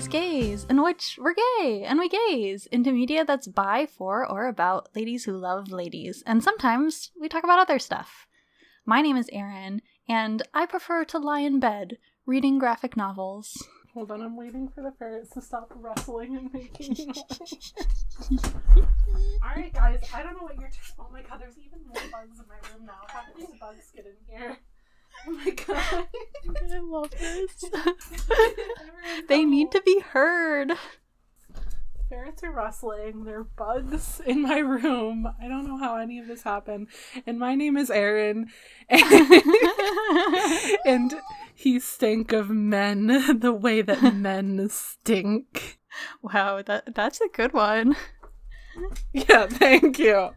You're 0.00 0.06
listening 0.06 0.22
to 0.22 0.40
Gaze 0.40 0.64
Gaze, 0.64 0.66
in 0.70 0.82
which 0.82 1.18
we're 1.20 1.34
gay 1.34 1.84
and 1.86 1.98
we 1.98 2.08
gaze 2.08 2.64
into 2.66 2.90
media 2.90 3.22
that's 3.22 3.46
by, 3.46 3.84
for, 3.84 4.26
or 4.26 4.46
about 4.46 4.88
ladies 4.96 5.24
who 5.24 5.32
love 5.32 5.70
ladies. 5.70 6.22
And 6.24 6.42
sometimes 6.42 7.10
we 7.20 7.28
talk 7.28 7.44
about 7.44 7.58
other 7.58 7.78
stuff. 7.78 8.26
My 8.86 9.02
name 9.02 9.18
is 9.18 9.28
Erin, 9.30 9.82
and 10.08 10.42
I 10.54 10.64
prefer 10.64 11.04
to 11.04 11.18
lie 11.18 11.40
in 11.40 11.60
bed 11.60 11.98
reading 12.24 12.58
graphic 12.58 12.96
novels. 12.96 13.68
Hold 13.92 14.10
on, 14.10 14.22
I'm 14.22 14.36
waiting 14.36 14.68
for 14.68 14.80
the 14.82 14.92
ferrets 14.98 15.34
to 15.34 15.42
stop 15.42 15.70
rustling 15.74 16.34
and 16.36 16.50
making 16.50 16.94
noise. 17.06 17.74
Alright, 19.44 19.74
guys, 19.74 19.98
I 20.14 20.22
don't 20.22 20.32
know 20.32 20.44
what 20.44 20.58
you're. 20.58 20.70
T- 20.70 20.78
oh 20.98 21.08
my 21.12 21.20
god, 21.22 21.40
there's 21.40 21.58
even 21.58 21.80
more 21.86 22.02
bugs 22.10 22.38
in 22.38 22.46
my 22.48 22.70
room 22.72 22.86
now. 22.86 23.02
How 23.08 23.20
did 23.26 23.36
these 23.36 23.60
bugs 23.60 23.92
get 23.94 24.06
in 24.06 24.14
here? 24.26 24.56
Oh 25.26 25.32
my 25.32 25.50
god. 25.50 26.08
I 26.72 26.78
love 26.78 27.10
this. 27.10 27.64
they 29.28 29.44
need 29.44 29.70
to 29.72 29.82
be 29.82 30.00
heard. 30.00 30.72
Ferrets 32.08 32.42
are 32.42 32.50
rustling. 32.50 33.24
There 33.24 33.40
are 33.40 33.44
bugs 33.44 34.20
in 34.26 34.42
my 34.42 34.58
room. 34.58 35.28
I 35.40 35.46
don't 35.46 35.66
know 35.66 35.78
how 35.78 35.96
any 35.96 36.18
of 36.18 36.26
this 36.26 36.42
happened. 36.42 36.88
And 37.26 37.38
my 37.38 37.54
name 37.54 37.76
is 37.76 37.90
Erin. 37.90 38.48
and 40.84 41.14
he 41.54 41.78
stank 41.78 42.32
of 42.32 42.50
men 42.50 43.38
the 43.38 43.52
way 43.52 43.82
that 43.82 44.14
men 44.14 44.68
stink. 44.70 45.78
Wow, 46.22 46.62
that 46.62 46.94
that's 46.94 47.20
a 47.20 47.28
good 47.28 47.52
one. 47.52 47.94
Yeah, 49.12 49.46
thank 49.46 49.98
you. 49.98 50.30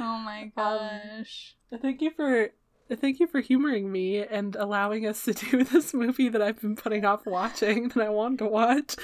Oh 0.00 0.18
my 0.18 0.50
gosh. 0.56 1.56
Um, 1.72 1.78
thank 1.80 2.00
you 2.00 2.10
for 2.10 2.50
thank 2.96 3.20
you 3.20 3.26
for 3.26 3.40
humoring 3.40 3.90
me 3.92 4.18
and 4.24 4.56
allowing 4.56 5.06
us 5.06 5.24
to 5.24 5.32
do 5.50 5.64
this 5.64 5.92
movie 5.94 6.28
that 6.28 6.40
I've 6.42 6.60
been 6.60 6.76
putting 6.76 7.04
off 7.04 7.26
watching 7.26 7.88
that 7.90 8.06
I 8.06 8.08
want 8.08 8.38
to 8.38 8.46
watch, 8.46 8.96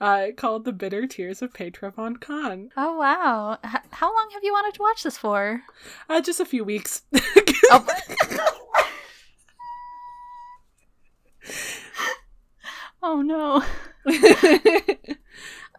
uh, 0.00 0.28
called 0.36 0.64
"The 0.64 0.72
Bitter 0.72 1.06
Tears 1.06 1.42
of 1.42 1.52
Petra 1.54 1.90
von 1.90 2.16
Kant." 2.16 2.72
Oh 2.76 2.96
wow! 2.96 3.58
H- 3.64 3.82
how 3.90 4.08
long 4.14 4.28
have 4.32 4.42
you 4.44 4.52
wanted 4.52 4.74
to 4.74 4.82
watch 4.82 5.02
this 5.02 5.16
for? 5.18 5.62
Uh, 6.08 6.20
just 6.20 6.40
a 6.40 6.44
few 6.44 6.64
weeks. 6.64 7.02
Oh. 7.72 7.86
oh 13.02 13.22
no. 13.22 13.62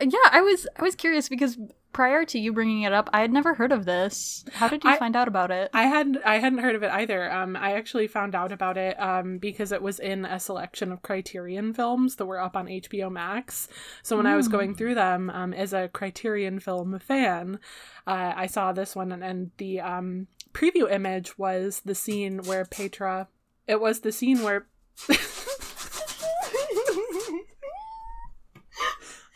Yeah, 0.02 0.30
I 0.32 0.42
was 0.42 0.68
I 0.78 0.84
was 0.84 0.96
curious 0.96 1.30
because 1.30 1.58
prior 1.94 2.24
to 2.24 2.40
you 2.40 2.54
bringing 2.54 2.84
it 2.84 2.94
up, 2.94 3.10
I 3.12 3.20
had 3.22 3.34
never 3.34 3.54
heard 3.54 3.72
of 3.72 3.86
this. 3.86 4.46
How 4.54 4.68
did 4.70 4.84
you 4.84 4.90
I- 4.92 4.98
find 4.98 5.16
out 5.16 5.28
about 5.28 5.52
it? 5.52 5.70
I 5.74 5.84
hadn't 5.84 6.18
I 6.26 6.38
hadn't 6.40 6.60
heard 6.60 6.76
of 6.76 6.84
it 6.84 6.92
either. 6.92 7.32
Um, 7.32 7.56
I 7.56 7.74
actually 7.74 8.08
found 8.08 8.34
out 8.34 8.52
about 8.52 8.78
it 8.78 9.00
um 9.00 9.38
because 9.40 9.72
it 9.72 9.82
was 9.82 10.00
in 10.00 10.26
a 10.26 10.40
selection 10.40 10.92
of 10.92 11.02
Criterion 11.02 11.74
films 11.74 12.16
that 12.16 12.26
were 12.26 12.40
up 12.40 12.56
on 12.56 12.68
HBO 12.68 13.12
Max. 13.12 13.68
So 14.04 14.16
when 14.18 14.26
I 14.28 14.36
was 14.36 14.48
Mm. 14.48 14.52
going 14.52 14.76
through 14.76 14.96
them, 14.96 15.30
um, 15.30 15.54
as 15.54 15.74
a 15.74 15.90
Criterion 15.90 16.60
film 16.60 16.98
fan, 17.00 17.60
uh, 18.08 18.34
I 18.36 18.48
saw 18.48 18.72
this 18.72 18.96
one 18.96 19.12
and, 19.12 19.24
and 19.24 19.52
the 19.58 19.82
um 19.82 20.28
preview 20.54 20.92
image 20.92 21.38
was 21.38 21.82
the 21.86 21.96
scene 21.96 22.40
where 22.44 22.66
Petra. 22.66 23.28
It 23.68 23.80
was 23.82 24.00
the 24.02 24.12
scene 24.12 24.42
where. 24.44 24.68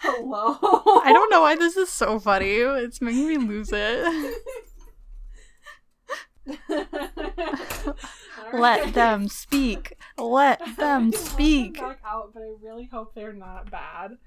Hello. 0.08 0.58
I 1.03 1.11
don't 1.11 1.30
know 1.31 1.42
why 1.42 1.56
this 1.56 1.75
is 1.78 1.89
so 1.89 2.20
funny. 2.20 2.52
It's 2.52 3.02
making 3.02 3.28
me 3.28 3.38
lose 3.38 3.69
it. 3.74 4.35
Let 8.53 8.94
them 8.94 9.28
speak. 9.28 9.97
Let 10.18 10.62
them 10.78 11.12
speak. 11.12 11.79
back 11.79 12.00
out, 12.06 12.31
but 12.34 12.44
I 12.44 12.53
really 12.62 12.85
hope 12.85 13.16
they're 13.16 13.34
not 13.34 13.72
bad. 13.72 14.18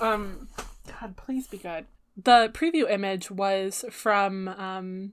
Um, 0.00 0.48
God, 0.86 1.16
please 1.16 1.46
be 1.46 1.58
good. 1.58 1.86
The 2.16 2.50
preview 2.54 2.90
image 2.90 3.30
was 3.30 3.84
from 3.90 4.48
um 4.48 5.12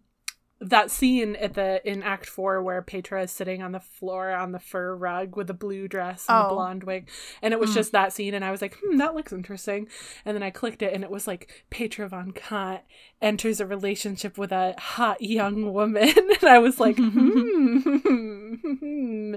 that 0.69 0.91
scene 0.91 1.35
at 1.35 1.53
the 1.53 1.81
in 1.89 2.03
Act 2.03 2.25
Four 2.25 2.61
where 2.63 2.81
Petra 2.81 3.23
is 3.23 3.31
sitting 3.31 3.61
on 3.61 3.71
the 3.71 3.79
floor 3.79 4.31
on 4.31 4.51
the 4.51 4.59
fur 4.59 4.95
rug 4.95 5.35
with 5.35 5.49
a 5.49 5.53
blue 5.53 5.87
dress 5.87 6.25
and 6.29 6.45
Oh. 6.45 6.49
blonde 6.55 6.83
wig, 6.83 7.09
and 7.41 7.53
it 7.53 7.59
was 7.59 7.71
Mm. 7.71 7.75
just 7.75 7.91
that 7.91 8.13
scene, 8.13 8.33
and 8.33 8.43
I 8.45 8.51
was 8.51 8.61
like, 8.61 8.77
hmm, 8.83 8.97
that 8.97 9.15
looks 9.15 9.33
interesting. 9.33 9.87
And 10.25 10.35
then 10.35 10.43
I 10.43 10.49
clicked 10.49 10.81
it, 10.81 10.93
and 10.93 11.03
it 11.03 11.11
was 11.11 11.27
like 11.27 11.65
Petra 11.69 12.07
von 12.07 12.31
Kant 12.31 12.81
enters 13.21 13.59
a 13.59 13.65
relationship 13.65 14.37
with 14.37 14.51
a 14.51 14.75
hot 14.77 15.21
young 15.21 15.73
woman, 15.73 16.09
and 16.17 16.43
I 16.43 16.59
was 16.59 16.79
like, 16.79 16.97
hmm. 18.33 19.35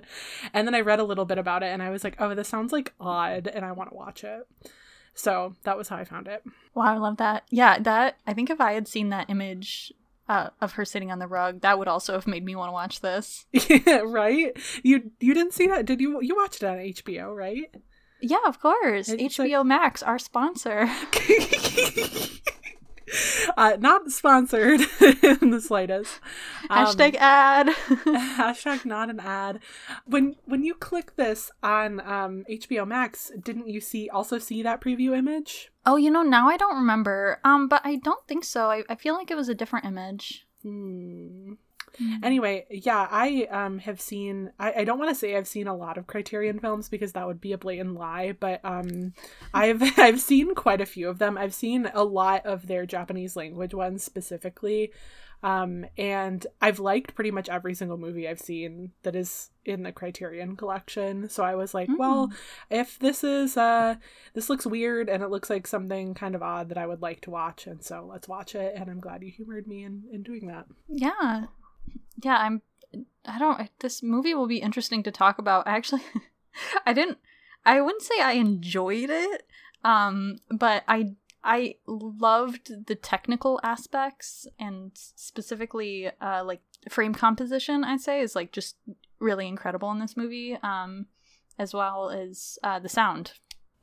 And 0.52 0.66
then 0.66 0.74
I 0.74 0.80
read 0.80 1.00
a 1.00 1.04
little 1.04 1.24
bit 1.24 1.38
about 1.38 1.62
it 1.62 1.66
and 1.66 1.82
I 1.82 1.90
was 1.90 2.04
like, 2.04 2.16
oh, 2.20 2.34
this 2.34 2.48
sounds 2.48 2.72
like 2.72 2.92
odd 3.00 3.46
and 3.46 3.64
I 3.64 3.72
want 3.72 3.90
to 3.90 3.96
watch 3.96 4.24
it. 4.24 4.46
So 5.14 5.54
that 5.64 5.76
was 5.78 5.88
how 5.88 5.96
I 5.96 6.04
found 6.04 6.28
it. 6.28 6.42
Wow, 6.74 6.94
I 6.94 6.98
love 6.98 7.16
that. 7.18 7.44
Yeah, 7.50 7.78
that 7.80 8.16
I 8.26 8.34
think 8.34 8.50
if 8.50 8.60
I 8.60 8.72
had 8.72 8.86
seen 8.88 9.08
that 9.10 9.30
image 9.30 9.92
uh, 10.28 10.50
of 10.60 10.72
her 10.72 10.84
sitting 10.84 11.10
on 11.12 11.18
the 11.18 11.26
rug, 11.26 11.60
that 11.60 11.78
would 11.78 11.88
also 11.88 12.14
have 12.14 12.26
made 12.26 12.44
me 12.44 12.56
want 12.56 12.68
to 12.68 12.72
watch 12.72 13.00
this. 13.00 13.46
Yeah, 13.68 14.02
right? 14.04 14.56
You 14.82 15.10
you 15.20 15.34
didn't 15.34 15.52
see 15.54 15.66
that? 15.66 15.86
Did 15.86 16.00
you 16.00 16.20
you 16.22 16.36
watched 16.36 16.62
it 16.62 16.66
on 16.66 16.78
HBO, 16.78 17.34
right? 17.34 17.74
Yeah, 18.20 18.38
of 18.46 18.60
course. 18.60 19.08
It's 19.08 19.36
HBO 19.36 19.64
Max, 19.64 20.02
our 20.02 20.18
sponsor. 20.18 20.88
uh, 23.56 23.76
not 23.78 24.10
sponsored 24.10 24.80
in 25.22 25.50
the 25.50 25.60
slightest. 25.60 26.20
Um, 26.70 26.86
Hashtag 26.86 27.16
ad. 27.16 27.68
hashtag 28.36 28.84
not 28.84 29.10
an 29.10 29.20
ad. 29.20 29.60
When 30.06 30.36
when 30.44 30.64
you 30.64 30.74
click 30.74 31.16
this 31.16 31.50
on 31.62 32.00
um, 32.00 32.44
HBO 32.50 32.86
Max, 32.86 33.30
didn't 33.42 33.68
you 33.68 33.80
see 33.80 34.08
also 34.08 34.38
see 34.38 34.62
that 34.62 34.80
preview 34.80 35.16
image? 35.16 35.70
oh, 35.86 35.96
you 35.96 36.10
know, 36.10 36.22
now 36.22 36.48
I 36.48 36.56
don't 36.56 36.76
remember. 36.76 37.40
Um, 37.44 37.68
but 37.68 37.80
I 37.84 37.96
don't 37.96 38.26
think 38.26 38.44
so. 38.44 38.70
I, 38.70 38.82
I 38.88 38.96
feel 38.96 39.14
like 39.14 39.30
it 39.30 39.36
was 39.36 39.48
a 39.48 39.54
different 39.54 39.86
image. 39.86 40.46
Hmm. 40.62 41.54
Anyway, 42.22 42.66
yeah, 42.70 43.06
I 43.10 43.46
um 43.50 43.78
have 43.78 44.00
seen 44.00 44.52
I, 44.58 44.72
I 44.78 44.84
don't 44.84 44.98
want 44.98 45.10
to 45.10 45.14
say 45.14 45.36
I've 45.36 45.48
seen 45.48 45.66
a 45.66 45.76
lot 45.76 45.98
of 45.98 46.06
Criterion 46.06 46.58
films 46.58 46.88
because 46.88 47.12
that 47.12 47.26
would 47.26 47.40
be 47.40 47.52
a 47.52 47.58
blatant 47.58 47.94
lie, 47.94 48.32
but 48.32 48.60
um 48.64 49.12
I've 49.54 49.82
I've 49.98 50.20
seen 50.20 50.54
quite 50.54 50.80
a 50.80 50.86
few 50.86 51.08
of 51.08 51.18
them. 51.18 51.38
I've 51.38 51.54
seen 51.54 51.90
a 51.94 52.04
lot 52.04 52.44
of 52.46 52.66
their 52.66 52.86
Japanese 52.86 53.36
language 53.36 53.74
ones 53.74 54.02
specifically. 54.04 54.92
Um 55.42 55.84
and 55.98 56.46
I've 56.62 56.78
liked 56.78 57.14
pretty 57.14 57.30
much 57.30 57.48
every 57.48 57.74
single 57.74 57.98
movie 57.98 58.26
I've 58.28 58.40
seen 58.40 58.92
that 59.02 59.14
is 59.14 59.50
in 59.64 59.82
the 59.82 59.92
Criterion 59.92 60.56
collection. 60.56 61.28
So 61.28 61.42
I 61.44 61.56
was 61.56 61.74
like, 61.74 61.90
well, 61.98 62.32
if 62.70 62.98
this 62.98 63.22
is 63.22 63.56
uh 63.56 63.96
this 64.34 64.48
looks 64.48 64.66
weird 64.66 65.08
and 65.08 65.22
it 65.22 65.28
looks 65.28 65.50
like 65.50 65.66
something 65.66 66.14
kind 66.14 66.34
of 66.34 66.42
odd 66.42 66.68
that 66.70 66.78
I 66.78 66.86
would 66.86 67.02
like 67.02 67.20
to 67.22 67.30
watch, 67.30 67.66
and 67.66 67.82
so 67.82 68.06
let's 68.10 68.28
watch 68.28 68.54
it 68.54 68.74
and 68.76 68.88
I'm 68.90 69.00
glad 69.00 69.22
you 69.22 69.30
humored 69.30 69.66
me 69.66 69.84
in, 69.84 70.04
in 70.12 70.22
doing 70.22 70.46
that. 70.48 70.66
Yeah. 70.88 71.46
Yeah, 72.22 72.36
I'm 72.36 72.62
I 73.24 73.38
don't 73.38 73.68
this 73.80 74.02
movie 74.02 74.34
will 74.34 74.46
be 74.46 74.58
interesting 74.58 75.02
to 75.04 75.10
talk 75.10 75.38
about. 75.38 75.66
Actually, 75.66 76.02
I 76.86 76.92
didn't 76.92 77.18
I 77.64 77.80
wouldn't 77.80 78.02
say 78.02 78.20
I 78.20 78.32
enjoyed 78.32 79.10
it. 79.10 79.46
Um, 79.84 80.38
but 80.50 80.84
I 80.88 81.14
I 81.44 81.76
loved 81.86 82.86
the 82.86 82.94
technical 82.94 83.60
aspects 83.62 84.46
and 84.58 84.92
specifically 84.94 86.10
uh 86.20 86.44
like 86.44 86.60
frame 86.88 87.14
composition, 87.14 87.84
I'd 87.84 88.00
say 88.00 88.20
is 88.20 88.34
like 88.34 88.52
just 88.52 88.76
really 89.18 89.46
incredible 89.46 89.90
in 89.92 89.98
this 89.98 90.16
movie. 90.16 90.58
Um 90.62 91.06
as 91.58 91.72
well 91.72 92.10
as 92.10 92.58
uh 92.62 92.78
the 92.78 92.88
sound. 92.88 93.32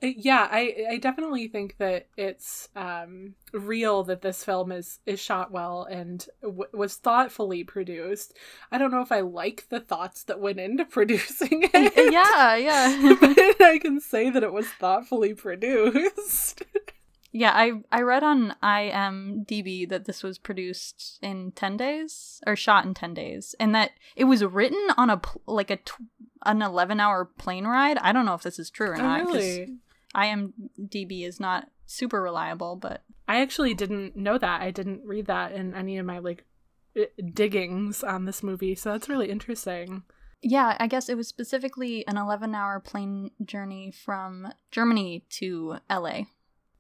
Uh, 0.04 0.08
Yeah, 0.18 0.48
I 0.52 0.86
I 0.92 0.98
definitely 0.98 1.48
think 1.48 1.78
that 1.78 2.08
it's 2.18 2.70
um 2.76 3.36
real 3.54 4.04
that 4.04 4.22
this 4.22 4.44
film 4.44 4.72
is 4.72 5.00
is 5.06 5.20
shot 5.20 5.52
well 5.52 5.84
and 5.90 6.26
w- 6.42 6.70
was 6.74 6.96
thoughtfully 6.96 7.64
produced. 7.64 8.34
I 8.72 8.78
don't 8.78 8.92
know 8.92 9.02
if 9.02 9.12
I 9.12 9.22
like 9.22 9.68
the 9.70 9.80
thoughts 9.80 10.24
that 10.26 10.40
went 10.40 10.60
into 10.60 10.86
producing 10.98 11.70
it. 11.74 12.12
yeah, 12.14 12.56
yeah. 12.56 13.16
but 13.22 13.62
I 13.66 13.80
can 13.80 14.00
say 14.02 14.30
that 14.30 14.44
it 14.44 14.52
was 14.54 14.68
thoughtfully 14.68 15.34
produced. 15.34 16.64
Yeah, 17.36 17.50
I 17.52 17.82
I 17.92 18.02
read 18.04 18.24
on 18.24 18.54
IMDb 18.62 19.90
that 19.90 20.06
this 20.06 20.22
was 20.22 20.38
produced 20.38 21.18
in 21.24 21.52
10 21.54 21.78
days 21.78 22.40
or 22.46 22.56
shot 22.56 22.86
in 22.86 22.94
10 22.94 23.16
days 23.16 23.56
and 23.60 23.74
that 23.74 23.90
it 24.16 24.26
was 24.26 24.44
written 24.44 24.80
on 24.98 25.10
a 25.10 25.18
pl- 25.18 25.42
like 25.48 25.72
a 25.72 25.78
tw- 25.78 25.98
an 26.46 26.60
11-hour 26.60 27.32
plane 27.40 27.66
ride. 27.66 27.98
I 27.98 28.12
don't 28.12 28.26
know 28.28 28.36
if 28.36 28.44
this 28.44 28.60
is 28.60 28.70
true 28.70 28.90
or 28.92 28.98
not 28.98 29.24
'cause 29.24 29.34
really? 29.34 29.78
IMDb 30.16 31.26
is 31.26 31.40
not 31.40 31.70
super 31.86 32.22
reliable, 32.22 32.76
but 32.76 33.04
I 33.28 33.42
actually 33.42 33.74
didn't 33.74 34.16
know 34.16 34.38
that. 34.38 34.62
I 34.62 34.72
didn't 34.72 35.02
read 35.06 35.28
that 35.28 35.52
in 35.52 35.74
any 35.74 35.98
of 35.98 36.06
my 36.06 36.20
like 36.20 36.46
diggings 37.34 38.04
on 38.04 38.26
this 38.26 38.44
movie, 38.44 38.76
so 38.76 38.92
that's 38.92 39.10
really 39.10 39.30
interesting. 39.30 40.04
yeah, 40.42 40.76
I 40.80 40.88
guess 40.88 41.10
it 41.10 41.16
was 41.18 41.28
specifically 41.28 42.06
an 42.08 42.16
11-hour 42.16 42.82
plane 42.82 43.32
journey 43.44 43.92
from 43.92 44.54
Germany 44.72 45.24
to 45.40 45.78
LA. 45.90 46.24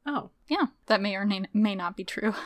Oh. 0.06 0.30
Yeah, 0.50 0.68
that 0.88 1.01
may 1.01 1.15
or 1.15 1.25
may, 1.53 1.75
not 1.75 1.95
be 1.95 2.03
true. 2.03 2.33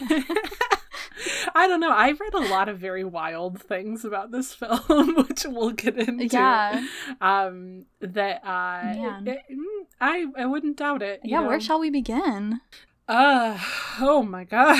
I 1.54 1.68
don't 1.68 1.80
know. 1.80 1.92
I've 1.92 2.18
read 2.18 2.34
a 2.34 2.48
lot 2.48 2.68
of 2.68 2.78
very 2.78 3.04
wild 3.04 3.60
things 3.62 4.04
about 4.04 4.30
this 4.32 4.52
film, 4.54 5.14
which 5.28 5.44
we'll 5.46 5.70
get 5.70 5.96
into. 5.96 6.26
Yeah. 6.26 6.84
Um. 7.20 7.86
That. 8.00 8.40
Uh. 8.44 9.20
It- 9.24 9.42
mm, 9.52 9.73
I. 10.00 10.26
I 10.36 10.46
wouldn't 10.46 10.76
doubt 10.76 11.02
it. 11.02 11.20
Yeah, 11.24 11.46
where 11.46 11.60
shall 11.60 11.80
we 11.80 11.90
begin? 11.90 12.60
Uh. 13.08 13.58
Oh 14.00 14.22
my 14.22 14.44
god. 14.44 14.76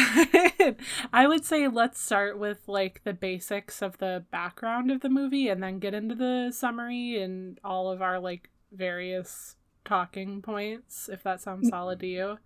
I 1.12 1.26
would 1.26 1.44
say 1.44 1.68
let's 1.68 2.00
start 2.00 2.38
with 2.38 2.58
like 2.66 3.02
the 3.04 3.12
basics 3.12 3.82
of 3.82 3.98
the 3.98 4.24
background 4.30 4.90
of 4.90 5.00
the 5.00 5.08
movie, 5.08 5.48
and 5.48 5.62
then 5.62 5.78
get 5.78 5.94
into 5.94 6.14
the 6.14 6.50
summary 6.52 7.20
and 7.20 7.58
all 7.64 7.90
of 7.90 8.02
our 8.02 8.18
like 8.18 8.50
various 8.72 9.56
talking 9.84 10.42
points. 10.42 11.08
If 11.12 11.22
that 11.22 11.40
sounds 11.40 11.68
solid 11.68 12.00
to 12.00 12.06
you. 12.06 12.38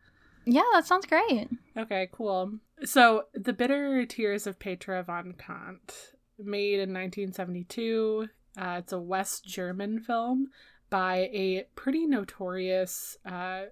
Yeah, 0.44 0.62
that 0.72 0.86
sounds 0.86 1.04
great. 1.04 1.48
Okay, 1.76 2.08
cool. 2.10 2.54
So, 2.82 3.24
The 3.34 3.52
Bitter 3.52 4.06
Tears 4.06 4.46
of 4.46 4.58
Petra 4.58 5.02
von 5.02 5.34
Kant, 5.36 6.14
made 6.38 6.80
in 6.80 6.94
1972. 6.94 8.28
Uh, 8.56 8.76
it's 8.78 8.92
a 8.92 8.98
West 8.98 9.44
German 9.44 10.00
film 10.00 10.48
by 10.90 11.30
a 11.32 11.66
pretty 11.74 12.06
notorious 12.06 13.16
uh, 13.24 13.62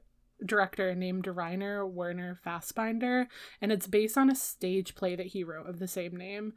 director 0.45 0.95
named 0.95 1.27
Rainer 1.27 1.87
Werner 1.87 2.39
Fassbinder, 2.45 3.27
and 3.61 3.73
it's 3.73 3.87
based 3.87 4.19
on 4.19 4.31
a 4.31 4.35
stage 4.35 4.95
play 4.95 5.17
that 5.17 5.27
he 5.27 5.45
wrote 5.45 5.69
of 5.69 5.79
the 5.79 5.89
same 5.89 6.17
name. 6.17 6.53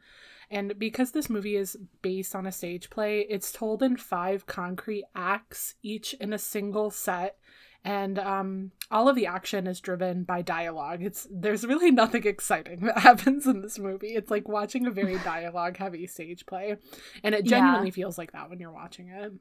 And 0.50 0.78
because 0.78 1.12
this 1.12 1.30
movie 1.30 1.56
is 1.56 1.76
based 2.02 2.34
on 2.34 2.44
a 2.46 2.52
stage 2.52 2.90
play, 2.90 3.20
it's 3.20 3.52
told 3.52 3.82
in 3.82 3.96
five 3.96 4.46
concrete 4.46 5.04
acts, 5.14 5.74
each 5.82 6.14
in 6.14 6.32
a 6.32 6.38
single 6.38 6.90
set 6.90 7.36
and 7.82 8.18
um, 8.18 8.72
all 8.90 9.08
of 9.08 9.16
the 9.16 9.26
action 9.26 9.66
is 9.66 9.80
driven 9.80 10.22
by 10.22 10.42
dialogue. 10.42 11.02
It's 11.02 11.26
there's 11.30 11.64
really 11.66 11.90
nothing 12.02 12.26
exciting 12.26 12.80
that 12.80 12.98
happens 13.08 13.46
in 13.46 13.62
this 13.62 13.78
movie. 13.78 14.08
It's 14.14 14.30
like 14.30 14.48
watching 14.48 14.86
a 14.86 14.90
very 14.90 15.16
dialogue 15.24 15.78
heavy 15.78 16.06
stage 16.06 16.44
play, 16.44 16.76
and 17.24 17.34
it 17.34 17.46
Yeah. 17.46 17.50
genuinely 17.58 17.90
feels 17.90 18.18
like 18.18 18.32
that 18.32 18.50
when 18.50 18.60
you're 18.60 18.70
watching 18.72 19.08
it. 19.08 19.32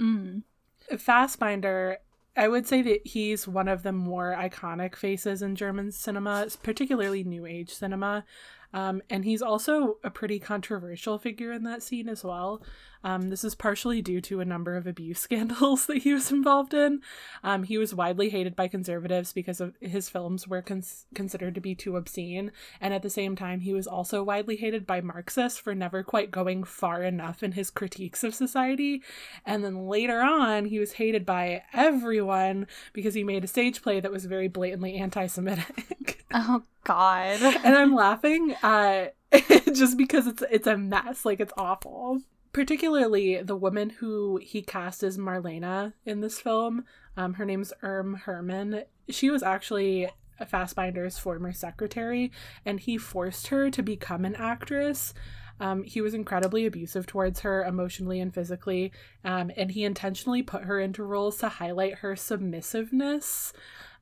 Mm. 0.00 0.42
Fassbinder, 0.90 1.96
I 2.36 2.48
would 2.48 2.66
say 2.66 2.82
that 2.82 3.06
he's 3.06 3.46
one 3.46 3.68
of 3.68 3.82
the 3.82 3.92
more 3.92 4.34
iconic 4.38 4.96
faces 4.96 5.42
in 5.42 5.54
German 5.54 5.92
cinema, 5.92 6.46
particularly 6.62 7.24
New 7.24 7.46
Age 7.46 7.70
cinema. 7.70 8.24
Um, 8.72 9.02
and 9.10 9.24
he's 9.24 9.42
also 9.42 9.98
a 10.02 10.10
pretty 10.10 10.38
controversial 10.38 11.18
figure 11.18 11.52
in 11.52 11.64
that 11.64 11.82
scene 11.82 12.08
as 12.08 12.24
well. 12.24 12.62
Um, 13.04 13.30
this 13.30 13.42
is 13.42 13.54
partially 13.54 14.00
due 14.00 14.20
to 14.22 14.40
a 14.40 14.44
number 14.44 14.76
of 14.76 14.86
abuse 14.86 15.18
scandals 15.20 15.86
that 15.86 15.98
he 15.98 16.12
was 16.12 16.30
involved 16.30 16.74
in. 16.74 17.00
Um, 17.42 17.64
he 17.64 17.78
was 17.78 17.94
widely 17.94 18.28
hated 18.28 18.54
by 18.54 18.68
conservatives 18.68 19.32
because 19.32 19.60
of 19.60 19.74
his 19.80 20.08
films 20.08 20.46
were 20.46 20.62
cons- 20.62 21.06
considered 21.14 21.54
to 21.54 21.60
be 21.60 21.74
too 21.74 21.96
obscene, 21.96 22.52
and 22.80 22.94
at 22.94 23.02
the 23.02 23.10
same 23.10 23.36
time, 23.36 23.60
he 23.60 23.72
was 23.72 23.86
also 23.86 24.22
widely 24.22 24.56
hated 24.56 24.86
by 24.86 25.00
Marxists 25.00 25.58
for 25.58 25.74
never 25.74 26.02
quite 26.02 26.30
going 26.30 26.64
far 26.64 27.02
enough 27.02 27.42
in 27.42 27.52
his 27.52 27.70
critiques 27.70 28.24
of 28.24 28.34
society. 28.34 29.02
And 29.44 29.64
then 29.64 29.86
later 29.88 30.20
on, 30.20 30.66
he 30.66 30.78
was 30.78 30.92
hated 30.92 31.26
by 31.26 31.62
everyone 31.72 32.66
because 32.92 33.14
he 33.14 33.24
made 33.24 33.44
a 33.44 33.48
stage 33.48 33.82
play 33.82 34.00
that 34.00 34.12
was 34.12 34.26
very 34.26 34.48
blatantly 34.48 34.96
anti-Semitic. 34.96 36.21
Oh 36.34 36.62
God. 36.84 37.42
and 37.64 37.74
I'm 37.74 37.94
laughing 37.94 38.54
uh, 38.62 39.06
just 39.72 39.96
because 39.96 40.26
it's 40.26 40.42
it's 40.50 40.66
a 40.66 40.76
mess. 40.76 41.24
Like 41.24 41.40
it's 41.40 41.52
awful. 41.56 42.20
Particularly 42.52 43.42
the 43.42 43.56
woman 43.56 43.90
who 43.90 44.38
he 44.42 44.60
cast 44.60 45.02
as 45.02 45.16
Marlena 45.16 45.94
in 46.04 46.20
this 46.20 46.38
film. 46.38 46.84
Um, 47.16 47.34
her 47.34 47.44
name's 47.44 47.72
Erm 47.82 48.14
Herman. 48.14 48.84
She 49.08 49.30
was 49.30 49.42
actually 49.42 50.08
Fassbinder's 50.40 51.18
former 51.18 51.52
secretary, 51.52 52.30
and 52.64 52.80
he 52.80 52.98
forced 52.98 53.48
her 53.48 53.70
to 53.70 53.82
become 53.82 54.24
an 54.24 54.34
actress. 54.34 55.14
Um, 55.60 55.84
he 55.84 56.00
was 56.00 56.14
incredibly 56.14 56.66
abusive 56.66 57.06
towards 57.06 57.40
her 57.40 57.64
emotionally 57.64 58.20
and 58.20 58.34
physically, 58.34 58.92
um, 59.24 59.50
and 59.56 59.70
he 59.70 59.84
intentionally 59.84 60.42
put 60.42 60.64
her 60.64 60.80
into 60.80 61.04
roles 61.04 61.38
to 61.38 61.48
highlight 61.48 61.96
her 61.96 62.16
submissiveness, 62.16 63.52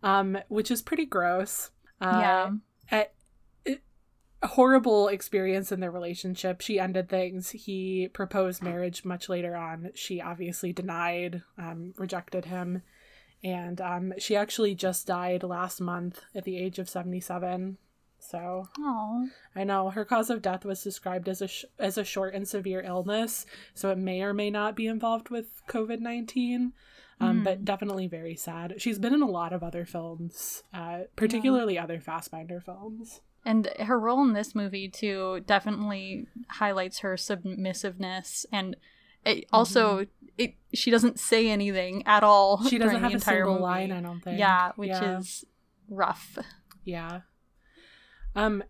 um, 0.02 0.38
which 0.48 0.70
is 0.70 0.82
pretty 0.82 1.04
gross. 1.04 1.70
Uh, 2.00 2.18
yeah. 2.20 2.50
at 2.90 3.12
a 4.42 4.46
horrible 4.48 5.08
experience 5.08 5.70
in 5.70 5.80
their 5.80 5.90
relationship. 5.90 6.60
She 6.60 6.78
ended 6.80 7.08
things. 7.08 7.50
He 7.50 8.08
proposed 8.12 8.62
marriage 8.62 9.04
much 9.04 9.28
later 9.28 9.54
on. 9.54 9.90
She 9.94 10.20
obviously 10.20 10.72
denied, 10.72 11.42
um, 11.58 11.92
rejected 11.98 12.46
him. 12.46 12.82
And 13.44 13.80
um, 13.80 14.12
she 14.18 14.36
actually 14.36 14.74
just 14.74 15.06
died 15.06 15.42
last 15.42 15.80
month 15.80 16.20
at 16.34 16.44
the 16.44 16.56
age 16.58 16.78
of 16.78 16.88
77. 16.88 17.78
So 18.18 18.68
Oh. 18.78 19.28
I 19.56 19.64
know 19.64 19.88
her 19.90 20.04
cause 20.04 20.28
of 20.28 20.42
death 20.42 20.64
was 20.66 20.82
described 20.82 21.26
as 21.28 21.40
a 21.40 21.48
sh- 21.48 21.64
as 21.78 21.96
a 21.96 22.04
short 22.04 22.34
and 22.34 22.46
severe 22.46 22.82
illness, 22.82 23.46
so 23.72 23.90
it 23.90 23.96
may 23.96 24.20
or 24.20 24.34
may 24.34 24.50
not 24.50 24.76
be 24.76 24.86
involved 24.86 25.30
with 25.30 25.62
COVID 25.68 26.00
nineteen. 26.00 26.74
Um, 27.20 27.38
Hmm. 27.38 27.44
But 27.44 27.64
definitely 27.64 28.06
very 28.08 28.34
sad. 28.34 28.74
She's 28.78 28.98
been 28.98 29.12
in 29.14 29.20
a 29.22 29.28
lot 29.28 29.52
of 29.52 29.62
other 29.62 29.84
films, 29.84 30.62
uh, 30.72 31.00
particularly 31.16 31.78
other 31.78 31.98
Fassbinder 31.98 32.62
films. 32.64 33.20
And 33.44 33.68
her 33.80 33.98
role 34.00 34.22
in 34.22 34.32
this 34.32 34.54
movie 34.54 34.88
too 34.88 35.40
definitely 35.46 36.26
highlights 36.48 37.00
her 37.00 37.16
submissiveness 37.16 38.44
and 38.52 38.76
it 39.24 39.44
also 39.52 40.06
it 40.38 40.54
she 40.72 40.90
doesn't 40.90 41.18
say 41.20 41.48
anything 41.50 42.02
at 42.06 42.22
all. 42.22 42.56
Mm-hmm. 42.58 42.68
She 42.68 42.78
doesn't 42.78 43.00
have 43.02 43.14
a 43.14 43.20
single 43.20 43.52
movie. 43.52 43.62
line, 43.62 43.92
I 43.92 44.00
don't 44.00 44.20
think. 44.20 44.38
Yeah, 44.38 44.72
which 44.76 44.88
Yeah. 44.88 45.18
is 45.18 45.44
rough. 45.88 46.38
Yeah. 46.84 47.20
Um 48.34 48.62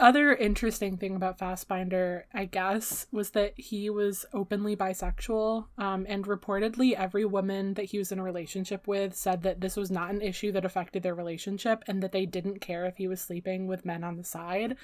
other 0.00 0.34
interesting 0.34 0.96
thing 0.96 1.14
about 1.14 1.38
Fassbinder, 1.38 2.24
I 2.34 2.44
guess, 2.46 3.06
was 3.12 3.30
that 3.30 3.52
he 3.56 3.88
was 3.88 4.26
openly 4.32 4.74
bisexual. 4.74 5.66
Um, 5.78 6.06
and 6.08 6.26
reportedly, 6.26 6.94
every 6.94 7.24
woman 7.24 7.74
that 7.74 7.86
he 7.86 7.98
was 7.98 8.10
in 8.10 8.18
a 8.18 8.22
relationship 8.22 8.88
with 8.88 9.14
said 9.14 9.42
that 9.42 9.60
this 9.60 9.76
was 9.76 9.90
not 9.90 10.10
an 10.10 10.22
issue 10.22 10.50
that 10.52 10.64
affected 10.64 11.02
their 11.02 11.14
relationship 11.14 11.84
and 11.86 12.02
that 12.02 12.10
they 12.10 12.26
didn't 12.26 12.60
care 12.60 12.84
if 12.86 12.96
he 12.96 13.06
was 13.06 13.20
sleeping 13.20 13.68
with 13.68 13.84
men 13.84 14.02
on 14.02 14.16
the 14.16 14.24
side. 14.24 14.76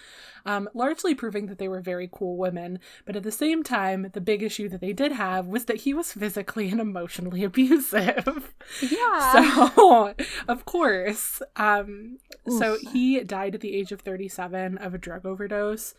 Um, 0.44 0.68
largely 0.72 1.14
proving 1.14 1.46
that 1.46 1.58
they 1.58 1.68
were 1.68 1.80
very 1.80 2.08
cool 2.12 2.36
women. 2.36 2.78
But 3.04 3.16
at 3.16 3.24
the 3.24 3.32
same 3.32 3.64
time, 3.64 4.10
the 4.12 4.20
big 4.20 4.42
issue 4.42 4.68
that 4.68 4.80
they 4.80 4.92
did 4.92 5.12
have 5.12 5.46
was 5.46 5.64
that 5.64 5.78
he 5.78 5.94
was 5.94 6.12
physically 6.12 6.68
and 6.70 6.80
emotionally 6.80 7.42
abusive. 7.44 8.54
Yeah. 8.80 9.14
So, 9.36 10.14
of 10.48 10.64
course. 10.64 11.42
Um, 11.56 12.18
so 12.58 12.76
he 12.92 13.22
died 13.24 13.54
at 13.54 13.60
the 13.60 13.74
age 13.74 13.92
of 13.92 14.00
37 14.00 14.75
of 14.78 14.94
a 14.94 14.98
drug 14.98 15.26
overdose. 15.26 15.94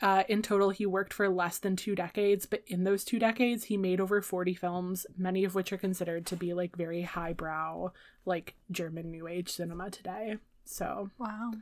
Uh, 0.00 0.24
in 0.28 0.42
total, 0.42 0.70
he 0.70 0.84
worked 0.84 1.14
for 1.14 1.28
less 1.28 1.58
than 1.58 1.76
two 1.76 1.94
decades, 1.94 2.44
but 2.44 2.62
in 2.66 2.82
those 2.82 3.04
two 3.04 3.20
decades, 3.20 3.64
he 3.64 3.76
made 3.76 4.00
over 4.00 4.20
40 4.20 4.54
films, 4.54 5.06
many 5.16 5.44
of 5.44 5.54
which 5.54 5.72
are 5.72 5.78
considered 5.78 6.26
to 6.26 6.36
be 6.36 6.52
like 6.52 6.76
very 6.76 7.02
highbrow, 7.02 7.92
like 8.26 8.54
German 8.70 9.12
New 9.12 9.28
Age 9.28 9.48
cinema 9.48 9.90
today. 9.90 10.38
So, 10.64 11.10
wow. 11.18 11.52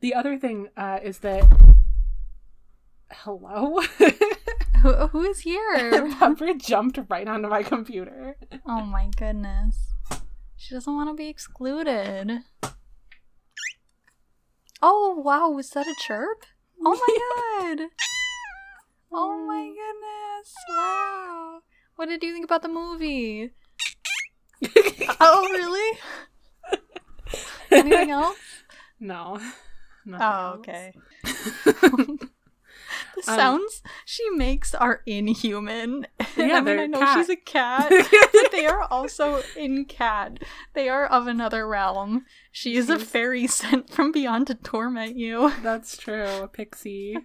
the 0.00 0.14
other 0.14 0.38
thing 0.38 0.68
uh, 0.76 1.00
is 1.02 1.18
that. 1.18 1.44
Hello? 3.10 3.80
Who, 4.82 4.92
who 5.08 5.22
is 5.22 5.40
here? 5.40 6.10
Pepper 6.18 6.52
jumped 6.54 6.98
right 7.08 7.26
onto 7.26 7.48
my 7.48 7.62
computer. 7.62 8.36
oh 8.66 8.82
my 8.82 9.08
goodness. 9.16 9.94
She 10.56 10.74
doesn't 10.74 10.94
want 10.94 11.08
to 11.08 11.14
be 11.14 11.28
excluded. 11.28 12.40
Oh 14.86 15.14
wow, 15.16 15.48
was 15.48 15.70
that 15.70 15.86
a 15.86 15.94
chirp? 15.98 16.44
Oh 16.86 16.92
my 16.92 17.76
god. 17.78 17.88
Oh 19.10 19.46
my 19.46 19.64
goodness. 19.64 20.54
Wow. 20.68 21.60
What 21.96 22.10
did 22.10 22.22
you 22.22 22.34
think 22.34 22.44
about 22.44 22.60
the 22.60 22.68
movie? 22.68 23.52
oh 25.20 25.48
really? 25.50 25.98
Anything 27.70 28.10
else? 28.20 28.36
No. 29.00 29.40
Oh, 30.20 30.56
okay. 30.58 30.92
Um, 33.28 33.36
sounds 33.36 33.82
she 34.04 34.28
makes 34.30 34.74
are 34.74 35.02
inhuman. 35.06 36.06
Yeah, 36.36 36.56
I 36.56 36.60
mean, 36.62 36.78
I 36.80 36.86
know 36.86 36.98
cat. 36.98 37.16
she's 37.18 37.28
a 37.28 37.36
cat, 37.36 37.88
but 38.32 38.50
they 38.50 38.66
are 38.66 38.82
also 38.90 39.40
in 39.56 39.84
cat. 39.84 40.40
They 40.72 40.88
are 40.88 41.06
of 41.06 41.28
another 41.28 41.68
realm. 41.68 42.24
She 42.50 42.74
is 42.74 42.90
a 42.90 42.98
fairy 42.98 43.46
sent 43.48 43.88
from 43.88 44.10
beyond 44.10 44.48
to 44.48 44.54
torment 44.56 45.16
you. 45.16 45.52
That's 45.62 45.96
true. 45.96 46.42
A 46.42 46.48
pixie. 46.48 47.16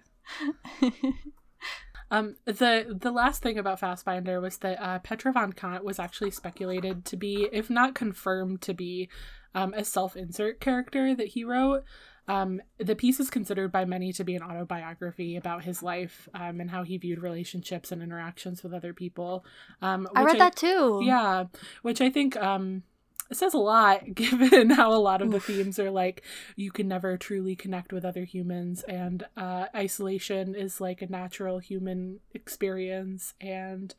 Um, 2.12 2.36
the 2.44 2.96
the 3.00 3.12
last 3.12 3.42
thing 3.42 3.58
about 3.58 3.80
Fassbinder 3.80 4.42
was 4.42 4.58
that 4.58 4.82
uh, 4.82 4.98
Petra 4.98 5.32
von 5.32 5.52
Kant 5.52 5.84
was 5.84 5.98
actually 6.00 6.32
speculated 6.32 7.04
to 7.06 7.16
be, 7.16 7.48
if 7.52 7.70
not 7.70 7.94
confirmed 7.94 8.62
to 8.62 8.74
be, 8.74 9.08
um, 9.54 9.72
a 9.74 9.84
self-insert 9.84 10.60
character 10.60 11.14
that 11.14 11.28
he 11.28 11.44
wrote. 11.44 11.84
Um, 12.30 12.60
the 12.78 12.94
piece 12.94 13.18
is 13.18 13.28
considered 13.28 13.72
by 13.72 13.84
many 13.84 14.12
to 14.12 14.24
be 14.24 14.36
an 14.36 14.42
autobiography 14.42 15.36
about 15.36 15.64
his 15.64 15.82
life 15.82 16.28
um, 16.34 16.60
and 16.60 16.70
how 16.70 16.84
he 16.84 16.96
viewed 16.96 17.20
relationships 17.20 17.90
and 17.90 18.02
interactions 18.02 18.62
with 18.62 18.72
other 18.72 18.94
people. 18.94 19.44
Um, 19.82 20.08
I 20.14 20.22
read 20.22 20.38
that 20.38 20.54
too. 20.54 21.00
Yeah, 21.02 21.46
which 21.82 22.00
I 22.00 22.08
think 22.08 22.36
um, 22.36 22.84
says 23.32 23.54
a 23.54 23.58
lot 23.58 24.02
given 24.14 24.70
how 24.70 24.92
a 24.92 24.94
lot 24.94 25.22
of 25.22 25.30
the 25.30 25.40
themes 25.40 25.78
are 25.78 25.90
like 25.90 26.22
you 26.56 26.70
can 26.70 26.88
never 26.88 27.16
truly 27.16 27.56
connect 27.56 27.92
with 27.92 28.04
other 28.04 28.24
humans 28.24 28.84
and 28.88 29.24
uh, 29.36 29.66
isolation 29.74 30.54
is 30.54 30.80
like 30.80 31.02
a 31.02 31.10
natural 31.10 31.58
human 31.58 32.20
experience 32.34 33.34
and 33.40 33.94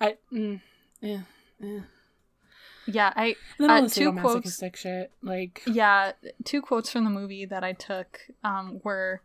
i 0.00 0.16
mm, 0.32 0.60
eh, 1.02 1.20
eh. 1.62 1.80
Yeah, 2.90 3.12
I 3.14 3.36
And 3.58 3.68
then 3.70 3.84
Uh, 3.84 3.88
two 3.88 4.12
quotes- 4.14 4.62
shit 4.76 5.12
like 5.22 5.62
yeah, 5.66 6.12
two 6.44 6.62
quotes 6.62 6.90
from 6.90 7.04
the 7.04 7.10
movie 7.10 7.44
that 7.44 7.62
I 7.62 7.72
took 7.74 8.20
um, 8.42 8.80
were 8.82 9.22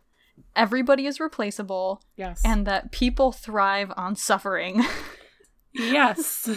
everybody 0.56 1.06
is 1.06 1.20
replaceable 1.20 2.02
yes 2.16 2.42
and 2.44 2.66
that 2.66 2.90
people 2.92 3.32
thrive 3.32 3.92
on 3.96 4.16
suffering. 4.16 4.84
yes 5.72 6.48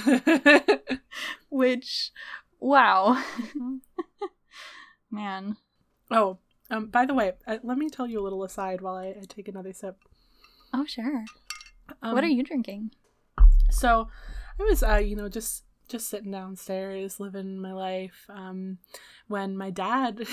Which 1.49 2.11
wow. 2.59 3.23
Man. 5.11 5.57
oh 6.11 6.37
um 6.69 6.87
by 6.87 7.05
the 7.05 7.13
way 7.13 7.31
uh, 7.47 7.57
let 7.63 7.77
me 7.77 7.89
tell 7.89 8.07
you 8.07 8.19
a 8.19 8.23
little 8.23 8.43
aside 8.43 8.81
while 8.81 8.95
i, 8.95 9.07
I 9.07 9.23
take 9.27 9.47
another 9.47 9.71
sip 9.73 9.95
Oh 10.73 10.85
sure. 10.85 11.23
um, 12.01 12.13
what 12.13 12.23
are 12.25 12.27
you 12.27 12.43
drinking? 12.43 12.91
So 13.69 14.09
I 14.59 14.63
was, 14.63 14.83
uh, 14.83 14.95
you 14.97 15.15
know, 15.15 15.29
just 15.29 15.63
just 15.87 16.09
sitting 16.09 16.31
downstairs, 16.31 17.19
living 17.19 17.59
my 17.59 17.73
life, 17.73 18.25
um, 18.29 18.77
when 19.27 19.57
my 19.57 19.69
dad 19.69 20.27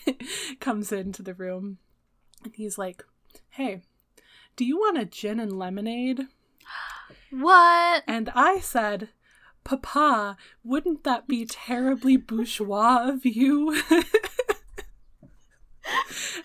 comes 0.60 0.92
into 0.92 1.22
the 1.22 1.34
room, 1.34 1.78
and 2.42 2.54
he's 2.54 2.78
like, 2.78 3.04
"Hey, 3.50 3.82
do 4.56 4.64
you 4.64 4.78
want 4.78 4.98
a 4.98 5.04
gin 5.04 5.40
and 5.40 5.58
lemonade?" 5.58 6.26
What? 7.30 8.04
And 8.06 8.30
I 8.34 8.60
said, 8.60 9.10
"Papa, 9.64 10.36
wouldn't 10.62 11.04
that 11.04 11.26
be 11.26 11.46
terribly 11.46 12.16
bourgeois 12.16 13.08
of 13.08 13.26
you?" 13.26 13.82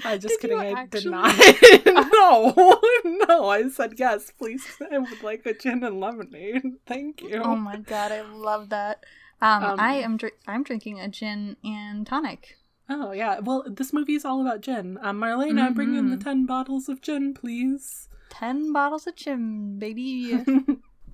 I 0.09 0.17
just 0.17 0.39
Did 0.41 0.51
kidding. 0.51 0.75
I 0.75 0.85
did 0.85 1.05
not. 1.05 1.35
no, 1.85 2.79
no. 3.27 3.49
I 3.49 3.69
said 3.69 3.93
yes, 3.97 4.31
please. 4.37 4.65
I 4.91 4.97
would 4.97 5.23
like 5.23 5.45
a 5.45 5.53
gin 5.53 5.83
and 5.83 5.99
lemonade. 5.99 6.63
Thank 6.85 7.21
you. 7.21 7.41
Oh 7.43 7.55
my 7.55 7.77
god, 7.77 8.11
I 8.11 8.21
love 8.21 8.69
that. 8.69 9.05
Um, 9.41 9.63
Um, 9.63 9.79
I 9.79 9.93
am 9.95 10.17
dr- 10.17 10.33
I'm 10.47 10.63
drinking 10.63 10.99
a 10.99 11.07
gin 11.07 11.55
and 11.63 12.05
tonic. 12.05 12.57
Oh 12.89 13.11
yeah. 13.11 13.39
Well, 13.39 13.63
this 13.67 13.93
movie 13.93 14.15
is 14.15 14.25
all 14.25 14.41
about 14.41 14.61
gin. 14.61 14.97
Um, 15.01 15.19
Marlena, 15.21 15.73
bring 15.73 15.95
in 15.95 16.09
the 16.09 16.17
Mhm. 16.17 16.23
ten 16.23 16.45
bottles 16.45 16.89
of 16.89 17.01
gin, 17.01 17.33
please. 17.33 18.07
10 18.31 18.71
bottles 18.73 19.07
of 19.07 19.15
gin, 19.15 19.79
baby. 19.79 20.37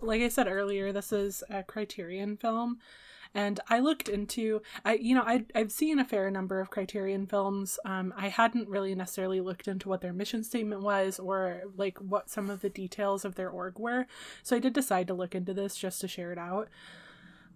like 0.01 0.21
I 0.21 0.27
said 0.27 0.47
earlier, 0.47 0.91
this 0.91 1.11
is 1.13 1.43
a 1.49 1.63
Criterion 1.63 2.35
film, 2.37 2.79
and 3.35 3.59
I 3.67 3.79
looked 3.79 4.09
into 4.09 4.61
I 4.83 4.93
you 4.93 5.13
know 5.13 5.21
I 5.21 5.45
I've 5.53 5.71
seen 5.71 5.99
a 5.99 6.05
fair 6.05 6.31
number 6.31 6.59
of 6.59 6.71
Criterion 6.71 7.27
films. 7.27 7.77
Um, 7.85 8.13
I 8.17 8.29
hadn't 8.29 8.69
really 8.69 8.95
necessarily 8.95 9.41
looked 9.41 9.67
into 9.67 9.89
what 9.89 10.01
their 10.01 10.13
mission 10.13 10.43
statement 10.43 10.81
was 10.81 11.19
or 11.19 11.63
like 11.75 11.99
what 11.99 12.29
some 12.29 12.49
of 12.49 12.61
the 12.61 12.69
details 12.69 13.25
of 13.25 13.35
their 13.35 13.49
org 13.49 13.77
were. 13.77 14.07
So 14.41 14.55
I 14.55 14.59
did 14.59 14.73
decide 14.73 15.07
to 15.07 15.13
look 15.13 15.35
into 15.35 15.53
this 15.53 15.75
just 15.75 16.01
to 16.01 16.07
share 16.07 16.31
it 16.31 16.39
out. 16.39 16.69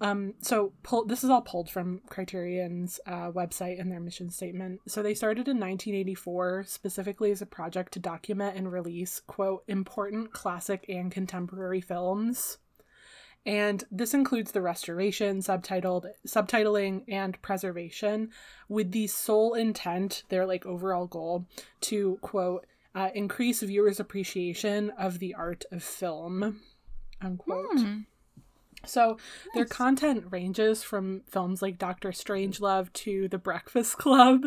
Um, 0.01 0.35
so 0.41 0.71
pull, 0.83 1.05
this 1.05 1.23
is 1.23 1.29
all 1.29 1.41
pulled 1.41 1.69
from 1.69 2.01
Criterion's 2.09 2.99
uh, 3.05 3.31
website 3.31 3.81
and 3.81 3.91
their 3.91 3.99
mission 3.99 4.29
statement. 4.29 4.79
So 4.87 5.03
they 5.03 5.13
started 5.13 5.47
in 5.47 5.59
1984 5.59 6.65
specifically 6.67 7.31
as 7.31 7.41
a 7.41 7.45
project 7.45 7.93
to 7.93 7.99
document 7.99 8.55
and 8.55 8.71
release 8.71 9.19
quote 9.27 9.63
important 9.67 10.31
classic 10.31 10.85
and 10.87 11.11
contemporary 11.11 11.81
films. 11.81 12.59
And 13.49 13.83
this 13.89 14.13
includes 14.13 14.51
the 14.51 14.61
restoration, 14.61 15.39
subtitled 15.39 16.05
subtitling, 16.27 17.03
and 17.07 17.41
preservation, 17.41 18.29
with 18.67 18.91
the 18.91 19.07
sole 19.07 19.55
intent, 19.55 20.21
their 20.29 20.45
like 20.45 20.67
overall 20.67 21.07
goal, 21.07 21.47
to 21.81 22.19
quote 22.21 22.67
uh, 22.93 23.09
increase 23.15 23.63
viewers' 23.63 23.99
appreciation 23.99 24.91
of 24.91 25.17
the 25.17 25.33
art 25.33 25.65
of 25.71 25.81
film, 25.81 26.59
unquote. 27.21 27.79
Hmm. 27.79 27.97
So 28.85 29.17
their 29.53 29.65
content 29.65 30.25
ranges 30.29 30.83
from 30.83 31.21
films 31.27 31.61
like 31.61 31.77
Doctor 31.77 32.09
Strangelove 32.09 32.91
to 32.93 33.27
The 33.27 33.37
Breakfast 33.37 33.97
Club, 33.97 34.45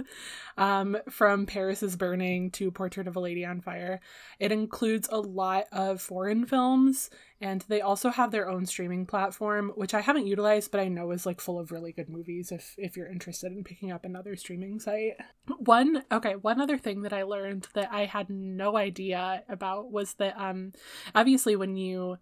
um, 0.57 0.97
from 1.11 1.47
Paris 1.47 1.83
is 1.83 1.97
Burning 1.97 2.51
to 2.53 2.71
Portrait 2.71 3.09
of 3.09 3.17
a 3.17 3.21
Lady 3.21 3.45
on 3.45 3.61
Fire. 3.61 4.01
It 4.39 4.53
includes 4.53 5.09
a 5.11 5.21
lot 5.21 5.65
of 5.73 6.01
foreign 6.01 6.47
films, 6.47 7.11
and 7.41 7.65
they 7.69 7.81
also 7.81 8.11
have 8.11 8.31
their 8.31 8.49
own 8.49 8.67
streaming 8.67 9.07
platform, 9.07 9.73
which 9.75 9.95
I 9.95 10.01
haven't 10.01 10.27
utilized, 10.27 10.71
but 10.71 10.81
I 10.81 10.89
know 10.89 11.11
is 11.11 11.27
like 11.27 11.41
full 11.41 11.59
of 11.59 11.73
really 11.73 11.93
good 11.93 12.09
movies. 12.09 12.53
If 12.53 12.75
if 12.79 12.97
you're 12.97 13.11
interested 13.11 13.53
in 13.53 13.65
picking 13.65 13.91
up 13.91 14.05
another 14.05 14.37
streaming 14.37 14.79
site, 14.79 15.17
one 15.59 16.05
okay, 16.11 16.37
one 16.37 16.61
other 16.61 16.79
thing 16.79 17.03
that 17.03 17.13
I 17.13 17.25
learned 17.25 17.69
that 17.75 17.93
I 17.93 18.07
had 18.07 18.31
no 18.31 18.77
idea 18.77 19.43
about 19.49 19.91
was 19.91 20.15
that 20.15 20.39
um, 20.39 20.73
obviously 21.15 21.57
when 21.57 21.77
you 21.77 22.19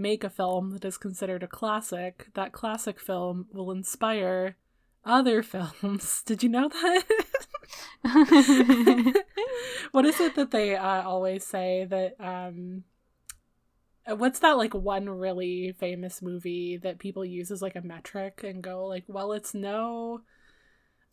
make 0.00 0.24
a 0.24 0.30
film 0.30 0.70
that 0.72 0.84
is 0.84 0.96
considered 0.98 1.42
a 1.42 1.46
classic, 1.46 2.28
that 2.34 2.52
classic 2.52 2.98
film 2.98 3.46
will 3.52 3.70
inspire 3.70 4.56
other 5.04 5.42
films. 5.54 6.22
Did 6.26 6.42
you 6.42 6.48
know 6.48 6.68
that? 6.68 7.04
what 9.92 10.04
is 10.06 10.20
it 10.20 10.34
that 10.34 10.50
they 10.50 10.74
uh, 10.76 11.02
always 11.02 11.44
say 11.46 11.84
that 11.88 12.14
um 12.18 12.84
uh, 14.10 14.16
what's 14.16 14.40
that 14.40 14.56
like 14.56 14.74
one 14.74 15.08
really 15.08 15.72
famous 15.78 16.20
movie 16.22 16.76
that 16.78 16.98
people 16.98 17.24
use 17.24 17.50
as 17.50 17.62
like 17.62 17.76
a 17.76 17.80
metric 17.82 18.40
and 18.42 18.62
go 18.62 18.86
like 18.86 19.04
well 19.06 19.32
it's 19.32 19.54
no 19.54 20.22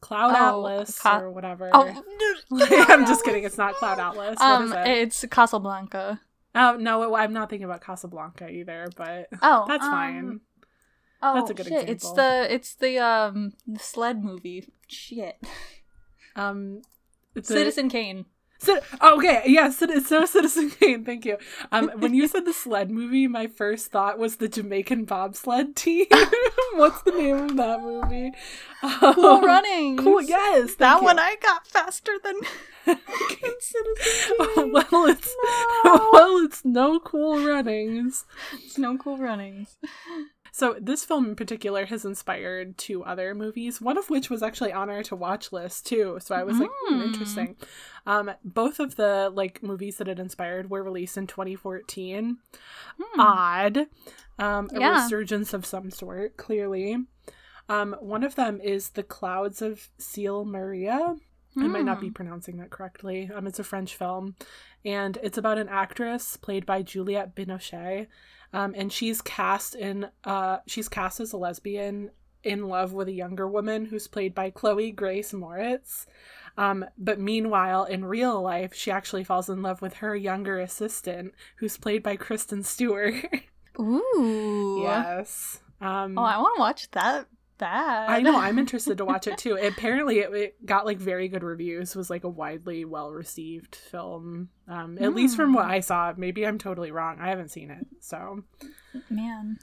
cloud 0.02 0.32
Oh, 0.36 0.66
atlas 0.68 0.98
Ca- 1.00 1.20
or 1.20 1.32
whatever 1.32 1.70
oh, 1.74 2.04
i'm 2.52 3.06
just 3.06 3.24
kidding 3.24 3.44
it's 3.44 3.58
not 3.58 3.76
cloud 3.76 4.00
atlas 4.00 4.40
what 4.40 4.62
is 4.64 4.72
Um, 4.72 4.78
it? 4.78 4.88
it's 4.88 5.26
Casablanca. 5.30 6.22
Oh 6.56 6.76
no 6.76 7.16
i'm 7.16 7.34
not 7.34 7.50
thinking 7.50 7.66
about 7.66 7.82
casablanca 7.82 8.50
either 8.50 8.88
but 8.96 9.28
Oh, 9.42 9.66
that's 9.68 9.86
um, 9.86 9.92
fine 9.92 10.40
Oh, 11.22 11.34
That's 11.34 11.50
a 11.50 11.54
good 11.54 11.68
shit. 11.68 11.90
It's 11.90 12.12
the 12.12 12.48
it's 12.50 12.76
the 12.76 13.00
um 13.00 13.54
the 13.66 13.80
sled 13.80 14.24
movie. 14.24 14.70
Shit. 14.88 15.44
um 16.36 16.82
Citizen 17.42 17.90
Kane. 17.90 18.26
Cit- 18.60 18.84
oh, 19.02 19.18
okay, 19.18 19.44
yeah, 19.46 19.70
it's 19.70 20.12
no 20.12 20.26
Citizen 20.26 20.70
Kane. 20.72 21.04
Thank 21.06 21.26
you. 21.26 21.38
Um, 21.72 21.90
when 21.98 22.14
you 22.14 22.28
said 22.28 22.46
the 22.46 22.54
sled 22.54 22.90
movie, 22.90 23.28
my 23.28 23.48
first 23.48 23.92
thought 23.92 24.18
was 24.18 24.38
the 24.38 24.48
Jamaican 24.48 25.06
bobsled 25.06 25.76
team. 25.76 26.08
What's 26.74 27.02
the 27.04 27.12
name 27.12 27.38
of 27.38 27.58
that 27.58 27.82
movie? 27.82 28.32
Cool 29.14 29.26
Um, 29.26 29.46
Runnings. 29.46 30.02
Cool. 30.02 30.22
Yes, 30.22 30.76
That 30.76 31.00
you. 31.00 31.04
one 31.06 31.20
I 31.20 31.36
got 31.42 31.68
faster 31.68 32.14
than, 32.24 32.36
Citizen 33.60 34.36
Kane. 34.56 34.72
well, 34.74 35.06
it's 35.08 35.36
No. 35.86 36.10
well, 36.14 36.38
it's 36.46 36.64
no 36.66 37.00
cool 37.00 37.46
runnings. 37.46 38.26
It's 38.64 38.78
no 38.78 38.98
cool 38.98 39.18
runnings. 39.18 39.78
So 40.58 40.76
this 40.82 41.06
film 41.06 41.26
in 41.28 41.36
particular 41.36 41.86
has 41.86 42.04
inspired 42.04 42.80
two 42.80 43.04
other 43.04 43.36
movies, 43.36 43.80
one 43.80 43.96
of 43.96 44.10
which 44.10 44.32
was 44.32 44.42
actually 44.42 44.74
on 44.74 44.90
our 44.90 45.04
to 45.04 45.16
watch 45.16 45.52
list 45.52 45.86
too. 45.86 46.18
So 46.20 46.34
I 46.34 46.44
was 46.44 46.60
like, 46.60 46.72
Mm. 46.90 47.04
interesting. 47.04 47.56
Um, 48.08 48.32
both 48.44 48.80
of 48.80 48.96
the 48.96 49.30
like 49.32 49.62
movies 49.62 49.98
that 49.98 50.08
it 50.08 50.18
inspired 50.18 50.72
were 50.72 50.82
released 50.84 51.16
in 51.16 51.28
2014. 51.28 52.40
Hmm. 53.00 53.20
Odd, 53.20 53.78
um, 54.40 54.72
a 54.74 54.80
Yeah. 54.80 55.04
resurgence 55.04 55.54
of 55.54 55.64
some 55.64 55.92
sort. 55.92 56.38
Clearly, 56.38 57.06
um, 57.70 57.96
one 58.00 58.24
of 58.24 58.34
them 58.34 58.60
is 58.60 58.90
The 58.90 59.04
Clouds 59.04 59.62
of 59.62 59.90
Sils 60.00 60.48
Maria. 60.48 61.18
I 61.60 61.68
might 61.68 61.86
not 61.86 62.00
be 62.00 62.08
Hmm. 62.10 62.14
pronouncing 62.14 62.58
that 62.58 62.70
correctly. 62.72 63.32
Um, 63.34 63.46
it's 63.48 63.58
a 63.60 63.64
French 63.64 63.96
film, 63.96 64.36
and 64.86 65.18
it's 65.24 65.38
about 65.40 65.58
an 65.60 65.70
actress 65.70 66.36
played 66.38 66.66
by 66.68 66.82
Juliette 66.84 67.36
Binoche, 67.36 68.08
um, 68.54 68.74
and 68.76 68.92
she's 68.92 69.22
cast 69.22 69.76
in 69.76 70.10
uh, 70.24 70.58
she's 70.68 70.90
cast 70.90 71.20
as 71.20 71.34
a 71.34 71.38
lesbian 71.38 72.12
in 72.44 72.68
love 72.68 72.94
with 72.94 73.08
a 73.08 73.14
younger 73.14 73.48
woman 73.48 73.86
who's 73.86 74.08
played 74.08 74.34
by 74.34 74.50
Chloe 74.50 74.92
Grace 74.92 75.34
Moretz. 75.34 76.06
Um, 76.58 76.86
but 76.98 77.20
meanwhile, 77.20 77.84
in 77.84 78.06
real 78.06 78.42
life, 78.42 78.74
she 78.74 78.90
actually 78.90 79.24
falls 79.24 79.50
in 79.50 79.62
love 79.62 79.82
with 79.82 79.96
her 79.96 80.16
younger 80.16 80.60
assistant, 80.60 81.34
who's 81.58 81.78
played 81.78 82.02
by 82.02 82.16
Kristen 82.16 82.64
Stewart. 82.64 83.16
Ooh. 83.80 84.80
yes. 84.82 85.60
Um, 85.82 86.18
Oh, 86.18 86.24
I 86.24 86.38
want 86.38 86.56
to 86.56 86.60
watch 86.60 86.90
that. 86.92 87.28
Bad. 87.58 88.10
I 88.10 88.22
know. 88.22 88.38
I'm 88.38 88.60
interested 88.64 88.98
to 89.00 89.06
watch 89.06 89.28
it 89.28 89.38
too. 89.38 89.56
Apparently, 89.56 90.20
it, 90.20 90.34
it 90.34 90.66
got 90.66 90.86
like 90.86 91.00
very 91.00 91.28
good 91.28 91.44
reviews. 91.44 91.96
Was 91.96 92.10
like 92.10 92.24
a 92.24 92.30
widely 92.30 92.86
well 92.86 93.12
received 93.12 93.76
film. 93.76 94.50
Um, 94.68 94.98
at 95.00 95.14
least 95.16 95.36
from 95.36 95.54
what 95.54 95.66
Hmm. 95.66 95.72
I 95.72 95.80
saw. 95.80 96.14
Maybe 96.16 96.46
I'm 96.46 96.58
totally 96.58 96.92
wrong. 96.92 97.18
I 97.20 97.30
haven't 97.30 97.50
seen 97.52 97.72
it. 97.72 97.88
So, 98.00 98.44
Man. 99.10 99.58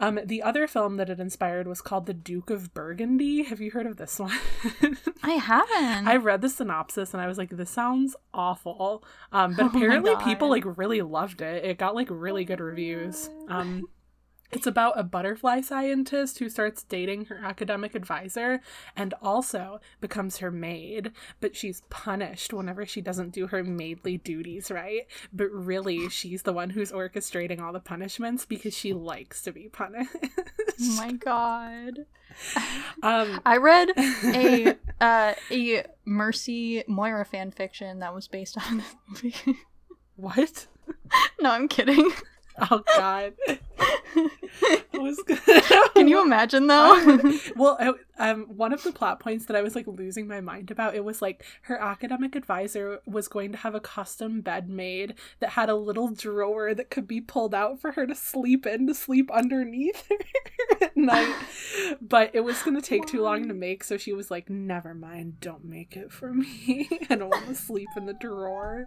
um, 0.00 0.20
the 0.24 0.42
other 0.42 0.66
film 0.66 0.96
that 0.98 1.08
it 1.10 1.20
inspired 1.20 1.66
was 1.66 1.80
called 1.80 2.06
The 2.06 2.14
Duke 2.14 2.50
of 2.50 2.74
Burgundy. 2.74 3.44
Have 3.44 3.60
you 3.60 3.70
heard 3.70 3.86
of 3.86 3.96
this 3.96 4.18
one? 4.18 4.36
I 5.22 5.32
haven't. 5.32 6.06
I 6.08 6.16
read 6.16 6.40
the 6.42 6.48
synopsis 6.48 7.12
and 7.14 7.20
I 7.22 7.26
was 7.26 7.38
like, 7.38 7.50
this 7.50 7.70
sounds 7.70 8.14
awful. 8.34 9.04
Um, 9.32 9.54
but 9.56 9.62
Oh 9.64 9.68
apparently 9.68 10.14
people 10.22 10.48
like 10.50 10.64
really 10.78 11.02
loved 11.02 11.40
it. 11.40 11.64
It 11.64 11.78
got 11.78 11.94
like 11.94 12.08
really 12.10 12.44
good 12.44 12.60
reviews. 12.60 13.30
Um, 13.48 13.84
It's 14.50 14.66
about 14.66 14.98
a 14.98 15.02
butterfly 15.02 15.60
scientist 15.60 16.38
who 16.38 16.48
starts 16.48 16.82
dating 16.82 17.26
her 17.26 17.40
academic 17.44 17.94
advisor 17.94 18.60
and 18.96 19.12
also 19.20 19.80
becomes 20.00 20.38
her 20.38 20.50
maid, 20.50 21.12
but 21.40 21.54
she's 21.54 21.82
punished 21.90 22.52
whenever 22.54 22.86
she 22.86 23.00
doesn't 23.02 23.30
do 23.34 23.48
her 23.48 23.62
maidly 23.62 24.22
duties 24.22 24.70
right. 24.70 25.06
But 25.32 25.50
really, 25.50 26.08
she's 26.08 26.42
the 26.42 26.52
one 26.54 26.70
who's 26.70 26.90
orchestrating 26.92 27.60
all 27.60 27.72
the 27.74 27.80
punishments 27.80 28.46
because 28.46 28.74
she 28.74 28.94
likes 28.94 29.42
to 29.42 29.52
be 29.52 29.68
punished. 29.68 30.10
Oh 30.80 30.94
my 30.96 31.12
god. 31.12 32.06
um, 33.02 33.40
I 33.44 33.56
read 33.56 33.90
a 33.96 34.76
uh, 35.00 35.34
a 35.50 35.84
Mercy 36.04 36.84
Moira 36.86 37.24
fan 37.24 37.50
fiction 37.50 37.98
that 37.98 38.14
was 38.14 38.28
based 38.28 38.56
on 38.56 38.78
this 38.78 38.96
movie. 39.08 39.58
what? 40.16 40.66
no, 41.40 41.50
I'm 41.50 41.68
kidding. 41.68 42.10
Oh 42.70 42.82
God. 42.96 43.34
Was 44.98 45.22
good. 45.26 45.40
Can 45.94 46.08
you 46.08 46.22
imagine 46.22 46.66
though? 46.66 47.18
well, 47.56 47.76
I, 47.80 48.30
um, 48.30 48.46
one 48.56 48.72
of 48.72 48.82
the 48.82 48.92
plot 48.92 49.20
points 49.20 49.46
that 49.46 49.56
I 49.56 49.62
was 49.62 49.74
like 49.74 49.86
losing 49.86 50.26
my 50.26 50.40
mind 50.40 50.70
about 50.70 50.94
it 50.94 51.04
was 51.04 51.22
like 51.22 51.44
her 51.62 51.80
academic 51.80 52.34
advisor 52.34 53.00
was 53.06 53.28
going 53.28 53.52
to 53.52 53.58
have 53.58 53.74
a 53.74 53.80
custom 53.80 54.40
bed 54.40 54.68
made 54.68 55.14
that 55.40 55.50
had 55.50 55.68
a 55.68 55.76
little 55.76 56.08
drawer 56.08 56.74
that 56.74 56.90
could 56.90 57.06
be 57.06 57.20
pulled 57.20 57.54
out 57.54 57.80
for 57.80 57.92
her 57.92 58.06
to 58.06 58.14
sleep 58.14 58.66
in 58.66 58.86
to 58.86 58.94
sleep 58.94 59.30
underneath 59.30 60.08
at 60.80 60.96
night. 60.96 61.34
But 62.00 62.30
it 62.34 62.40
was 62.40 62.62
going 62.62 62.76
to 62.76 62.82
take 62.82 63.06
too 63.06 63.22
long 63.22 63.48
to 63.48 63.54
make, 63.54 63.82
so 63.82 63.96
she 63.96 64.12
was 64.12 64.30
like, 64.30 64.50
"Never 64.50 64.94
mind, 64.94 65.40
don't 65.40 65.64
make 65.64 65.96
it 65.96 66.12
for 66.12 66.34
me. 66.34 66.88
I 67.08 67.14
don't 67.14 67.30
want 67.30 67.46
to 67.46 67.54
sleep 67.54 67.88
in 67.96 68.06
the 68.06 68.12
drawer." 68.12 68.86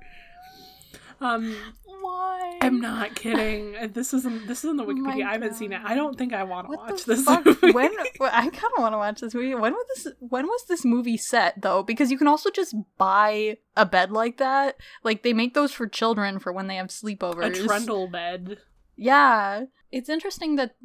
Um, 1.21 1.55
Why? 1.85 2.57
I'm 2.61 2.81
not 2.81 3.15
kidding. 3.15 3.75
This 3.93 4.13
isn't. 4.13 4.47
This 4.47 4.65
isn't 4.65 4.77
the 4.77 4.83
Oh 4.83 4.87
Wikipedia. 4.87 5.25
I 5.25 5.33
haven't 5.33 5.53
seen 5.53 5.71
it. 5.71 5.81
I 5.83 5.93
don't 5.93 6.17
think 6.17 6.33
I 6.33 6.43
want 6.43 6.67
to 6.67 6.75
watch 6.75 7.05
this. 7.05 7.23
fuck? 7.23 7.45
movie. 7.45 7.71
When 7.71 7.91
well, 8.19 8.31
I 8.33 8.49
kind 8.49 8.73
of 8.75 8.81
want 8.81 8.93
to 8.93 8.97
watch 8.97 9.21
this 9.21 9.33
movie. 9.35 9.53
When 9.53 9.73
was 9.73 9.85
this? 9.95 10.13
When 10.19 10.47
was 10.47 10.65
this 10.67 10.83
movie 10.83 11.17
set 11.17 11.61
though? 11.61 11.83
Because 11.83 12.11
you 12.11 12.17
can 12.17 12.27
also 12.27 12.49
just 12.49 12.75
buy 12.97 13.57
a 13.77 13.85
bed 13.85 14.11
like 14.11 14.37
that. 14.37 14.77
Like 15.03 15.21
they 15.21 15.33
make 15.33 15.53
those 15.53 15.71
for 15.71 15.87
children 15.87 16.39
for 16.39 16.51
when 16.51 16.67
they 16.67 16.75
have 16.75 16.87
sleepovers. 16.87 17.61
a 17.61 17.65
trundle 17.65 18.07
bed. 18.07 18.57
Yeah, 18.95 19.65
it's 19.91 20.09
interesting 20.09 20.55
that 20.55 20.75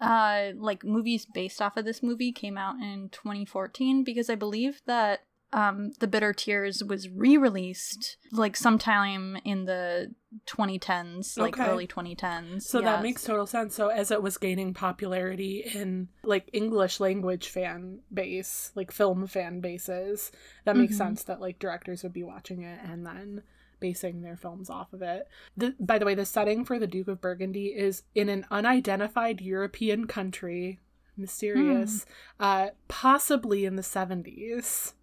uh 0.00 0.52
like 0.56 0.84
movies 0.84 1.26
based 1.26 1.60
off 1.60 1.76
of 1.76 1.84
this 1.84 2.02
movie 2.02 2.32
came 2.32 2.56
out 2.56 2.76
in 2.76 3.08
2014 3.10 4.04
because 4.04 4.30
I 4.30 4.34
believe 4.34 4.80
that 4.86 5.20
um 5.52 5.92
The 5.98 6.06
Bitter 6.06 6.32
Tears 6.32 6.84
was 6.84 7.08
re-released 7.08 8.16
like 8.32 8.56
sometime 8.56 9.36
in 9.44 9.64
the 9.64 10.14
2010s, 10.46 11.38
like 11.38 11.58
Okay. 11.58 11.68
early 11.70 11.86
2010s. 11.86 12.66
So 12.66 12.80
yeah. 12.80 12.84
that 12.96 13.02
makes 13.02 13.24
total 13.24 13.46
sense. 13.46 13.74
So 13.74 13.88
as 13.88 14.10
it 14.10 14.22
was 14.22 14.36
gaining 14.36 14.74
popularity 14.74 15.60
in 15.74 16.08
like 16.22 16.50
English 16.52 17.00
language 17.00 17.48
fan 17.48 18.00
base, 18.12 18.72
like 18.74 18.90
film 18.92 19.26
fan 19.26 19.60
bases, 19.60 20.30
that 20.64 20.76
makes 20.76 20.94
Mhm. 20.94 20.98
sense 20.98 21.24
that 21.24 21.40
like 21.40 21.58
directors 21.58 22.02
would 22.02 22.12
be 22.12 22.22
watching 22.24 22.62
it 22.62 22.80
and 22.84 23.06
then 23.06 23.42
basing 23.80 24.22
their 24.22 24.36
films 24.36 24.68
off 24.68 24.92
of 24.92 25.02
it. 25.02 25.28
The, 25.56 25.74
by 25.78 25.98
the 25.98 26.04
way, 26.04 26.14
the 26.14 26.26
setting 26.26 26.64
for 26.64 26.78
the 26.78 26.86
Duke 26.88 27.08
of 27.08 27.20
Burgundy 27.20 27.66
is 27.68 28.02
in 28.14 28.28
an 28.28 28.44
unidentified 28.50 29.40
European 29.40 30.06
country, 30.08 30.80
mysterious, 31.16 32.04
uh, 32.40 32.70
possibly 32.88 33.64
in 33.64 33.76
the 33.76 33.82
70s. 33.82 34.94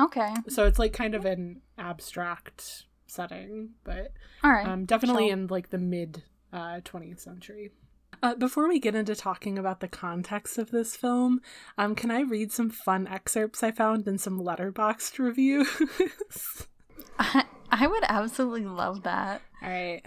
Okay. 0.00 0.34
So 0.48 0.66
it's 0.66 0.78
like 0.78 0.92
kind 0.92 1.14
of 1.14 1.24
an 1.24 1.60
abstract 1.78 2.84
setting, 3.06 3.70
but 3.84 4.12
All 4.42 4.50
right. 4.50 4.66
um, 4.66 4.84
definitely 4.86 5.28
in 5.28 5.46
like 5.48 5.70
the 5.70 5.78
mid 5.78 6.22
uh, 6.52 6.80
20th 6.80 7.20
century. 7.20 7.70
Uh, 8.22 8.34
before 8.34 8.68
we 8.68 8.78
get 8.78 8.94
into 8.94 9.14
talking 9.14 9.58
about 9.58 9.80
the 9.80 9.88
context 9.88 10.58
of 10.58 10.70
this 10.70 10.96
film, 10.96 11.40
um, 11.78 11.94
can 11.94 12.10
I 12.10 12.20
read 12.20 12.52
some 12.52 12.68
fun 12.68 13.06
excerpts 13.06 13.62
I 13.62 13.70
found 13.70 14.06
in 14.06 14.18
some 14.18 14.40
Letterboxd 14.40 15.18
reviews? 15.18 15.68
I, 17.18 17.44
I 17.70 17.86
would 17.86 18.04
absolutely 18.08 18.66
love 18.66 19.04
that. 19.04 19.40
All 19.62 19.70
right. 19.70 20.02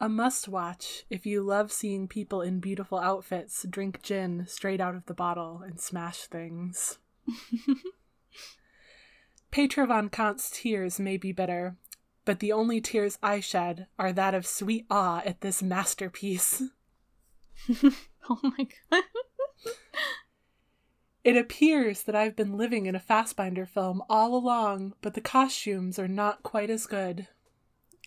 A 0.00 0.08
must 0.08 0.48
watch 0.48 1.04
if 1.08 1.24
you 1.24 1.42
love 1.42 1.70
seeing 1.70 2.08
people 2.08 2.42
in 2.42 2.58
beautiful 2.58 2.98
outfits 2.98 3.64
drink 3.68 4.02
gin 4.02 4.44
straight 4.48 4.80
out 4.80 4.96
of 4.96 5.06
the 5.06 5.14
bottle 5.14 5.62
and 5.64 5.80
smash 5.80 6.22
things. 6.26 6.98
Petra 9.54 9.86
von 9.86 10.08
Kant's 10.08 10.50
tears 10.50 10.98
may 10.98 11.16
be 11.16 11.30
bitter, 11.30 11.76
but 12.24 12.40
the 12.40 12.50
only 12.50 12.80
tears 12.80 13.20
I 13.22 13.38
shed 13.38 13.86
are 14.00 14.12
that 14.12 14.34
of 14.34 14.48
sweet 14.48 14.84
awe 14.90 15.22
at 15.24 15.42
this 15.42 15.62
masterpiece. 15.62 16.60
oh 18.28 18.40
my 18.42 18.66
god. 18.90 19.04
It 21.22 21.36
appears 21.36 22.02
that 22.02 22.16
I've 22.16 22.34
been 22.34 22.56
living 22.56 22.86
in 22.86 22.96
a 22.96 23.00
Fassbinder 23.00 23.68
film 23.68 24.02
all 24.10 24.34
along, 24.34 24.94
but 25.00 25.14
the 25.14 25.20
costumes 25.20 26.00
are 26.00 26.08
not 26.08 26.42
quite 26.42 26.68
as 26.68 26.86
good. 26.86 27.28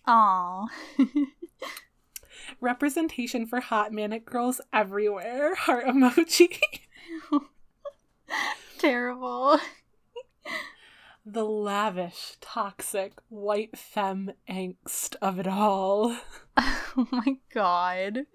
Aw. 0.06 0.66
Representation 2.60 3.46
for 3.46 3.60
hot 3.60 3.90
manic 3.90 4.26
girls 4.26 4.60
everywhere. 4.70 5.54
Heart 5.60 5.86
emoji. 5.86 6.58
Terrible. 8.76 9.58
The 11.30 11.44
lavish, 11.44 12.36
toxic, 12.40 13.12
white 13.28 13.76
femme 13.76 14.32
angst 14.48 15.14
of 15.20 15.38
it 15.38 15.46
all. 15.46 16.16
Oh 16.96 17.06
my 17.12 17.36
god. 17.54 18.26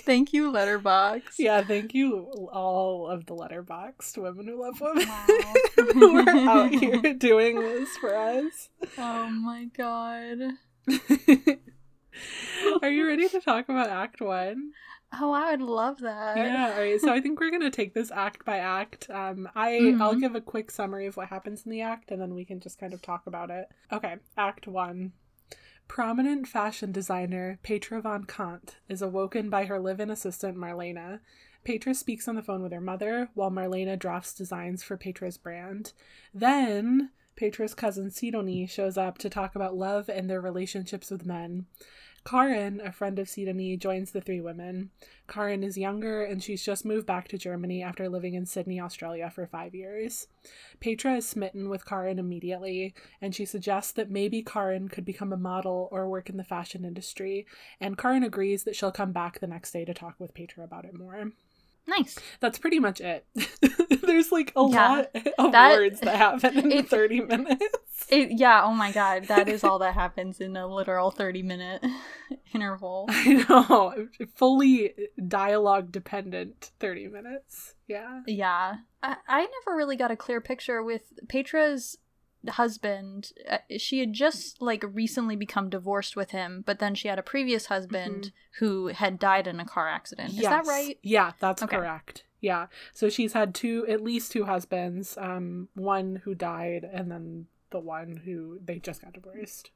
Thank 0.00 0.34
you, 0.34 0.52
Letterboxd. 0.52 1.22
Yeah, 1.38 1.62
thank 1.62 1.94
you, 1.94 2.24
all 2.52 3.08
of 3.08 3.24
the 3.24 3.34
Letterboxd 3.34 4.18
women 4.18 4.46
who 4.48 4.60
love 4.60 4.78
women 4.78 5.08
Wow. 5.08 5.26
who 5.94 6.18
are 6.18 6.28
out 6.50 6.72
here 6.72 7.14
doing 7.14 7.58
this 7.60 7.96
for 7.96 8.14
us. 8.14 8.68
Oh 8.98 9.30
my 9.30 9.66
god. 9.74 10.38
are 12.82 12.90
you 12.90 13.06
ready 13.06 13.28
to 13.30 13.40
talk 13.40 13.70
about 13.70 13.88
Act 13.88 14.20
One? 14.20 14.72
Oh, 15.18 15.32
I 15.32 15.52
would 15.52 15.62
love 15.62 16.00
that. 16.00 16.36
yeah 16.36 16.72
all 16.74 16.80
right. 16.80 17.00
So 17.00 17.12
i 17.12 17.20
think 17.20 17.38
we're 17.40 17.50
gonna 17.50 17.70
take 17.70 17.94
this 17.94 18.10
act 18.10 18.44
by 18.44 18.58
act. 18.58 19.08
Um 19.10 19.48
i 19.54 19.72
Mhm. 19.72 20.00
i'll 20.00 20.14
give 20.14 20.34
a 20.34 20.40
quick 20.40 20.70
summary 20.70 21.06
of 21.06 21.16
what 21.16 21.28
happens 21.28 21.64
in 21.64 21.70
the 21.70 21.80
act 21.82 22.10
and 22.10 22.20
then 22.20 22.34
we 22.34 22.44
can 22.44 22.60
just 22.60 22.78
kind 22.78 22.92
of 22.92 23.00
talk 23.02 23.26
about 23.26 23.50
it. 23.50 23.68
Okay 23.92 24.16
act 24.36 24.66
one. 24.66 25.12
Prominent 25.88 26.48
fashion 26.48 26.90
designer 26.90 27.58
petra 27.62 28.00
von 28.02 28.24
kant 28.24 28.78
is 28.88 29.00
awoken 29.02 29.48
by 29.48 29.66
her 29.66 29.78
live-in 29.78 30.10
assistant 30.10 30.56
marlena. 30.56 31.20
Petra 31.64 31.94
speaks 31.94 32.26
on 32.28 32.34
the 32.34 32.42
phone 32.42 32.62
with 32.62 32.72
her 32.72 32.80
mother 32.80 33.28
while 33.34 33.50
marlena 33.50 33.96
drafts 33.98 34.34
designs 34.34 34.82
for 34.82 34.96
petra's 34.96 35.38
brand. 35.38 35.92
Then 36.34 37.10
petra's 37.36 37.74
cousin 37.74 38.10
sidonie 38.10 38.68
shows 38.68 38.96
up 38.98 39.18
to 39.18 39.30
talk 39.30 39.54
about 39.54 39.76
love 39.76 40.08
and 40.08 40.28
their 40.28 40.40
relationships 40.40 41.10
with 41.10 41.24
men 41.26 41.66
Karin, 42.26 42.80
a 42.84 42.90
friend 42.90 43.20
of 43.20 43.28
Sidonie, 43.28 43.78
joins 43.78 44.10
the 44.10 44.20
three 44.20 44.40
women. 44.40 44.90
Karin 45.28 45.62
is 45.62 45.78
younger 45.78 46.24
and 46.24 46.42
she's 46.42 46.64
just 46.64 46.84
moved 46.84 47.06
back 47.06 47.28
to 47.28 47.38
Germany 47.38 47.84
after 47.84 48.08
living 48.08 48.34
in 48.34 48.46
Sydney, 48.46 48.80
Australia 48.80 49.30
for 49.30 49.46
five 49.46 49.76
years. 49.76 50.26
Petra 50.80 51.14
is 51.14 51.28
smitten 51.28 51.68
with 51.68 51.86
Karin 51.86 52.18
immediately, 52.18 52.94
and 53.20 53.32
she 53.32 53.44
suggests 53.44 53.92
that 53.92 54.10
maybe 54.10 54.42
Karin 54.42 54.88
could 54.88 55.04
become 55.04 55.32
a 55.32 55.36
model 55.36 55.88
or 55.92 56.08
work 56.08 56.28
in 56.28 56.36
the 56.36 56.42
fashion 56.42 56.84
industry, 56.84 57.46
and 57.80 57.96
Karin 57.96 58.24
agrees 58.24 58.64
that 58.64 58.74
she'll 58.74 58.90
come 58.90 59.12
back 59.12 59.38
the 59.38 59.46
next 59.46 59.70
day 59.70 59.84
to 59.84 59.94
talk 59.94 60.16
with 60.18 60.34
Petra 60.34 60.64
about 60.64 60.84
it 60.84 60.98
more. 60.98 61.30
Nice. 61.88 62.18
That's 62.40 62.58
pretty 62.58 62.80
much 62.80 63.00
it. 63.00 63.26
There's 64.02 64.32
like 64.32 64.52
a 64.56 64.68
Yeah, 64.68 64.88
lot 64.88 65.10
of 65.38 65.52
that- 65.52 65.72
words 65.72 66.00
that 66.00 66.16
happen 66.16 66.58
in 66.58 66.72
it- 66.72 66.88
30 66.88 67.20
minutes. 67.22 67.64
It, 68.08 68.38
yeah, 68.38 68.62
oh 68.62 68.72
my 68.74 68.92
god. 68.92 69.24
That 69.24 69.48
is 69.48 69.64
all 69.64 69.78
that 69.80 69.94
happens 69.94 70.40
in 70.40 70.56
a 70.56 70.66
literal 70.66 71.10
30 71.10 71.42
minute 71.42 71.84
interval. 72.52 73.06
I 73.08 73.44
know. 73.48 74.06
Fully 74.36 74.92
dialogue 75.26 75.90
dependent 75.90 76.70
30 76.78 77.08
minutes. 77.08 77.74
Yeah. 77.88 78.20
Yeah. 78.26 78.74
I, 79.02 79.16
I 79.26 79.40
never 79.40 79.76
really 79.76 79.96
got 79.96 80.10
a 80.12 80.16
clear 80.16 80.40
picture 80.40 80.82
with 80.84 81.02
Petra's 81.28 81.96
husband. 82.50 83.32
Uh, 83.48 83.58
she 83.78 84.00
had 84.00 84.12
just 84.12 84.60
like 84.62 84.84
recently 84.92 85.36
become 85.36 85.68
divorced 85.70 86.16
with 86.16 86.30
him, 86.30 86.62
but 86.66 86.78
then 86.78 86.94
she 86.94 87.08
had 87.08 87.18
a 87.18 87.22
previous 87.22 87.66
husband 87.66 88.32
who 88.58 88.88
had 88.88 89.18
died 89.18 89.46
in 89.46 89.60
a 89.60 89.64
car 89.64 89.88
accident. 89.88 90.30
Is 90.34 90.40
that 90.40 90.66
right? 90.66 90.98
Yeah, 91.02 91.32
that's 91.40 91.62
Okay. 91.62 91.76
correct. 91.76 92.24
Yeah. 92.40 92.66
So 92.92 93.08
she's 93.08 93.32
had 93.32 93.54
two 93.54 93.86
at 93.88 94.02
least 94.02 94.32
two 94.32 94.44
husbands, 94.44 95.16
um 95.18 95.68
one 95.74 96.22
who 96.24 96.34
died 96.34 96.88
and 96.90 97.10
then 97.10 97.46
the 97.70 97.80
one 97.80 98.22
who 98.24 98.60
they 98.64 98.78
just 98.78 99.02
got 99.02 99.12
divorced. 99.12 99.70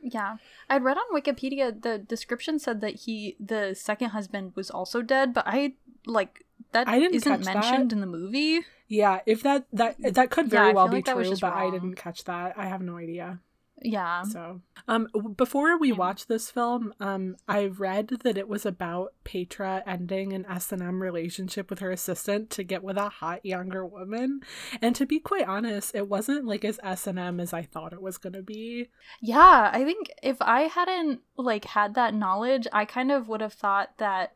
Yeah. 0.00 0.36
I'd 0.68 0.84
read 0.84 0.98
on 0.98 1.18
Wikipedia 1.18 1.80
the 1.82 1.98
description 1.98 2.58
said 2.58 2.80
that 2.82 2.94
he 3.00 3.36
the 3.40 3.74
second 3.74 4.10
husband 4.10 4.52
was 4.54 4.70
also 4.70 5.00
dead, 5.02 5.32
but 5.32 5.44
I 5.46 5.74
like 6.06 6.43
that 6.72 6.88
I 6.88 6.98
didn't 6.98 7.16
isn't 7.16 7.44
catch 7.44 7.44
that. 7.44 7.54
mentioned 7.54 7.92
in 7.92 8.00
the 8.00 8.06
movie. 8.06 8.60
Yeah, 8.88 9.20
if 9.26 9.42
that 9.42 9.66
that 9.72 9.96
that 10.14 10.30
could 10.30 10.48
very 10.48 10.70
I 10.70 10.72
well 10.72 10.86
feel 10.86 11.02
be 11.02 11.10
like 11.10 11.26
true, 11.26 11.36
but 11.40 11.52
I 11.52 11.70
didn't 11.70 11.94
catch 11.94 12.24
that. 12.24 12.54
I 12.56 12.66
have 12.66 12.82
no 12.82 12.98
idea. 12.98 13.40
Yeah. 13.82 14.22
So, 14.22 14.60
um, 14.88 15.08
before 15.36 15.76
we 15.78 15.92
watch 15.92 16.26
this 16.26 16.50
film, 16.50 16.94
um, 17.00 17.36
I 17.48 17.66
read 17.66 18.08
that 18.22 18.38
it 18.38 18.48
was 18.48 18.64
about 18.64 19.12
Petra 19.24 19.82
ending 19.86 20.32
an 20.32 20.46
S 20.48 20.72
and 20.72 20.80
M 20.82 21.02
relationship 21.02 21.68
with 21.70 21.80
her 21.80 21.90
assistant 21.90 22.50
to 22.50 22.62
get 22.62 22.82
with 22.82 22.96
a 22.96 23.08
hot 23.08 23.44
younger 23.44 23.84
woman, 23.84 24.40
and 24.80 24.94
to 24.96 25.04
be 25.04 25.18
quite 25.18 25.46
honest, 25.46 25.94
it 25.94 26.08
wasn't 26.08 26.46
like 26.46 26.64
as 26.64 26.80
S 26.82 27.06
and 27.06 27.18
M 27.18 27.40
as 27.40 27.52
I 27.52 27.62
thought 27.62 27.92
it 27.92 28.00
was 28.00 28.16
gonna 28.16 28.42
be. 28.42 28.88
Yeah, 29.20 29.70
I 29.72 29.84
think 29.84 30.10
if 30.22 30.36
I 30.40 30.62
hadn't 30.62 31.20
like 31.36 31.64
had 31.66 31.94
that 31.94 32.14
knowledge, 32.14 32.66
I 32.72 32.84
kind 32.84 33.10
of 33.10 33.28
would 33.28 33.40
have 33.40 33.54
thought 33.54 33.98
that 33.98 34.34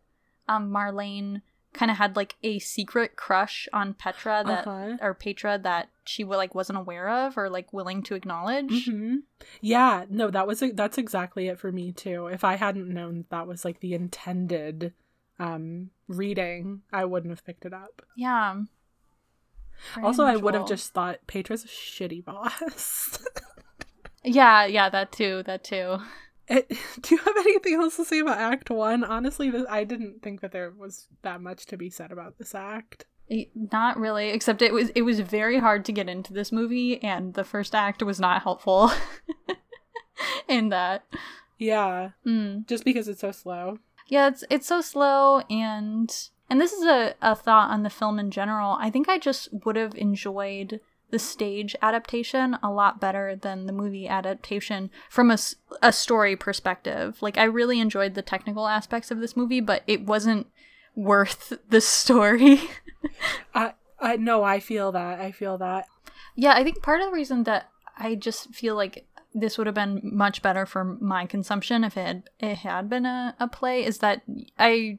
um 0.49 0.71
Marlene 0.71 1.43
kind 1.75 1.91
of 1.91 1.97
had 1.99 2.17
like 2.17 2.37
a 2.43 2.59
secret 2.59 3.15
crush 3.17 3.69
on 3.73 3.95
Petra 3.95 4.43
that 4.47 4.67
Uh-huh. 4.67 4.97
or 5.01 5.15
Petra 5.15 5.59
that 5.59 5.91
she 6.05 6.25
like 6.25 6.55
wasn't 6.55 6.79
aware 6.79 7.09
of 7.09 7.37
or 7.37 7.49
like 7.51 7.73
willing 7.73 8.03
to 8.05 8.15
acknowledge. 8.15 8.87
hmm 8.87 9.17
Yeah, 9.61 10.07
no, 10.09 10.31
that 10.31 10.47
was 10.47 10.63
that's 10.75 10.99
exactly 10.99 11.49
it 11.49 11.59
for 11.59 11.71
me 11.71 11.93
too. 11.93 12.27
If 12.27 12.43
I 12.45 12.57
hadn't 12.57 12.89
known 12.89 13.27
that 13.31 13.47
was 13.47 13.65
like 13.65 13.81
the 13.81 13.95
intended 13.95 14.95
um 15.39 15.91
reading, 16.09 16.83
I 16.93 17.05
wouldn't 17.05 17.31
have 17.31 17.45
picked 17.45 17.65
it 17.65 17.73
up. 17.75 18.03
Yeah. 18.17 18.63
Very 19.95 20.07
also, 20.07 20.25
I 20.25 20.37
would 20.37 20.55
have 20.55 20.67
just 20.67 20.93
thought 20.93 21.21
Petra's 21.29 21.65
a 21.65 21.69
shitty 21.69 22.25
boss. 22.25 23.19
Yeah, 24.25 24.67
yeah, 24.67 24.89
that 24.91 25.13
too, 25.13 25.43
that 25.45 25.63
too. 25.65 25.99
It, 26.49 26.69
do 27.03 27.15
you 27.15 27.19
have 27.19 27.37
anything 27.39 27.75
else 27.75 27.97
to 27.97 28.05
say 28.05 28.21
about 28.21 28.39
Act 28.39 28.71
One? 28.71 29.05
Honestly, 29.05 29.51
this, 29.51 29.67
I 29.69 29.85
didn't 29.85 30.23
think 30.23 30.41
that 30.41 30.53
there 30.53 30.71
was 30.71 31.09
that 31.23 31.41
much 31.41 31.67
to 31.67 31.77
be 31.77 31.91
said 31.91 32.11
about 32.13 32.39
this 32.39 32.55
act. 32.55 33.05
Not 33.55 33.99
really, 33.99 34.31
except 34.31 34.63
it 34.63 34.73
was 34.73 34.89
it 34.91 35.03
was 35.03 35.21
very 35.21 35.59
hard 35.59 35.85
to 35.85 35.93
get 35.93 36.09
into 36.09 36.33
this 36.33 36.51
movie, 36.51 37.03
and 37.03 37.35
the 37.35 37.45
first 37.45 37.75
act 37.75 38.03
was 38.03 38.19
not 38.19 38.43
helpful 38.43 38.91
in 40.49 40.71
that. 40.71 41.05
Yeah, 41.59 42.11
Mm. 42.25 42.67
just 42.67 42.85
because 42.85 43.09
it's 43.09 43.21
so 43.21 43.33
slow. 43.33 43.79
Yeah, 44.07 44.29
it's 44.29 44.45
it's 44.49 44.67
so 44.67 44.81
slow, 44.81 45.41
and 45.51 46.11
and 46.49 46.61
this 46.61 46.73
is 46.73 46.85
a, 46.85 47.15
a 47.21 47.35
thought 47.37 47.71
on 47.71 47.83
the 47.83 47.91
film 47.91 48.19
in 48.19 48.31
general. 48.31 48.77
I 48.81 48.89
think 48.91 49.09
I 49.09 49.19
just 49.19 49.49
would 49.67 49.77
have 49.77 49.95
enjoyed 49.97 50.81
the 51.11 51.19
stage 51.19 51.75
adaptation 51.81 52.59
a 52.63 52.71
lot 52.71 53.01
better 53.01 53.35
than 53.35 53.67
the 53.67 53.73
movie 53.73 54.09
adaptation 54.09 54.91
from 55.09 55.31
a, 55.31 55.39
a 55.83 55.93
story 55.93 56.37
perspective. 56.37 57.19
Like 57.23 57.39
I 57.39 57.45
really 57.45 57.81
enjoyed 57.81 58.15
the 58.15 58.23
technical 58.23 58.69
aspects 58.69 59.11
of 59.11 59.21
this 59.21 59.37
movie, 59.37 59.61
but 59.61 59.83
it 59.87 60.05
wasn't 60.05 60.49
worth 60.95 61.53
the 61.69 61.81
story. 61.81 62.61
I, 63.55 63.73
I 64.01 64.17
no, 64.17 64.43
I 64.43 64.61
feel 64.61 64.93
that. 64.93 65.21
I 65.21 65.33
feel 65.33 65.59
that. 65.59 65.87
Yeah, 66.35 66.53
I 66.53 66.63
think 66.63 66.83
part 66.83 67.01
of 67.01 67.07
the 67.07 67.13
reason 67.13 67.45
that 67.45 67.69
I 67.97 68.15
just 68.15 68.55
feel 68.55 68.77
like 68.77 69.07
this 69.35 69.59
would 69.59 69.67
have 69.67 69.75
been 69.75 70.01
much 70.03 70.43
better 70.43 70.67
for 70.67 70.85
my 70.85 71.27
consumption 71.27 71.85
if 71.85 71.97
it 71.97 72.07
had, 72.07 72.31
it 72.41 72.59
had 72.59 72.89
been 72.89 73.07
a, 73.07 73.35
a 73.39 73.49
play 73.49 73.85
is 73.85 73.99
that 73.99 74.23
I 74.59 74.99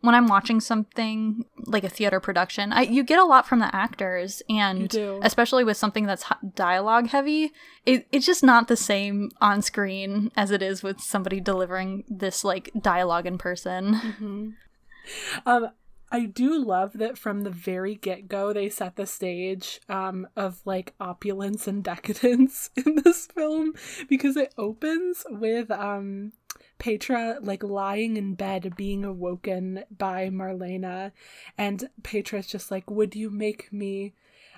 when 0.00 0.14
I'm 0.14 0.28
watching 0.28 0.60
something 0.60 1.44
like 1.66 1.82
a 1.84 1.88
theater 1.88 2.20
production, 2.20 2.72
I 2.72 2.82
you 2.82 3.02
get 3.02 3.18
a 3.18 3.24
lot 3.24 3.46
from 3.48 3.58
the 3.58 3.74
actors 3.74 4.42
and 4.48 4.82
You 4.82 4.88
do. 4.88 5.20
especially 5.22 5.64
with 5.64 5.76
something 5.76 6.06
that's 6.06 6.24
dialogue 6.54 7.08
heavy, 7.08 7.52
it, 7.84 8.06
it's 8.12 8.24
just 8.26 8.44
not 8.44 8.68
the 8.68 8.76
same 8.76 9.30
on 9.40 9.60
screen 9.62 10.30
as 10.36 10.50
it 10.50 10.62
is 10.62 10.82
with 10.82 11.00
somebody 11.00 11.40
delivering 11.40 12.04
this 12.08 12.44
like 12.44 12.70
dialogue 12.80 13.26
in 13.26 13.38
person. 13.38 13.94
hmm 13.94 14.50
Um, 15.46 15.70
I 16.10 16.24
do 16.24 16.64
love 16.64 16.94
that 16.94 17.18
from 17.18 17.42
the 17.42 17.50
very 17.50 17.94
get 17.94 18.28
go 18.28 18.52
they 18.54 18.70
set 18.70 18.96
the 18.96 19.06
stage 19.06 19.80
um 19.88 20.26
of 20.36 20.60
like 20.64 20.94
opulence 20.98 21.66
and 21.68 21.84
decadence 21.84 22.70
in 22.76 22.96
this 23.04 23.26
film 23.26 23.74
because 24.08 24.36
it 24.36 24.54
opens 24.56 25.24
with 25.28 25.70
um 25.70 26.32
Petra 26.78 27.38
like 27.42 27.62
lying 27.62 28.16
in 28.16 28.34
bed 28.34 28.74
being 28.76 29.04
awoken 29.04 29.84
by 29.96 30.28
Marlena 30.30 31.12
and 31.56 31.88
Petra's 32.02 32.46
just 32.46 32.70
like 32.70 32.90
would 32.90 33.14
you 33.16 33.30
make 33.30 33.72
me 33.72 34.14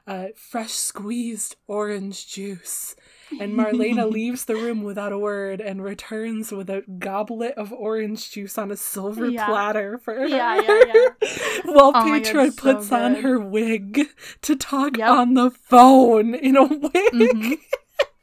uh, 0.07 0.29
fresh 0.35 0.73
squeezed 0.73 1.57
orange 1.69 2.27
juice 2.27 2.97
and 3.39 3.55
Marlena 3.55 4.11
leaves 4.11 4.47
the 4.47 4.55
room 4.57 4.83
without 4.83 5.13
a 5.13 5.19
word 5.19 5.61
and 5.61 5.85
returns 5.85 6.51
with 6.51 6.69
a 6.71 6.83
goblet 6.99 7.53
of 7.57 7.73
orange 7.73 8.31
juice 8.31 8.57
on 8.59 8.71
a 8.71 8.77
silver 8.77 9.29
Yeah. 9.29 9.47
platter 9.47 9.99
for 9.99 10.15
her. 10.15 10.27
Yeah, 10.27 10.61
yeah, 10.61 10.83
yeah. 10.87 11.29
While 11.67 11.93
Oh 11.95 12.03
Petra 12.05 12.47
God, 12.47 12.55
so 12.55 12.63
puts 12.63 12.91
on 12.93 13.17
her 13.17 13.39
wig 13.39 14.09
to 14.43 14.57
talk 14.57 14.97
Yep. 14.97 15.09
on 15.11 15.35
the 15.35 15.51
phone 15.51 16.35
in 16.35 16.57
a 16.57 16.65
wig. 16.65 17.13
Mhm. 17.13 17.59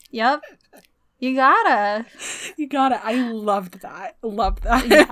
Yep. 0.10 0.42
You 1.20 1.36
gotta. 1.36 2.06
You 2.58 2.68
gotta. 2.68 3.02
I 3.04 3.32
loved 3.32 3.82
that. 3.82 4.18
Loved 4.22 4.64
that 4.64 4.88
Yeah, 4.88 5.06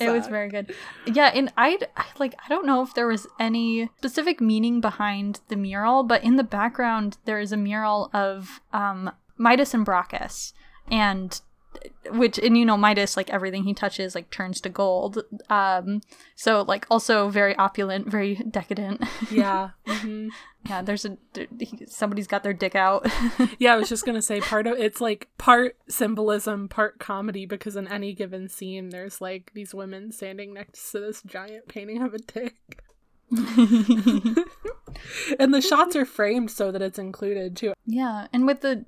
it 0.00 0.10
was 0.10 0.26
very 0.28 0.48
good 0.48 0.74
yeah 1.06 1.30
and 1.34 1.52
I'd, 1.56 1.88
i 1.96 2.04
like 2.18 2.34
i 2.44 2.48
don't 2.48 2.66
know 2.66 2.82
if 2.82 2.94
there 2.94 3.06
was 3.06 3.26
any 3.38 3.88
specific 3.98 4.40
meaning 4.40 4.80
behind 4.80 5.40
the 5.48 5.56
mural 5.56 6.02
but 6.02 6.22
in 6.22 6.36
the 6.36 6.44
background 6.44 7.18
there 7.24 7.38
is 7.38 7.52
a 7.52 7.56
mural 7.56 8.10
of 8.12 8.60
um 8.72 9.10
midas 9.36 9.74
and 9.74 9.84
bacchus 9.84 10.52
and 10.90 11.40
which 12.10 12.38
and 12.38 12.56
you 12.56 12.64
know 12.64 12.76
midas 12.76 13.16
like 13.16 13.30
everything 13.30 13.64
he 13.64 13.74
touches 13.74 14.14
like 14.14 14.30
turns 14.30 14.60
to 14.60 14.68
gold 14.68 15.22
um 15.50 16.00
so 16.34 16.62
like 16.62 16.86
also 16.90 17.28
very 17.28 17.54
opulent 17.56 18.08
very 18.10 18.34
decadent 18.36 19.02
Yeah. 19.30 19.70
hmm 19.86 20.28
yeah 20.68 20.82
there's 20.82 21.04
a 21.04 21.16
there, 21.34 21.46
he- 21.60 21.86
somebody's 21.86 22.26
got 22.26 22.42
their 22.42 22.52
dick 22.52 22.74
out 22.74 23.06
Yeah, 23.58 23.74
I 23.74 23.76
was 23.76 23.88
just 23.88 24.04
gonna 24.04 24.22
say 24.22 24.40
part 24.40 24.66
of 24.66 24.78
it's 24.78 25.00
like 25.00 25.28
part 25.38 25.76
symbolism, 25.88 26.68
part 26.68 26.98
comedy, 26.98 27.46
because 27.46 27.76
in 27.76 27.86
any 27.88 28.12
given 28.12 28.48
scene 28.48 28.90
there's 28.90 29.20
like 29.20 29.50
these 29.54 29.74
women 29.74 30.12
standing 30.12 30.52
next 30.54 30.90
to 30.92 31.00
this 31.00 31.22
giant 31.22 31.68
painting 31.68 32.02
of 32.02 32.14
a 32.14 32.18
dick. 32.18 32.82
and 35.38 35.52
the 35.54 35.60
shots 35.60 35.96
are 35.96 36.04
framed 36.04 36.50
so 36.50 36.70
that 36.70 36.82
it's 36.82 36.98
included 36.98 37.56
too. 37.56 37.72
Yeah, 37.86 38.26
and 38.32 38.46
with 38.46 38.60
the 38.60 38.84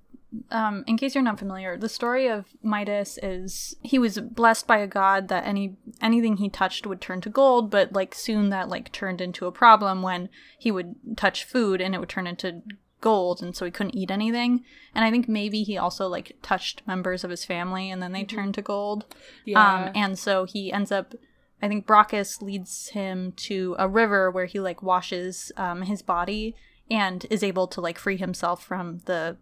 um 0.50 0.84
in 0.86 0.96
case 0.96 1.14
you're 1.14 1.24
not 1.24 1.38
familiar, 1.38 1.76
the 1.76 1.88
story 1.88 2.28
of 2.28 2.46
Midas 2.62 3.18
is 3.22 3.76
he 3.82 3.98
was 3.98 4.18
blessed 4.18 4.66
by 4.66 4.78
a 4.78 4.86
god 4.86 5.28
that 5.28 5.46
any 5.46 5.76
anything 6.00 6.36
he 6.36 6.48
touched 6.48 6.86
would 6.86 7.00
turn 7.00 7.20
to 7.22 7.30
gold, 7.30 7.70
but 7.70 7.92
like 7.92 8.14
soon 8.14 8.50
that 8.50 8.68
like 8.68 8.92
turned 8.92 9.20
into 9.20 9.46
a 9.46 9.52
problem 9.52 10.02
when 10.02 10.28
he 10.58 10.70
would 10.70 10.94
touch 11.16 11.44
food 11.44 11.80
and 11.80 11.94
it 11.94 11.98
would 11.98 12.08
turn 12.08 12.26
into 12.26 12.62
gold 13.00 13.42
and 13.42 13.54
so 13.56 13.64
he 13.64 13.70
couldn't 13.70 13.94
eat 13.94 14.10
anything. 14.10 14.64
And 14.94 15.04
I 15.04 15.10
think 15.10 15.28
maybe 15.28 15.62
he 15.62 15.78
also 15.78 16.08
like 16.08 16.36
touched 16.42 16.82
members 16.86 17.24
of 17.24 17.30
his 17.30 17.44
family 17.44 17.90
and 17.90 18.02
then 18.02 18.12
they 18.12 18.24
turned 18.24 18.54
to 18.54 18.62
gold. 18.62 19.06
Yeah. 19.44 19.84
Um, 19.86 19.92
and 19.94 20.18
so 20.18 20.44
he 20.44 20.72
ends 20.72 20.90
up, 20.90 21.14
I 21.62 21.68
think 21.68 21.86
Bacchus 21.86 22.42
leads 22.42 22.88
him 22.88 23.32
to 23.36 23.76
a 23.78 23.88
river 23.88 24.30
where 24.30 24.46
he 24.46 24.60
like 24.60 24.82
washes 24.82 25.52
um, 25.56 25.82
his 25.82 26.02
body 26.02 26.54
and 26.90 27.26
is 27.30 27.42
able 27.42 27.66
to 27.68 27.80
like 27.80 27.98
free 27.98 28.16
himself 28.16 28.64
from 28.64 28.98
the 29.04 29.36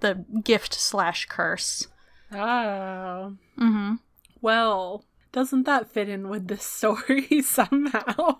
the 0.00 0.24
gift 0.44 0.74
slash 0.74 1.26
curse. 1.26 1.86
oh. 2.32 3.36
Mm-hmm. 3.58 3.94
Well, 4.40 5.04
doesn't 5.32 5.64
that 5.64 5.90
fit 5.90 6.08
in 6.08 6.28
with 6.28 6.48
this 6.48 6.64
story 6.64 7.42
somehow? 7.42 8.36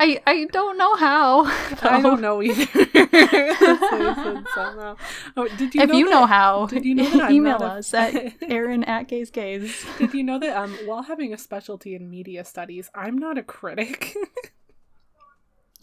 I 0.00 0.20
I 0.26 0.46
don't 0.50 0.78
know 0.78 0.96
how. 0.96 1.44
I 1.82 2.00
don't 2.02 2.20
know 2.20 2.42
either. 2.42 2.66
somehow. 4.54 4.96
Oh, 5.36 5.48
did 5.58 5.74
you 5.74 5.82
if 5.82 5.90
know 5.90 5.96
you 5.98 6.04
that- 6.06 6.10
know 6.10 6.26
how, 6.26 6.66
did 6.66 6.84
you 6.84 6.94
know 6.94 7.10
that 7.10 7.30
email 7.30 7.58
a- 7.62 7.78
us 7.78 7.92
at 7.94 8.14
Aaron 8.42 8.82
at 8.84 9.06
Gaze 9.08 9.30
Gaze. 9.30 9.84
Did 9.98 10.14
you 10.14 10.24
know 10.24 10.38
that 10.38 10.56
um 10.56 10.72
while 10.86 11.02
having 11.02 11.32
a 11.32 11.38
specialty 11.38 11.94
in 11.94 12.08
media 12.10 12.44
studies, 12.44 12.90
I'm 12.94 13.18
not 13.18 13.38
a 13.38 13.42
critic. 13.42 14.14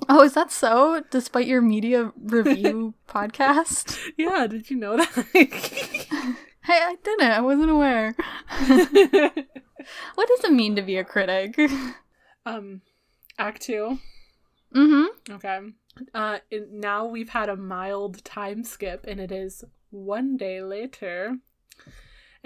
Oh, 0.09 0.23
is 0.23 0.33
that 0.33 0.51
so? 0.51 1.03
Despite 1.11 1.47
your 1.47 1.61
media 1.61 2.11
review 2.21 2.93
podcast? 3.07 3.97
yeah, 4.17 4.47
did 4.47 4.69
you 4.69 4.77
know 4.77 4.97
that? 4.97 6.35
Hey, 6.65 6.79
I 6.81 6.95
didn't. 7.03 7.29
I 7.29 7.41
wasn't 7.41 7.69
aware. 7.71 8.15
What 10.15 10.27
does 10.29 10.45
it 10.45 10.53
mean 10.53 10.77
to 10.77 10.81
be 10.81 10.95
a 10.95 11.03
critic? 11.03 11.59
um 12.45 12.81
act 13.37 13.63
2. 13.63 13.99
Mm-hmm. 14.73 15.33
Okay. 15.33 15.59
Uh 16.13 16.37
it- 16.49 16.71
now 16.71 17.05
we've 17.05 17.29
had 17.29 17.49
a 17.49 17.57
mild 17.57 18.23
time 18.23 18.63
skip 18.63 19.05
and 19.07 19.19
it 19.19 19.29
is 19.31 19.65
one 19.89 20.37
day 20.37 20.61
later. 20.61 21.37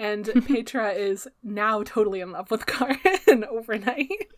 And 0.00 0.28
Petra 0.46 0.90
is 0.92 1.28
now 1.44 1.82
totally 1.84 2.20
in 2.20 2.32
love 2.32 2.50
with 2.50 2.66
Karin 2.66 3.44
overnight. 3.44 4.28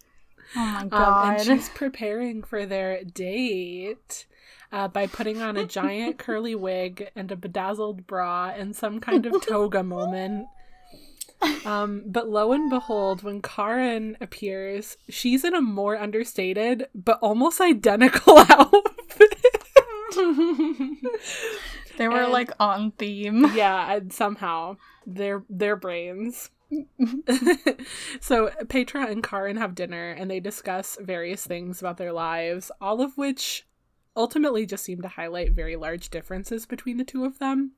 Oh 0.57 0.59
my 0.59 0.81
Um, 0.83 0.89
god. 0.89 1.37
and 1.41 1.47
she's 1.47 1.69
preparing 1.71 2.43
for 2.43 2.67
their 2.67 3.05
date 3.05 4.27
uh, 4.73 4.89
by 4.89 5.07
putting 5.07 5.41
on 5.43 5.57
a 5.57 5.65
giant 5.67 6.19
curly 6.19 6.55
wig 6.55 7.11
and 7.17 7.31
a 7.31 7.37
bedazzled 7.37 8.07
bra 8.07 8.53
and 8.57 8.75
some 8.75 9.01
kind 9.01 9.27
of 9.27 9.45
toga 9.47 9.83
moment. 9.83 10.47
Um, 11.65 12.03
but 12.07 12.29
lo 12.29 12.53
and 12.53 12.69
behold, 12.69 13.23
when 13.23 13.41
Karin 13.41 14.17
appears, 14.21 14.97
she's 15.09 15.43
in 15.45 15.55
a 15.55 15.61
more 15.63 15.97
understated 15.97 16.87
but 16.95 17.19
almost 17.23 17.61
identical 17.61 18.39
outfit. 18.51 19.37
They 21.97 22.09
were 22.09 22.23
And- 22.23 22.33
like 22.33 22.51
on 22.59 22.93
theme. 22.93 23.47
yeah, 23.55 23.93
and 23.95 24.13
somehow 24.13 24.77
their 25.07 25.43
their 25.49 25.77
brains. 25.77 26.51
so 28.21 28.51
Petra 28.69 29.07
and 29.07 29.23
Karin 29.23 29.57
have 29.57 29.75
dinner 29.75 30.11
and 30.11 30.31
they 30.31 30.41
discuss 30.41 30.97
various 31.01 31.47
things 31.47 31.81
about 31.81 31.97
their 31.97 32.13
lives, 32.13 32.71
all 32.81 33.01
of 33.01 33.17
which 33.17 33.67
ultimately 34.17 34.67
just 34.67 34.85
seem 34.85 35.01
to 35.03 35.09
highlight 35.09 35.53
very 35.53 35.77
large 35.77 36.11
differences 36.11 36.67
between 36.67 36.97
the 36.97 37.05
two 37.05 37.25
of 37.25 37.39
them. 37.39 37.73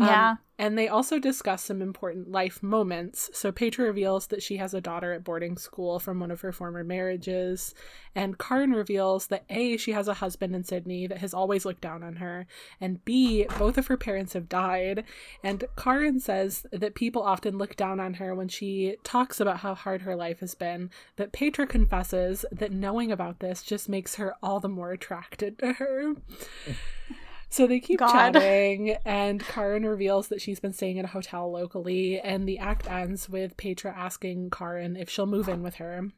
Um, 0.00 0.06
yeah. 0.06 0.36
And 0.62 0.78
they 0.78 0.86
also 0.86 1.18
discuss 1.18 1.64
some 1.64 1.82
important 1.82 2.30
life 2.30 2.62
moments. 2.62 3.28
So 3.32 3.50
Petra 3.50 3.84
reveals 3.84 4.28
that 4.28 4.44
she 4.44 4.58
has 4.58 4.74
a 4.74 4.80
daughter 4.80 5.12
at 5.12 5.24
boarding 5.24 5.58
school 5.58 5.98
from 5.98 6.20
one 6.20 6.30
of 6.30 6.42
her 6.42 6.52
former 6.52 6.84
marriages. 6.84 7.74
And 8.14 8.38
Karin 8.38 8.70
reveals 8.70 9.26
that 9.26 9.42
A, 9.50 9.76
she 9.76 9.90
has 9.90 10.06
a 10.06 10.14
husband 10.14 10.54
in 10.54 10.62
Sydney 10.62 11.08
that 11.08 11.18
has 11.18 11.34
always 11.34 11.64
looked 11.64 11.80
down 11.80 12.04
on 12.04 12.14
her. 12.14 12.46
And 12.80 13.04
B, 13.04 13.44
both 13.58 13.76
of 13.76 13.88
her 13.88 13.96
parents 13.96 14.34
have 14.34 14.48
died. 14.48 15.02
And 15.42 15.64
Karin 15.76 16.20
says 16.20 16.64
that 16.70 16.94
people 16.94 17.22
often 17.22 17.58
look 17.58 17.74
down 17.74 17.98
on 17.98 18.14
her 18.14 18.32
when 18.32 18.46
she 18.46 18.98
talks 19.02 19.40
about 19.40 19.58
how 19.58 19.74
hard 19.74 20.02
her 20.02 20.14
life 20.14 20.38
has 20.38 20.54
been. 20.54 20.90
But 21.16 21.32
Petra 21.32 21.66
confesses 21.66 22.44
that 22.52 22.70
knowing 22.70 23.10
about 23.10 23.40
this 23.40 23.64
just 23.64 23.88
makes 23.88 24.14
her 24.14 24.36
all 24.40 24.60
the 24.60 24.68
more 24.68 24.92
attracted 24.92 25.58
to 25.58 25.72
her. 25.72 26.14
So 27.52 27.66
they 27.66 27.80
keep 27.80 27.98
God. 27.98 28.32
chatting, 28.32 28.96
and 29.04 29.38
Karin 29.40 29.84
reveals 29.84 30.28
that 30.28 30.40
she's 30.40 30.58
been 30.58 30.72
staying 30.72 30.98
at 30.98 31.04
a 31.04 31.08
hotel 31.08 31.52
locally, 31.52 32.18
and 32.18 32.48
the 32.48 32.58
act 32.58 32.90
ends 32.90 33.28
with 33.28 33.58
Petra 33.58 33.92
asking 33.94 34.48
Karin 34.48 34.96
if 34.96 35.10
she'll 35.10 35.26
move 35.26 35.50
in 35.50 35.62
with 35.62 35.74
her. 35.74 36.08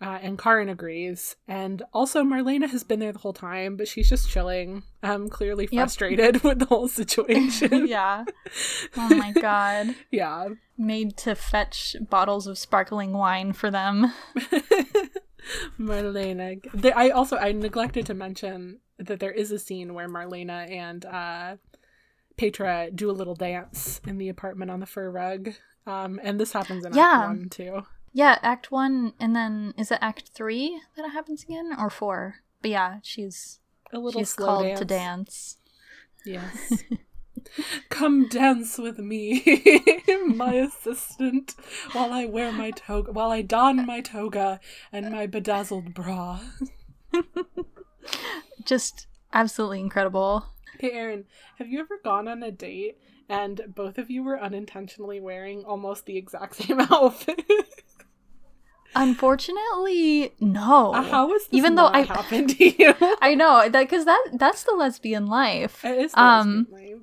Uh, 0.00 0.18
and 0.22 0.38
Karin 0.38 0.70
agrees. 0.70 1.36
And 1.46 1.82
also, 1.92 2.22
Marlena 2.22 2.70
has 2.70 2.84
been 2.84 3.00
there 3.00 3.12
the 3.12 3.18
whole 3.18 3.34
time, 3.34 3.76
but 3.76 3.86
she's 3.86 4.08
just 4.08 4.30
chilling, 4.30 4.82
um, 5.02 5.28
clearly 5.28 5.68
Yep. 5.70 5.78
frustrated 5.82 6.42
with 6.44 6.60
the 6.60 6.66
whole 6.66 6.88
situation. 6.88 7.86
yeah. 7.88 8.24
Oh 8.96 9.08
my 9.14 9.32
god. 9.32 9.94
yeah. 10.10 10.48
Made 10.78 11.18
to 11.18 11.34
fetch 11.34 11.96
bottles 12.08 12.46
of 12.46 12.56
sparkling 12.56 13.12
wine 13.12 13.52
for 13.52 13.70
them. 13.70 14.12
Marlena. 15.78 16.92
I 16.96 17.10
also 17.10 17.36
I 17.36 17.52
neglected 17.52 18.06
to 18.06 18.14
mention 18.14 18.78
that 18.98 19.20
there 19.20 19.32
is 19.32 19.50
a 19.52 19.58
scene 19.58 19.94
where 19.94 20.08
Marlena 20.08 20.70
and 20.70 21.04
uh, 21.04 21.56
Petra 22.36 22.90
do 22.94 23.10
a 23.10 23.12
little 23.12 23.34
dance 23.34 24.00
in 24.06 24.18
the 24.18 24.28
apartment 24.28 24.70
on 24.70 24.80
the 24.80 24.86
fur 24.86 25.10
rug. 25.10 25.54
Um, 25.86 26.20
and 26.22 26.38
this 26.38 26.52
happens 26.52 26.84
in 26.84 26.92
Yeah. 26.94 27.20
Act 27.22 27.28
One 27.28 27.48
too. 27.48 27.82
Yeah, 28.12 28.38
act 28.42 28.70
one, 28.72 29.12
and 29.20 29.36
then 29.36 29.74
is 29.76 29.90
it 29.92 29.98
act 30.00 30.30
three 30.34 30.80
that 30.96 31.04
it 31.04 31.10
happens 31.12 31.44
again? 31.44 31.70
Or 31.78 31.90
four? 31.90 32.36
But 32.62 32.70
yeah, 32.70 32.98
she's 33.02 33.60
A 33.92 33.98
little 33.98 34.20
she's 34.22 34.30
slow 34.30 34.46
called 34.46 34.64
dance. 34.64 34.78
to 34.80 34.84
dance. 34.84 35.56
Yes. 36.24 36.82
Come 37.90 38.28
dance 38.28 38.76
with 38.78 38.98
me, 38.98 39.42
my 40.26 40.54
assistant, 40.54 41.54
while 41.92 42.12
I 42.12 42.24
wear 42.24 42.50
my 42.50 42.70
toga, 42.72 43.12
while 43.12 43.30
I 43.30 43.42
don 43.42 43.86
my 43.86 44.00
toga 44.00 44.58
and 44.92 45.10
my 45.10 45.26
bedazzled 45.26 45.94
bra. 45.94 46.40
Just 48.68 49.06
absolutely 49.32 49.80
incredible. 49.80 50.44
Hey, 50.78 50.92
Aaron, 50.92 51.24
have 51.56 51.68
you 51.68 51.80
ever 51.80 51.98
gone 52.04 52.28
on 52.28 52.42
a 52.42 52.50
date 52.50 52.98
and 53.30 53.62
both 53.74 53.96
of 53.96 54.10
you 54.10 54.22
were 54.22 54.38
unintentionally 54.38 55.20
wearing 55.20 55.64
almost 55.64 56.04
the 56.04 56.18
exact 56.18 56.56
same 56.62 56.78
outfit? 56.78 57.40
Unfortunately, 58.94 60.34
no. 60.40 60.92
Uh, 60.92 61.02
How 61.02 61.28
this 61.28 61.48
Even 61.50 61.76
though 61.76 61.86
I- 61.86 62.02
happened 62.02 62.50
to 62.58 62.64
you? 62.82 62.94
I 63.22 63.34
know 63.34 63.68
that 63.68 63.72
because 63.72 64.04
that 64.04 64.22
that's 64.34 64.64
the 64.64 64.72
lesbian 64.74 65.26
life. 65.26 65.82
it 65.84 65.98
is 65.98 66.12
the 66.12 66.22
Um, 66.22 66.66
lesbian 66.70 66.96
life. 66.98 67.02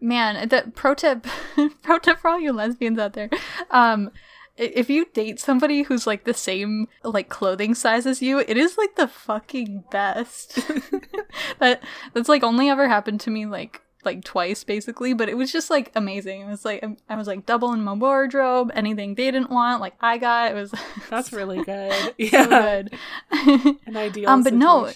Man, 0.00 0.48
the 0.48 0.72
pro 0.74 0.94
tip, 0.94 1.26
pro 1.82 1.98
tip 1.98 2.18
for 2.20 2.28
all 2.30 2.40
you 2.40 2.52
lesbians 2.52 2.98
out 2.98 3.12
there. 3.14 3.28
Um, 3.70 4.10
if 4.56 4.88
you 4.90 5.06
date 5.12 5.38
somebody 5.40 5.82
who's 5.82 6.06
like 6.06 6.24
the 6.24 6.34
same 6.34 6.88
like 7.04 7.28
clothing 7.28 7.74
size 7.74 8.06
as 8.06 8.22
you, 8.22 8.38
it 8.38 8.56
is 8.56 8.76
like 8.78 8.96
the 8.96 9.08
fucking 9.08 9.84
best. 9.90 10.58
that 11.58 11.82
that's 12.14 12.28
like 12.28 12.42
only 12.42 12.68
ever 12.68 12.88
happened 12.88 13.20
to 13.20 13.30
me 13.30 13.46
like 13.46 13.82
like 14.04 14.22
twice 14.24 14.62
basically, 14.64 15.12
but 15.14 15.28
it 15.28 15.36
was 15.36 15.50
just 15.52 15.68
like 15.68 15.90
amazing. 15.94 16.40
It 16.42 16.46
was 16.46 16.64
like 16.64 16.84
I 17.08 17.16
was 17.16 17.26
like 17.26 17.44
double 17.44 17.72
in 17.72 17.82
my 17.82 17.92
wardrobe. 17.92 18.70
Anything 18.74 19.14
they 19.16 19.30
didn't 19.30 19.50
want, 19.50 19.80
like 19.80 19.94
I 20.00 20.16
got. 20.18 20.52
It 20.52 20.54
was 20.54 20.72
That's 21.10 21.32
really 21.32 21.62
good. 21.64 21.92
so 21.92 22.12
Yeah, 22.16 22.46
good. 22.46 22.94
an 23.86 23.96
ideal 23.96 24.30
Um, 24.30 24.42
but 24.44 24.54
no, 24.54 24.90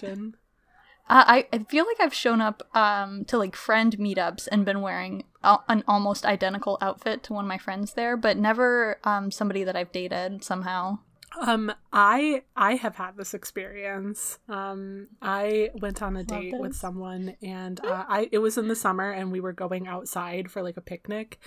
situation. 1.11 1.45
I 1.51 1.55
I 1.55 1.63
feel 1.65 1.85
like 1.85 1.99
I've 1.99 2.13
shown 2.13 2.41
up 2.41 2.63
um 2.75 3.25
to 3.25 3.37
like 3.37 3.55
friend 3.55 3.97
meetups 3.97 4.47
and 4.51 4.65
been 4.65 4.81
wearing 4.81 5.23
al- 5.43 5.63
an 5.67 5.83
almost 5.87 6.25
identical 6.25 6.77
outfit 6.81 7.23
to 7.23 7.33
one 7.33 7.45
of 7.45 7.49
my 7.49 7.57
friends 7.57 7.93
there, 7.93 8.17
but 8.17 8.37
never 8.37 8.99
um 9.03 9.31
somebody 9.31 9.63
that 9.63 9.75
I've 9.75 9.91
dated 9.91 10.43
somehow. 10.43 10.99
Um, 11.39 11.71
I 11.93 12.43
I 12.55 12.75
have 12.75 12.95
had 12.95 13.15
this 13.15 13.33
experience. 13.33 14.37
Um, 14.49 15.07
I 15.21 15.69
went 15.79 16.01
on 16.01 16.17
a 16.17 16.23
date 16.23 16.53
with 16.59 16.75
someone, 16.75 17.37
and 17.41 17.79
uh, 17.85 18.03
I 18.07 18.27
it 18.31 18.39
was 18.39 18.57
in 18.57 18.67
the 18.67 18.75
summer, 18.75 19.09
and 19.11 19.31
we 19.31 19.39
were 19.39 19.53
going 19.53 19.87
outside 19.87 20.51
for 20.51 20.61
like 20.61 20.75
a 20.75 20.81
picnic, 20.81 21.39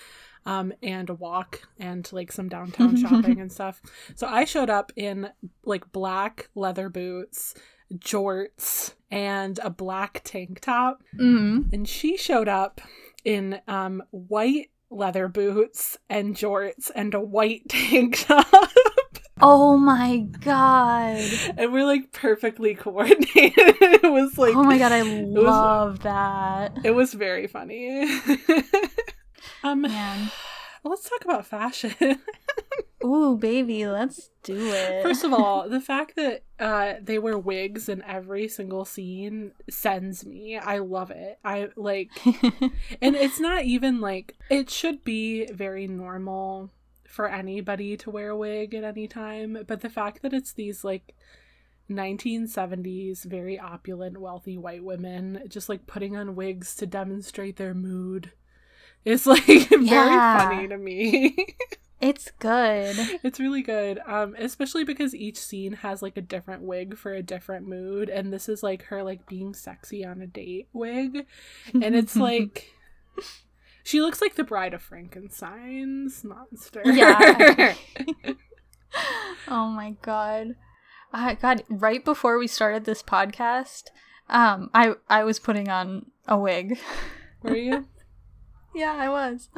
um, 0.47 0.73
and 0.83 1.11
a 1.11 1.15
walk, 1.15 1.69
and 1.79 2.11
like 2.13 2.33
some 2.33 2.49
downtown 2.49 2.97
shopping 3.03 3.39
and 3.41 3.53
stuff. 3.53 3.83
So 4.15 4.27
I 4.27 4.45
showed 4.47 4.71
up 4.71 4.91
in 4.97 5.29
like 5.65 5.93
black 5.93 6.49
leather 6.55 6.89
boots, 6.89 7.55
jorts, 7.95 8.95
and 9.11 9.59
a 9.63 9.71
black 9.71 10.21
tank 10.25 10.61
top, 10.61 11.03
Mm. 11.19 11.73
and 11.73 11.89
she 11.89 12.17
showed 12.17 12.49
up 12.49 12.81
in 13.25 13.61
um 13.69 14.03
white 14.11 14.71
leather 14.91 15.29
boots 15.29 15.99
and 16.09 16.35
jorts 16.37 16.91
and 16.95 17.15
a 17.15 17.21
white 17.21 17.63
tank 17.69 18.19
top. 18.27 18.47
Oh 19.41 19.77
my 19.77 20.19
god. 20.41 21.19
and 21.57 21.73
we're 21.73 21.85
like 21.85 22.13
perfectly 22.13 22.75
coordinated. 22.75 23.53
it 23.57 24.11
was 24.11 24.39
like 24.39 24.55
oh 24.55 24.63
my 24.63 24.79
god, 24.79 24.93
I 24.93 25.03
was- 25.03 25.13
love 25.45 26.01
that. 26.03 26.79
it 26.85 26.93
was 26.93 27.13
very 27.15 27.47
funny. 27.49 28.07
um 29.65 29.83
Man. 29.83 30.31
Let's 30.91 31.09
talk 31.09 31.25
about 31.25 31.47
fashion. 31.47 31.95
Ooh, 33.05 33.37
baby, 33.37 33.87
let's 33.87 34.31
do 34.43 34.57
it. 34.57 35.03
First 35.03 35.25
of 35.25 35.33
all, 35.33 35.69
the 35.69 35.81
fact 35.81 36.17
that 36.17 36.43
uh 36.59 36.95
they 37.03 37.19
wear 37.19 37.39
wigs 37.39 37.89
in 37.89 38.03
every 38.03 38.49
single 38.49 38.85
scene 38.85 39.53
sends 39.69 40.25
me. 40.25 40.57
I 40.57 40.79
love 40.79 41.11
it. 41.11 41.39
I 41.45 41.69
like 41.77 42.11
and 43.03 43.15
it's 43.15 43.41
not 43.41 43.65
even 43.65 44.01
like 44.01 44.37
it 44.49 44.71
should 44.71 45.05
be 45.05 45.47
very 45.47 45.87
normal 45.87 46.71
for 47.07 47.29
anybody 47.29 47.97
to 47.99 48.11
wear 48.11 48.31
a 48.31 48.37
wig 48.37 48.75
at 48.75 48.85
any 48.85 49.07
time, 49.07 49.59
but 49.67 49.83
the 49.83 49.91
fact 49.91 50.23
that 50.23 50.33
it's 50.33 50.53
these 50.53 50.83
like 50.83 51.15
1970s 51.91 53.25
very 53.27 53.59
opulent 53.59 54.17
wealthy 54.17 54.57
white 54.57 54.83
women 54.83 55.43
just 55.49 55.69
like 55.69 55.87
putting 55.87 56.17
on 56.17 56.35
wigs 56.35 56.75
to 56.75 56.87
demonstrate 56.87 57.57
their 57.57 57.75
mood 57.75 58.33
is 59.05 59.27
like 59.27 59.45
very 59.69 59.85
Yeah. 59.87 60.49
funny 60.49 60.69
to 60.69 60.79
me. 60.79 61.37
it's 62.01 62.31
good. 62.39 62.97
it's 63.23 63.39
really 63.41 63.63
good. 63.63 63.99
Um 64.07 64.35
especially 64.39 64.85
because 64.85 65.15
each 65.15 65.39
scene 65.39 65.73
has 65.75 66.03
like 66.03 66.17
a 66.17 66.21
different 66.23 66.63
wig 66.63 66.97
for 66.97 67.13
a 67.13 67.23
different 67.23 67.67
mood 67.69 68.09
and 68.09 68.33
this 68.33 68.49
is 68.49 68.63
like 68.63 68.85
her 68.85 69.03
like 69.03 69.27
being 69.27 69.55
sexy 69.55 70.05
on 70.05 70.21
a 70.21 70.27
date 70.27 70.69
wig 70.73 71.27
and 71.73 71.95
it's 71.95 72.17
like 72.29 72.71
she 73.83 74.01
looks 74.01 74.21
like 74.23 74.35
the 74.35 74.45
bride 74.45 74.73
of 74.75 74.81
Frankenstein's 74.83 76.25
monster. 76.25 76.83
Yeah. 76.85 77.75
oh 79.49 79.69
my 79.69 79.95
god. 80.03 80.57
I 81.13 81.35
god, 81.35 81.63
right 81.69 82.05
before 82.05 82.39
we 82.39 82.47
started 82.47 82.85
this 82.85 83.03
podcast, 83.03 83.85
um 84.29 84.71
I 84.75 84.95
I 85.09 85.25
was 85.25 85.39
putting 85.39 85.69
on 85.69 86.07
a 86.27 86.39
wig. 86.39 86.79
Were 87.43 87.57
you? 87.57 87.87
Yeah, 88.75 88.97
I 88.99 89.09
was. 89.09 89.49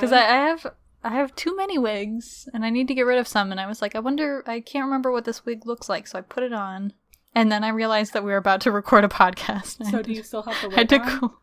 Cuz 0.00 0.12
I, 0.12 0.20
I 0.20 0.46
have 0.48 0.66
I 1.04 1.10
have 1.10 1.34
too 1.34 1.56
many 1.56 1.78
wigs 1.78 2.48
and 2.54 2.64
I 2.64 2.70
need 2.70 2.88
to 2.88 2.94
get 2.94 3.06
rid 3.06 3.18
of 3.18 3.26
some 3.26 3.50
and 3.50 3.60
I 3.60 3.66
was 3.66 3.82
like 3.82 3.94
I 3.94 3.98
wonder 3.98 4.42
I 4.46 4.60
can't 4.60 4.84
remember 4.84 5.10
what 5.10 5.24
this 5.24 5.44
wig 5.44 5.66
looks 5.66 5.88
like, 5.88 6.06
so 6.06 6.18
I 6.18 6.22
put 6.22 6.42
it 6.42 6.52
on. 6.52 6.92
And 7.34 7.50
then 7.50 7.64
I 7.64 7.68
realized 7.68 8.12
that 8.12 8.24
we 8.24 8.30
were 8.30 8.36
about 8.36 8.60
to 8.62 8.70
record 8.70 9.04
a 9.04 9.08
podcast. 9.08 9.84
so 9.90 10.02
do 10.02 10.12
you 10.12 10.22
still 10.22 10.42
have 10.42 10.60
the 10.60 10.76
I 10.76 10.80
had 10.80 10.90
wig 10.90 11.02
to 11.04 11.10
on? 11.22 11.34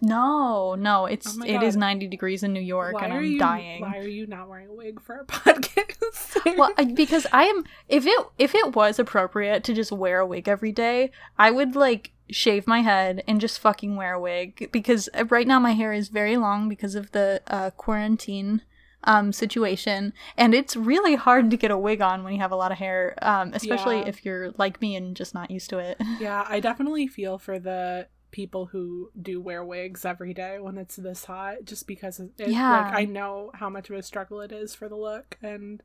No, 0.00 0.74
no, 0.74 1.06
it's 1.06 1.38
Oh 1.38 1.44
it 1.44 1.62
is 1.62 1.76
90 1.76 2.06
degrees 2.08 2.42
in 2.42 2.52
New 2.52 2.60
York 2.60 2.94
Why 2.94 3.04
and 3.04 3.12
I'm 3.12 3.24
you 3.24 3.38
dying. 3.38 3.80
why 3.82 3.98
are 3.98 4.08
you 4.08 4.26
not 4.26 4.48
wearing 4.48 4.68
a 4.68 4.74
wig 4.74 5.00
for 5.00 5.16
a 5.20 5.24
podcast? 5.26 6.56
well 6.56 6.72
I, 6.78 6.84
because 6.84 7.26
i 7.32 7.44
am 7.44 7.64
if 7.88 8.06
it 8.06 8.26
if 8.38 8.54
it 8.54 8.74
was 8.74 8.98
appropriate 8.98 9.62
to 9.64 9.74
just 9.74 9.92
wear 9.92 10.20
a 10.20 10.26
wig 10.26 10.48
every 10.48 10.72
day 10.72 11.10
i 11.38 11.50
would 11.50 11.76
like 11.76 12.12
shave 12.30 12.66
my 12.66 12.80
head 12.80 13.22
and 13.28 13.40
just 13.40 13.58
fucking 13.60 13.96
wear 13.96 14.14
a 14.14 14.20
wig 14.20 14.68
because 14.72 15.08
uh, 15.14 15.24
right 15.26 15.46
now 15.46 15.58
my 15.60 15.72
hair 15.72 15.92
is 15.92 16.08
very 16.08 16.36
long 16.36 16.68
because 16.68 16.94
of 16.94 17.12
the 17.12 17.40
uh, 17.46 17.70
quarantine 17.70 18.62
um 19.04 19.32
situation 19.32 20.12
and 20.36 20.54
it's 20.54 20.76
really 20.76 21.14
hard 21.14 21.50
to 21.50 21.56
get 21.56 21.70
a 21.70 21.78
wig 21.78 22.00
on 22.00 22.24
when 22.24 22.32
you 22.32 22.40
have 22.40 22.52
a 22.52 22.56
lot 22.56 22.72
of 22.72 22.78
hair 22.78 23.14
um 23.22 23.52
especially 23.54 23.98
Yeah. 24.00 24.06
if 24.08 24.24
you're 24.24 24.52
like 24.58 24.80
me 24.80 24.96
and 24.96 25.14
just 25.16 25.34
not 25.34 25.50
used 25.50 25.70
to 25.70 25.78
it 25.78 25.98
yeah, 26.20 26.44
I 26.48 26.60
definitely 26.60 27.06
feel 27.06 27.38
for 27.38 27.58
the 27.58 28.08
people 28.30 28.66
who 28.66 29.10
do 29.20 29.40
wear 29.40 29.64
wigs 29.64 30.04
every 30.04 30.32
day 30.34 30.58
when 30.60 30.78
it's 30.78 30.96
this 30.96 31.24
hot 31.24 31.64
just 31.64 31.86
because 31.86 32.20
it, 32.20 32.30
Yeah. 32.38 32.70
like 32.84 32.94
I 32.94 33.04
know 33.04 33.50
how 33.54 33.68
much 33.70 33.90
of 33.90 33.96
a 33.96 34.02
struggle 34.02 34.40
it 34.40 34.52
is 34.52 34.74
for 34.74 34.88
the 34.88 34.96
look 34.96 35.36
and 35.42 35.82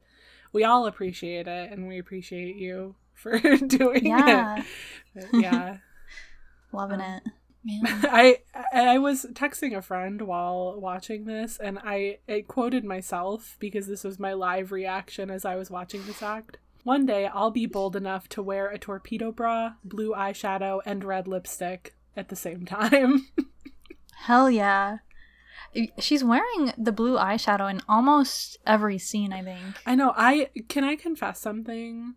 we 0.54 0.64
all 0.64 0.86
appreciate 0.88 1.48
it 1.48 1.72
and 1.72 1.88
we 1.88 2.00
appreciate 2.00 2.56
you 2.56 2.96
for 3.14 3.40
doing 3.40 4.06
Yeah. 4.06 4.60
it. 4.60 4.66
But 5.32 5.42
yeah. 5.42 5.78
Loving 6.72 7.02
Um, 7.02 7.12
it. 7.18 7.24
Man. 7.82 7.82
I 8.12 8.40
I 8.72 9.00
was 9.00 9.26
texting 9.34 9.76
a 9.76 9.82
friend 9.82 10.22
while 10.22 10.80
watching 10.80 11.26
this, 11.26 11.58
and 11.58 11.80
I 11.84 12.20
it 12.28 12.48
quoted 12.48 12.86
myself 12.86 13.56
because 13.60 13.88
this 13.88 14.04
was 14.04 14.20
my 14.20 14.34
live 14.34 14.72
reaction 14.72 15.32
as 15.32 15.46
I 15.46 15.56
was 15.56 15.72
watching 15.72 16.06
this 16.06 16.22
act. 16.22 16.58
One 16.84 17.08
day 17.08 17.26
I'll 17.26 17.50
be 17.50 17.66
bold 17.66 17.96
enough 17.96 18.30
to 18.30 18.44
wear 18.44 18.68
a 18.68 18.78
torpedo 18.78 19.32
bra, 19.32 19.74
blue 19.84 20.12
eyeshadow, 20.14 20.82
and 20.86 21.04
red 21.04 21.28
lipstick 21.28 21.96
at 22.16 22.30
the 22.30 22.36
same 22.36 22.66
time. 22.66 23.28
Hell 24.26 24.50
yeah. 24.50 24.98
She's 26.00 26.24
wearing 26.24 26.72
the 26.78 26.92
blue 26.94 27.18
eyeshadow 27.18 27.70
in 27.70 27.82
almost 27.90 28.58
every 28.66 28.98
scene, 28.98 29.34
I 29.34 29.44
think. 29.44 29.76
I 29.86 29.96
know. 29.96 30.14
I 30.16 30.50
can 30.70 30.84
I 30.86 30.96
confess 30.96 31.40
something. 31.42 32.16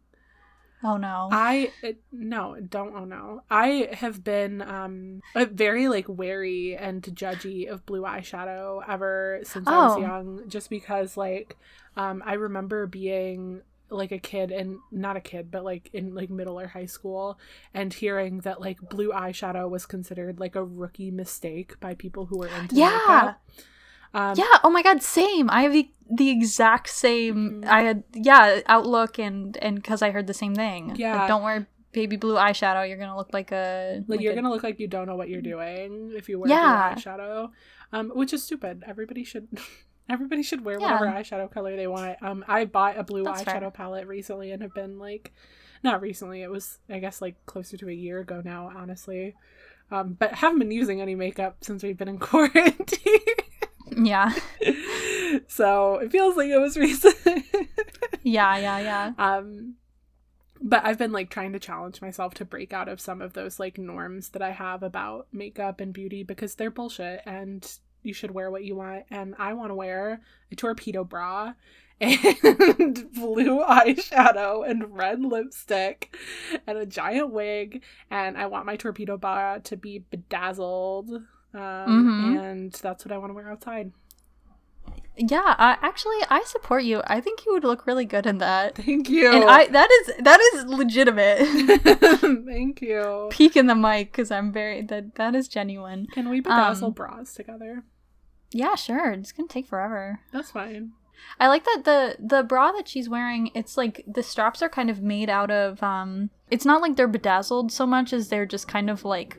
Oh 0.85 0.97
no. 0.97 1.29
I 1.33 1.73
no, 2.13 2.57
don't 2.61 2.95
oh 2.95 3.05
no. 3.05 3.43
I 3.51 3.89
have 3.95 4.23
been 4.23 4.63
um 4.63 5.23
very 5.35 5.89
like 5.89 6.07
wary 6.09 6.77
and 6.77 7.03
judgy 7.03 7.69
of 7.69 7.85
blue 7.85 8.03
eyeshadow 8.03 8.81
ever 8.89 9.41
since 9.43 9.67
I 9.67 9.87
was 9.89 9.97
Oh. 9.97 10.01
young 10.01 10.43
just 10.49 10.71
because 10.71 11.17
like 11.17 11.57
um 11.97 12.23
I 12.25 12.35
remember 12.35 12.87
being 12.87 13.63
like 13.91 14.13
a 14.13 14.19
kid 14.19 14.51
and 14.51 14.79
not 14.93 15.17
a 15.17 15.21
kid 15.21 15.51
but 15.51 15.65
like 15.65 15.89
in 15.95 16.15
like 16.15 16.29
middle 16.31 16.59
or 16.61 16.67
high 16.67 16.87
school 16.87 17.39
and 17.73 17.95
hearing 17.95 18.41
that 18.41 18.61
like 18.61 18.79
blue 18.91 19.11
eyeshadow 19.13 19.69
was 19.69 19.87
considered 19.87 20.39
like 20.39 20.55
a 20.57 20.63
rookie 20.65 21.11
mistake 21.11 21.79
by 21.81 21.95
people 21.95 22.27
who 22.27 22.39
were 22.39 22.49
into 22.49 22.75
Yeah. 22.77 22.91
makeup. 22.91 23.43
Um, 24.15 24.35
yeah, 24.37 24.59
oh 24.65 24.71
my 24.71 24.83
god, 24.83 25.03
same. 25.03 25.51
I 25.51 25.63
have 25.63 25.73
the, 25.73 25.91
the 26.11 26.31
exact 26.31 26.89
same 26.89 27.63
Mhm. 27.63 27.67
I 27.67 27.83
had 27.83 28.05
yeah, 28.15 28.61
outlook 28.67 29.19
and 29.19 29.57
and 29.59 29.85
cuz 29.85 30.01
I 30.03 30.11
heard 30.11 30.27
the 30.27 30.35
same 30.35 30.55
thing. 30.55 30.89
Like, 30.89 30.99
Yeah. 30.99 31.27
don't 31.29 31.43
wear 31.43 31.67
baby 31.93 32.17
blue 32.17 32.37
eyeshadow, 32.37 32.87
you're 32.89 32.97
going 32.99 33.09
to 33.11 33.17
look 33.17 33.33
like 33.33 33.51
a 33.53 34.03
like, 34.07 34.21
you're 34.21 34.33
a- 34.33 34.37
gonna 34.37 34.51
look 34.51 34.63
like 34.63 34.79
you 34.79 34.87
don't 34.89 35.07
know 35.07 35.17
what 35.17 35.29
you're 35.31 35.41
doing 35.43 36.13
if 36.15 36.29
you 36.29 36.39
wear 36.39 36.51
Yeah. 36.51 36.93
blue 36.95 37.03
eyeshadow 37.03 37.51
um 37.93 38.11
which 38.11 38.33
is 38.35 38.43
stupid 38.45 38.85
everybody 38.87 39.25
should 39.25 39.49
everybody 40.09 40.43
should 40.43 40.65
wear 40.65 40.79
Yeah. 40.81 40.99
whatever 41.01 41.07
eyeshadow 41.19 41.51
color 41.51 41.77
they 41.77 41.87
want 41.87 42.23
um 42.23 42.45
i 42.49 42.65
bought 42.65 42.99
a 42.99 43.03
blue 43.03 43.25
That's 43.25 43.43
eyeshadow 43.43 43.61
fair. 43.61 43.71
palette 43.71 44.07
recently 44.07 44.51
and 44.53 44.63
have 44.63 44.75
been 44.75 44.99
like 44.99 45.33
not 45.85 46.01
recently 46.01 46.43
it 46.43 46.51
was 46.51 46.79
i 46.89 46.99
guess 46.99 47.21
like 47.23 47.35
closer 47.47 47.77
to 47.77 47.89
a 47.89 47.93
year 47.93 48.19
ago 48.21 48.41
now 48.45 48.71
honestly 48.77 49.35
um 49.91 50.17
but 50.19 50.33
haven't 50.35 50.59
been 50.59 50.71
using 50.71 51.01
any 51.01 51.15
makeup 51.15 51.59
since 51.63 51.83
we've 51.83 51.97
been 51.99 52.09
in 52.09 52.19
quarantine 52.31 53.19
Yeah. 53.97 54.33
so 55.49 55.97
it 55.97 56.11
feels 56.13 56.37
like 56.37 56.49
it 56.51 56.59
was 56.59 56.77
recent 56.77 57.17
Yeah, 58.23 58.57
yeah, 58.59 58.79
yeah. 58.79 59.13
um 59.19 59.75
but 60.61 60.85
i've 60.85 60.99
been 60.99 61.13
like 61.13 61.31
trying 61.31 61.53
to 61.53 61.59
challenge 61.59 62.03
myself 62.03 62.35
to 62.35 62.45
break 62.45 62.73
out 62.73 62.89
of 62.89 63.01
some 63.01 63.23
of 63.23 63.33
those 63.35 63.61
like 63.61 63.79
norms 63.79 64.31
that 64.31 64.43
i 64.43 64.51
have 64.51 64.83
about 64.83 65.29
makeup 65.33 65.81
and 65.81 65.93
beauty 65.93 66.23
because 66.25 66.57
they're 66.57 66.71
bullshit 66.71 67.21
and 67.25 67.79
you 68.03 68.13
should 68.15 68.31
wear 68.31 68.51
what 68.51 68.65
you 68.65 68.75
want. 68.77 69.05
And 69.11 69.35
i 69.39 69.53
want 69.55 69.71
to 69.71 69.75
wear 69.75 70.21
a 70.53 70.55
torpedo 70.57 71.05
bra 71.05 71.55
and 72.01 73.11
blue 73.13 73.61
eyeshadow 73.65 74.69
and 74.69 74.97
red 74.97 75.21
lipstick 75.21 76.15
and 76.67 76.79
a 76.79 76.87
giant 76.87 77.33
wig. 77.33 77.83
And 78.11 78.37
i 78.39 78.47
want 78.47 78.67
my 78.67 78.77
torpedo 78.77 79.17
bra 79.17 79.59
to 79.59 79.77
be 79.77 79.99
bedazzled 80.11 81.11
um, 81.55 81.61
Mhm. 82.35 82.39
and 82.51 82.73
that's 82.75 83.05
what 83.05 83.13
i 83.13 83.19
want 83.19 83.31
to 83.31 83.35
wear 83.35 83.51
outside 83.51 83.93
Yeah, 85.19 85.55
uh, 85.59 85.77
actually 85.83 86.17
I 86.31 86.43
support 86.47 86.85
you. 86.85 87.03
I 87.07 87.21
think 87.21 87.45
you 87.45 87.53
would 87.53 87.65
look 87.65 87.87
really 87.87 88.05
good 88.05 88.27
in 88.27 88.39
that. 88.39 88.77
thank 88.77 89.09
you 89.09 89.33
And 89.33 89.45
I 89.45 89.67
that 89.67 89.91
is 89.91 90.13
that 90.21 90.41
is 90.55 90.65
legitimate. 90.67 91.39
thank 92.47 92.81
you 92.81 93.29
Peek 93.31 93.57
in 93.57 93.67
the 93.67 93.75
mic 93.75 94.13
cuz 94.13 94.31
I'm 94.31 94.53
very 94.53 94.83
that 94.83 95.15
that 95.17 95.35
is 95.35 95.49
genuine. 95.49 96.07
Can 96.13 96.29
we 96.29 96.41
bedazzle 96.41 96.85
Um, 96.89 96.93
bras 96.93 97.35
together? 97.35 97.85
Yeah, 98.51 98.77
sure. 98.77 99.11
It's 99.13 99.33
going 99.33 99.47
to 99.47 99.53
take 99.53 99.67
forever. 99.67 100.21
That's 100.33 100.53
fine. 100.53 100.93
I 101.41 101.49
like 101.49 101.65
that 101.65 101.83
the 101.85 102.17
the 102.19 102.43
bra 102.43 102.73
that 102.73 102.89
she's 102.89 103.09
wearing. 103.09 103.51
It's 103.55 103.77
like 103.77 104.05
the 104.07 104.23
straps 104.23 104.63
are 104.63 104.69
kind 104.69 104.89
of 104.89 105.03
made 105.03 105.29
out 105.29 105.51
of. 105.51 105.83
um 105.83 106.31
It's 106.51 106.65
not 106.65 106.81
like 106.81 106.97
they're 106.97 107.09
bedazzled 107.09 107.73
so 107.73 107.87
much 107.87 108.13
as 108.13 108.29
they're 108.29 108.47
just 108.47 108.69
kind 108.69 108.89
of 108.89 109.05
like 109.05 109.39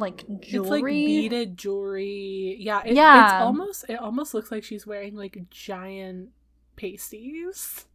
like 0.00 0.22
It's 0.22 0.30
like 0.30 0.42
jewelry. 0.42 1.06
beaded 1.06 1.56
jewelry. 1.56 2.56
Yeah, 2.58 2.82
it, 2.84 2.94
Yeah. 2.94 3.24
It's 3.24 3.32
almost 3.44 3.84
it 3.88 3.98
almost 4.00 4.34
looks 4.34 4.50
like 4.50 4.64
she's 4.64 4.86
wearing 4.86 5.14
like 5.16 5.38
giant 5.50 6.30
pasties. 6.76 7.86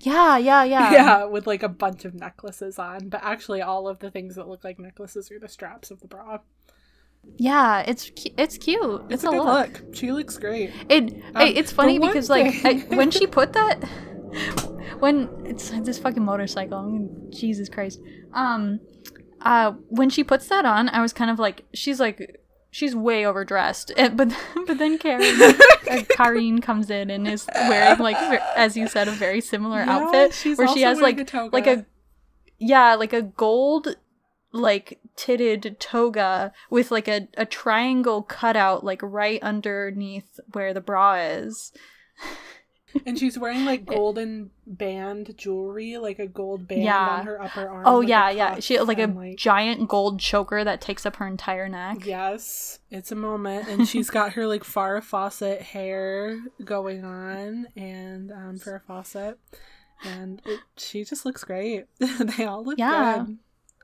yeah, 0.00 0.36
yeah, 0.36 0.64
yeah, 0.74 0.92
Yeah, 0.92 1.24
with 1.24 1.46
like 1.46 1.62
a 1.62 1.68
bunch 1.68 2.04
of 2.04 2.14
necklaces 2.14 2.78
on, 2.78 3.08
but 3.08 3.20
actually 3.22 3.62
all 3.62 3.88
of 3.88 4.00
the 4.00 4.10
things 4.10 4.34
that 4.34 4.48
look 4.48 4.64
like 4.64 4.78
necklaces 4.78 5.30
are 5.30 5.38
the 5.38 5.48
straps 5.48 5.90
of 5.90 6.00
the 6.00 6.08
bra. 6.08 6.38
Yeah, 7.36 7.84
It's 7.86 8.10
it's 8.36 8.58
cute. 8.58 9.02
It's, 9.08 9.22
It's, 9.22 9.24
a, 9.24 9.28
a 9.28 9.30
good 9.30 9.44
look. 9.44 9.80
look. 9.80 9.94
She 9.94 10.10
looks 10.12 10.36
great. 10.38 10.70
It 10.88 11.14
Um, 11.34 11.46
it's 11.46 11.70
funny 11.72 11.98
because 11.98 12.28
like 12.28 12.64
I, 12.64 12.74
when 12.96 13.10
she 13.12 13.26
put 13.26 13.52
that 13.52 13.82
when 14.98 15.28
it's 15.44 15.70
this 15.70 15.98
fucking 15.98 16.24
motorcycle. 16.24 16.78
I 16.78 16.86
mean, 16.86 17.30
Jesus 17.30 17.68
Christ. 17.68 18.00
Um, 18.32 18.80
uh, 19.44 19.72
when 19.88 20.10
she 20.10 20.24
puts 20.24 20.48
that 20.48 20.64
on, 20.64 20.88
I 20.88 21.00
was 21.00 21.12
kind 21.12 21.30
of 21.30 21.38
like, 21.38 21.64
she's 21.74 22.00
like, 22.00 22.40
she's 22.70 22.96
way 22.96 23.24
overdressed. 23.24 23.92
And, 23.96 24.16
but 24.16 24.36
but 24.66 24.78
then 24.78 24.98
Karen, 24.98 25.22
uh, 25.90 26.02
Karine 26.10 26.60
comes 26.60 26.90
in 26.90 27.10
and 27.10 27.28
is 27.28 27.46
wearing 27.54 27.98
like, 27.98 28.16
as 28.56 28.76
you 28.76 28.88
said, 28.88 29.08
a 29.08 29.12
very 29.12 29.40
similar 29.40 29.80
Yeah, 29.80 29.98
outfit 29.98 30.34
she's 30.34 30.58
where 30.58 30.68
she 30.68 30.82
has 30.82 31.00
like 31.00 31.30
a 31.30 31.48
like 31.52 31.66
a 31.66 31.86
yeah 32.58 32.94
like 32.94 33.12
a 33.12 33.22
gold 33.22 33.96
like 34.52 35.00
titted 35.16 35.78
toga 35.78 36.52
with 36.70 36.90
like 36.90 37.08
a, 37.08 37.28
a 37.36 37.46
triangle 37.46 38.22
cutout 38.22 38.84
like 38.84 39.00
right 39.02 39.42
underneath 39.42 40.38
where 40.52 40.74
the 40.74 40.80
bra 40.80 41.14
is 41.14 41.72
and 43.06 43.18
she's 43.18 43.38
wearing 43.38 43.64
like 43.64 43.84
golden 43.86 44.50
band 44.66 45.34
jewelry, 45.36 45.98
like 45.98 46.18
a 46.18 46.26
gold 46.26 46.66
band 46.68 46.82
Yeah. 46.82 47.08
on 47.18 47.26
her 47.26 47.40
upper 47.42 47.68
arm. 47.68 47.84
oh 47.86 47.98
like 47.98 48.08
yeah 48.08 48.30
yeah 48.30 48.60
she 48.60 48.78
like 48.80 48.98
a 48.98 49.02
and, 49.04 49.36
giant 49.38 49.88
gold 49.88 50.20
choker 50.20 50.62
that 50.64 50.80
takes 50.80 51.04
up 51.06 51.16
her 51.16 51.26
entire 51.26 51.68
neck 51.68 52.04
Yes, 52.06 52.78
it's 52.90 53.10
a 53.12 53.16
moment, 53.16 53.68
and 53.68 53.86
she's 53.88 54.10
got 54.10 54.32
her 54.34 54.46
like 54.46 54.62
Farrah 54.64 55.02
Fawcett 55.02 55.62
hair 55.62 56.38
going 56.64 57.04
on, 57.04 57.66
and 57.76 58.30
um, 58.32 58.58
Farrah 58.58 58.82
Fawcett, 58.82 59.38
and 60.04 60.40
it, 60.44 60.60
she 60.76 61.04
just 61.04 61.24
looks 61.24 61.44
great. 61.44 61.84
they 61.98 62.44
all 62.44 62.64
look 62.64 62.78
Yeah. 62.78 63.24
good. 63.26 63.38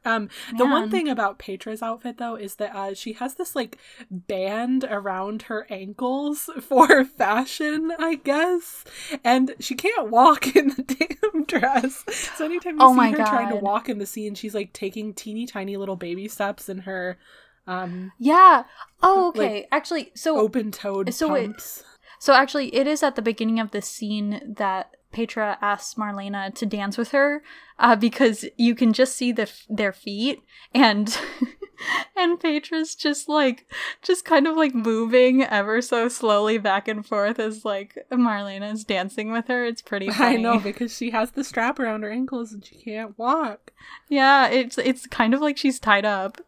Um, 0.08 0.28
the 0.56 0.64
one 0.66 0.90
thing 0.90 1.08
about 1.08 1.38
Petra's 1.38 1.82
outfit 1.82 2.18
though 2.18 2.34
is 2.36 2.54
that 2.56 2.74
uh, 2.74 2.94
she 2.94 3.12
has 3.14 3.34
this 3.34 3.54
like 3.54 3.78
band 4.10 4.84
around 4.88 5.42
her 5.42 5.66
ankles 5.70 6.48
for 6.60 7.04
fashion, 7.04 7.92
I 7.98 8.16
guess, 8.16 8.84
and 9.22 9.54
she 9.60 9.74
can't 9.74 10.10
walk 10.10 10.56
in 10.56 10.68
the 10.70 10.82
damn 10.82 11.44
dress. 11.44 12.04
So 12.36 12.44
anytime 12.44 12.74
you 12.76 12.82
Oh 12.82 12.94
see 12.94 13.10
her 13.12 13.16
trying 13.18 13.50
to 13.50 13.56
walk 13.56 13.88
in 13.88 13.98
the 13.98 14.06
scene, 14.06 14.34
she's 14.34 14.54
like 14.54 14.72
taking 14.72 15.12
teeny 15.14 15.46
tiny 15.46 15.76
little 15.76 15.96
baby 15.96 16.28
steps 16.28 16.68
in 16.68 16.78
her 16.78 17.18
um 17.66 18.12
yeah. 18.18 18.64
Oh 19.02 19.32
Like, 19.34 19.46
okay. 19.46 19.68
Actually 19.70 20.10
so 20.14 20.38
open 20.38 20.70
toed 20.72 21.12
so 21.12 21.34
it- 21.34 21.46
pumps. 21.48 21.84
So 22.20 22.32
actually, 22.32 22.74
it 22.74 22.88
is 22.88 23.04
at 23.04 23.14
the 23.14 23.22
beginning 23.22 23.60
of 23.60 23.70
the 23.70 23.80
scene 23.80 24.54
that 24.56 24.96
Petra 25.12 25.58
asks 25.60 25.94
Marlena 25.94 26.54
to 26.54 26.66
dance 26.66 26.98
with 26.98 27.10
her, 27.12 27.42
uh, 27.78 27.96
because 27.96 28.44
you 28.56 28.74
can 28.74 28.92
just 28.92 29.16
see 29.16 29.32
the 29.32 29.42
f- 29.42 29.66
their 29.68 29.92
feet, 29.92 30.42
and 30.74 31.18
and 32.16 32.38
Petra's 32.40 32.94
just 32.94 33.28
like 33.28 33.66
just 34.02 34.24
kind 34.24 34.46
of 34.46 34.56
like 34.56 34.74
moving 34.74 35.42
ever 35.42 35.80
so 35.80 36.08
slowly 36.08 36.58
back 36.58 36.88
and 36.88 37.06
forth 37.06 37.38
as 37.38 37.64
like 37.64 37.96
Marlena's 38.12 38.84
dancing 38.84 39.32
with 39.32 39.48
her. 39.48 39.64
It's 39.64 39.82
pretty. 39.82 40.08
Funny. 40.10 40.36
I 40.36 40.40
know 40.40 40.58
because 40.58 40.96
she 40.96 41.10
has 41.10 41.32
the 41.32 41.44
strap 41.44 41.78
around 41.78 42.02
her 42.02 42.10
ankles 42.10 42.52
and 42.52 42.64
she 42.64 42.76
can't 42.76 43.18
walk. 43.18 43.72
Yeah, 44.08 44.48
it's 44.48 44.78
it's 44.78 45.06
kind 45.06 45.34
of 45.34 45.40
like 45.40 45.56
she's 45.56 45.78
tied 45.78 46.04
up. 46.04 46.40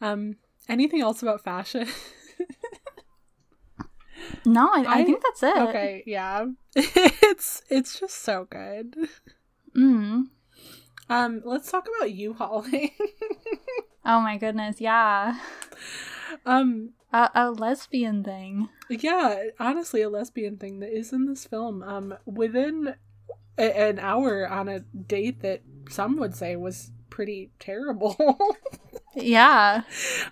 Um, 0.00 0.36
anything 0.68 1.00
else 1.00 1.22
about 1.22 1.42
fashion? 1.42 1.88
No, 4.44 4.68
I, 4.72 4.82
I, 4.86 4.94
I- 5.00 5.04
think 5.04 5.22
that's 5.22 5.42
it. 5.42 5.56
okay, 5.56 6.02
yeah, 6.06 6.46
it's 6.76 7.62
it's 7.70 7.98
just 8.00 8.16
so 8.22 8.46
good. 8.50 8.96
Mm. 9.76 10.24
Um, 11.08 11.42
let's 11.44 11.70
talk 11.70 11.86
about 11.98 12.12
U-Hauling. 12.12 12.90
Oh 14.08 14.20
my 14.20 14.36
goodness, 14.36 14.80
yeah, 14.80 15.36
um, 16.44 16.90
a, 17.12 17.28
a 17.34 17.50
lesbian 17.50 18.22
thing. 18.22 18.68
yeah, 18.88 19.46
honestly, 19.58 20.00
a 20.00 20.08
lesbian 20.08 20.58
thing 20.58 20.78
that 20.78 20.96
is 20.96 21.12
in 21.12 21.26
this 21.26 21.44
film. 21.44 21.82
Um, 21.82 22.14
within 22.24 22.94
a- 23.58 23.76
an 23.88 23.98
hour 23.98 24.48
on 24.48 24.68
a 24.68 24.78
date 24.80 25.40
that 25.42 25.62
some 25.88 26.16
would 26.18 26.36
say 26.36 26.54
was 26.54 26.92
pretty 27.16 27.50
terrible. 27.58 28.38
Yeah. 29.18 29.84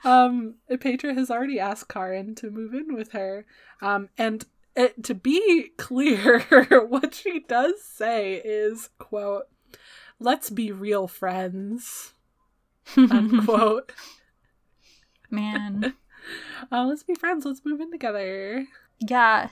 Um, 0.04 0.56
Petra 0.78 1.14
has 1.14 1.30
already 1.30 1.58
asked 1.58 1.88
Karin 1.88 2.34
to 2.34 2.50
move 2.50 2.74
in 2.74 2.94
with 2.94 3.12
her. 3.12 3.46
Um, 3.80 4.10
and 4.18 4.44
it, 4.76 5.02
to 5.04 5.14
be 5.14 5.70
clear, 5.78 6.40
what 6.88 7.14
she 7.14 7.40
does 7.40 7.82
say 7.82 8.42
is, 8.44 8.90
quote, 8.98 9.44
let's 10.20 10.50
be 10.50 10.70
real 10.70 11.08
friends, 11.08 12.12
unquote. 12.94 13.92
Man. 15.30 15.94
Uh, 16.70 16.84
let's 16.84 17.04
be 17.04 17.14
friends. 17.14 17.46
Let's 17.46 17.64
move 17.64 17.80
in 17.80 17.90
together. 17.90 18.66
Yeah. 19.00 19.48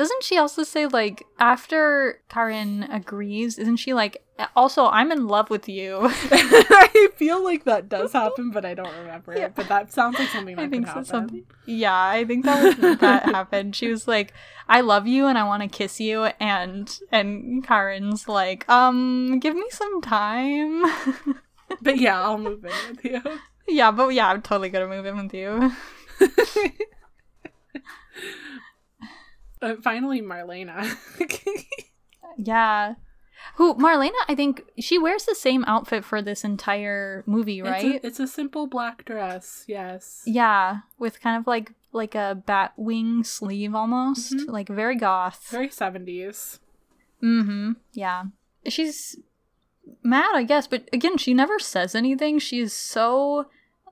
Doesn't 0.00 0.22
she 0.24 0.38
also 0.38 0.62
say 0.62 0.86
like 0.86 1.26
after 1.38 2.22
Karin 2.30 2.84
agrees, 2.84 3.58
isn't 3.58 3.76
she 3.76 3.92
like 3.92 4.16
also 4.56 4.86
I'm 4.86 5.12
in 5.12 5.26
love 5.28 5.50
with 5.50 5.68
you? 5.68 5.98
I 6.32 7.08
feel 7.16 7.44
like 7.44 7.64
that 7.64 7.90
does 7.90 8.14
happen, 8.14 8.50
but 8.50 8.64
I 8.64 8.72
don't 8.72 8.94
remember 9.00 9.34
Yeah. 9.36 9.46
it. 9.46 9.54
But 9.54 9.68
that 9.68 9.92
sounds 9.92 10.18
like 10.18 10.30
something 10.30 10.56
that 10.56 10.62
I 10.62 10.68
think 10.68 10.86
so. 10.86 10.92
happen. 10.94 11.04
Some, 11.04 11.42
yeah, 11.66 11.94
I 11.94 12.24
think 12.24 12.46
that 12.46 12.64
was 12.64 12.98
that 13.00 13.24
happened. 13.26 13.76
She 13.76 13.88
was 13.88 14.08
like, 14.08 14.32
"I 14.66 14.80
love 14.80 15.06
you 15.06 15.26
and 15.26 15.36
I 15.36 15.44
want 15.44 15.62
to 15.64 15.68
kiss 15.68 16.00
you," 16.00 16.24
and 16.40 16.88
and 17.12 17.62
Karen's 17.62 18.26
like, 18.26 18.66
"Um, 18.70 19.38
give 19.38 19.54
me 19.54 19.66
some 19.70 20.00
time." 20.00 20.82
But 21.82 21.98
yeah, 21.98 22.20
I'll 22.20 22.38
move 22.38 22.64
in 22.64 22.72
with 22.88 23.04
you. 23.04 23.20
yeah, 23.68 23.90
but 23.92 24.08
yeah, 24.08 24.28
I'm 24.28 24.40
totally 24.42 24.70
gonna 24.70 24.88
move 24.88 25.04
in 25.06 25.16
with 25.22 25.34
you. 25.34 25.70
Uh, 29.62 29.74
finally, 29.82 30.20
Marlena. 30.22 30.96
Yeah. 32.36 32.94
Who 33.56 33.74
Marlena? 33.74 34.12
I 34.28 34.34
think 34.34 34.62
she 34.78 34.98
wears 34.98 35.24
the 35.24 35.34
same 35.34 35.64
outfit 35.66 36.04
for 36.04 36.22
this 36.22 36.44
entire 36.44 37.22
movie, 37.26 37.60
right? 37.62 37.84
It's 37.96 38.04
a, 38.04 38.06
it's 38.06 38.20
a 38.20 38.26
simple 38.26 38.66
black 38.66 39.04
dress. 39.04 39.64
Yes. 39.66 40.22
yeah, 40.26 40.80
with 40.98 41.20
kind 41.20 41.38
of 41.38 41.46
like 41.46 41.72
like 41.92 42.14
a 42.14 42.40
bat 42.46 42.72
wing 42.76 43.24
sleeve 43.24 43.74
almost, 43.74 44.32
Mhm. 44.34 44.48
like 44.48 44.68
very 44.68 44.94
goth. 44.96 45.48
Very 45.50 45.70
seventies. 45.70 46.60
Mm-hmm. 47.22 47.72
Yeah. 47.92 48.24
She's 48.68 49.18
mad, 50.02 50.30
I 50.34 50.44
guess, 50.44 50.66
but 50.66 50.88
again, 50.92 51.16
she 51.18 51.34
never 51.34 51.58
says 51.58 51.94
anything. 51.94 52.38
She 52.38 52.60
is 52.60 52.72
so 52.72 53.46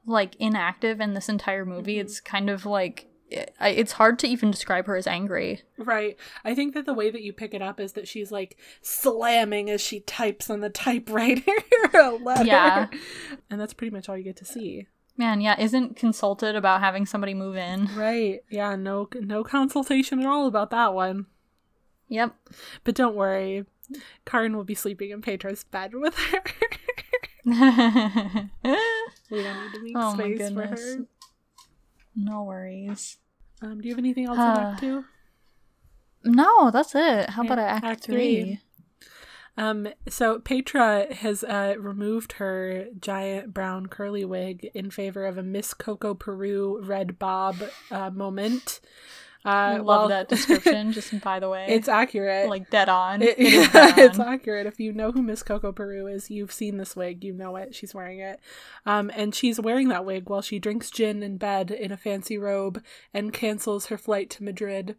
like 0.06 0.36
inactive 0.36 1.00
in 1.00 1.14
this 1.14 1.28
entire 1.28 1.64
movie. 1.64 1.96
Mhm. 1.96 2.00
It's 2.02 2.20
kind 2.20 2.48
of 2.48 2.64
like 2.66 3.08
it's 3.30 3.92
hard 3.92 4.18
to 4.20 4.26
even 4.26 4.50
describe 4.50 4.86
her 4.86 4.96
as 4.96 5.06
angry. 5.06 5.62
Right. 5.76 6.16
I 6.44 6.54
think 6.54 6.74
that 6.74 6.86
the 6.86 6.94
way 6.94 7.10
that 7.10 7.22
you 7.22 7.32
pick 7.32 7.54
it 7.54 7.62
up 7.62 7.80
is 7.80 7.92
that 7.92 8.08
she's 8.08 8.32
like 8.32 8.56
slamming 8.80 9.70
as 9.70 9.80
she 9.80 10.00
types 10.00 10.50
on 10.50 10.60
the 10.60 10.70
typewriter 10.70 11.52
a 11.94 12.10
letter. 12.10 12.44
Yeah. 12.44 12.86
And 13.50 13.60
that's 13.60 13.74
pretty 13.74 13.94
much 13.94 14.08
all 14.08 14.16
you 14.16 14.24
get 14.24 14.36
to 14.38 14.44
see. 14.44 14.86
Man, 15.16 15.40
yeah, 15.40 15.60
isn't 15.60 15.96
consulted 15.96 16.54
about 16.54 16.80
having 16.80 17.04
somebody 17.04 17.34
move 17.34 17.56
in. 17.56 17.88
Right. 17.96 18.40
Yeah, 18.50 18.76
no 18.76 19.08
no 19.20 19.42
consultation 19.42 20.20
at 20.20 20.26
all 20.26 20.46
about 20.46 20.70
that 20.70 20.94
one. 20.94 21.26
Yep. 22.08 22.34
But 22.84 22.94
don't 22.94 23.16
worry. 23.16 23.64
Karin 24.24 24.56
will 24.56 24.64
be 24.64 24.74
sleeping 24.74 25.10
in 25.10 25.20
Petra's 25.20 25.64
bed 25.64 25.92
with 25.94 26.14
her. 26.14 26.42
we 27.44 27.52
don't 27.54 28.50
need 29.30 29.72
to 29.72 29.80
make 29.82 29.92
Oh 29.96 30.14
my 30.14 30.34
space 30.34 30.50
for 30.50 30.66
her. 30.66 31.06
No 32.18 32.42
worries. 32.42 33.18
Um, 33.62 33.80
do 33.80 33.88
you 33.88 33.94
have 33.94 33.98
anything 33.98 34.26
else 34.26 34.36
in 34.38 34.42
Act 34.44 34.80
Two? 34.80 35.04
No, 36.24 36.70
that's 36.70 36.94
it. 36.94 37.30
How 37.30 37.42
Okay, 37.42 37.52
about 37.52 37.58
Act, 37.58 37.84
Act 37.84 38.04
three? 38.04 38.14
three. 38.42 38.60
Um, 39.56 39.88
so 40.08 40.38
Petra 40.38 41.12
has 41.12 41.42
uh, 41.42 41.74
removed 41.78 42.32
her 42.34 42.86
giant 43.00 43.52
brown 43.52 43.86
curly 43.88 44.24
wig 44.24 44.70
in 44.74 44.90
favor 44.90 45.26
of 45.26 45.36
a 45.36 45.42
Miss 45.42 45.74
Coco 45.74 46.14
Peru 46.14 46.80
red 46.84 47.18
bob 47.18 47.56
uh, 47.90 48.10
moment. 48.10 48.80
Uh, 49.48 49.50
I 49.50 49.76
love 49.78 49.86
well, 49.86 50.08
that 50.08 50.28
description, 50.34 50.92
just 50.92 51.18
by 51.20 51.40
the 51.40 51.48
way. 51.48 51.66
it's 51.68 51.88
accurate. 51.88 52.48
like 52.50 52.68
dead 52.68 52.88
on. 52.88 53.22
It- 53.22 53.38
dead 53.72 53.98
it's 53.98 54.18
accurate. 54.18 54.66
If 54.66 54.78
you 54.78 54.92
know 54.92 55.10
who 55.10 55.22
Miss 55.22 55.42
Coco 55.42 55.72
Peru 55.72 56.06
is, 56.06 56.30
you've 56.30 56.52
seen 56.52 56.76
this 56.76 56.94
wig. 56.94 57.24
You 57.24 57.32
know 57.32 57.56
it. 57.56 57.74
She's 57.74 57.94
wearing 57.94 58.18
it. 58.18 58.40
Um, 58.84 59.10
and 59.14 59.34
she's 59.34 59.58
wearing 59.58 59.88
that 59.88 60.04
wig 60.04 60.28
while 60.28 60.42
she 60.42 60.58
drinks 60.58 60.90
gin 60.90 61.22
in 61.22 61.38
bed 61.38 61.70
in 61.70 61.92
a 61.92 61.96
fancy 61.96 62.36
robe 62.36 62.82
and 63.14 63.32
cancels 63.32 63.86
her 63.86 63.96
flight 63.96 64.28
to 64.30 64.44
Madrid. 64.44 64.96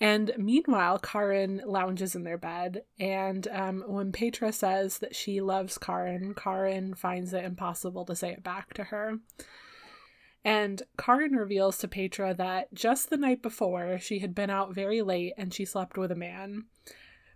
And 0.00 0.32
meanwhile, 0.36 0.98
Karin 0.98 1.62
lounges 1.66 2.14
in 2.14 2.22
their 2.24 2.38
bed. 2.38 2.82
And 3.00 3.48
um, 3.48 3.84
when 3.86 4.12
Petra 4.12 4.52
says 4.52 4.98
that 4.98 5.16
she 5.16 5.40
loves 5.40 5.78
Karin, 5.78 6.34
Karin 6.34 6.94
finds 6.94 7.32
it 7.32 7.44
impossible 7.44 8.04
to 8.06 8.14
say 8.16 8.30
it 8.30 8.44
back 8.44 8.74
to 8.74 8.84
her. 8.84 9.18
And 10.44 10.82
Karin 10.96 11.32
reveals 11.36 11.78
to 11.78 11.88
Petra 11.88 12.32
that 12.34 12.72
just 12.72 13.10
the 13.10 13.16
night 13.16 13.42
before, 13.42 13.98
she 13.98 14.20
had 14.20 14.34
been 14.34 14.50
out 14.50 14.74
very 14.74 15.02
late 15.02 15.34
and 15.36 15.52
she 15.52 15.64
slept 15.64 15.98
with 15.98 16.10
a 16.10 16.16
man. 16.16 16.64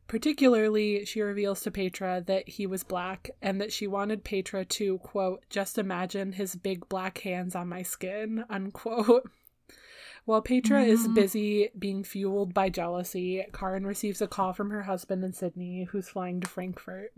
Particularly, 0.08 1.04
she 1.04 1.20
reveals 1.22 1.60
to 1.62 1.70
Petra 1.70 2.22
that 2.26 2.48
he 2.48 2.66
was 2.66 2.84
black 2.84 3.30
and 3.40 3.60
that 3.60 3.72
she 3.72 3.86
wanted 3.86 4.24
Petra 4.24 4.64
to, 4.64 4.98
quote, 4.98 5.44
just 5.48 5.78
imagine 5.78 6.32
his 6.32 6.54
big 6.54 6.88
black 6.88 7.18
hands 7.18 7.54
on 7.54 7.68
my 7.68 7.82
skin, 7.82 8.44
unquote. 8.50 9.30
While 10.24 10.42
Petra 10.42 10.82
is 10.84 11.08
Mhm. 11.08 11.14
busy 11.14 11.70
being 11.78 12.04
fueled 12.04 12.54
by 12.54 12.68
jealousy, 12.68 13.44
Karin 13.52 13.86
receives 13.86 14.20
a 14.22 14.28
call 14.28 14.52
from 14.52 14.70
her 14.70 14.82
husband 14.82 15.24
in 15.24 15.32
Sydney, 15.32 15.84
who's 15.84 16.08
flying 16.10 16.40
to 16.40 16.48
Frankfurt. 16.48 17.12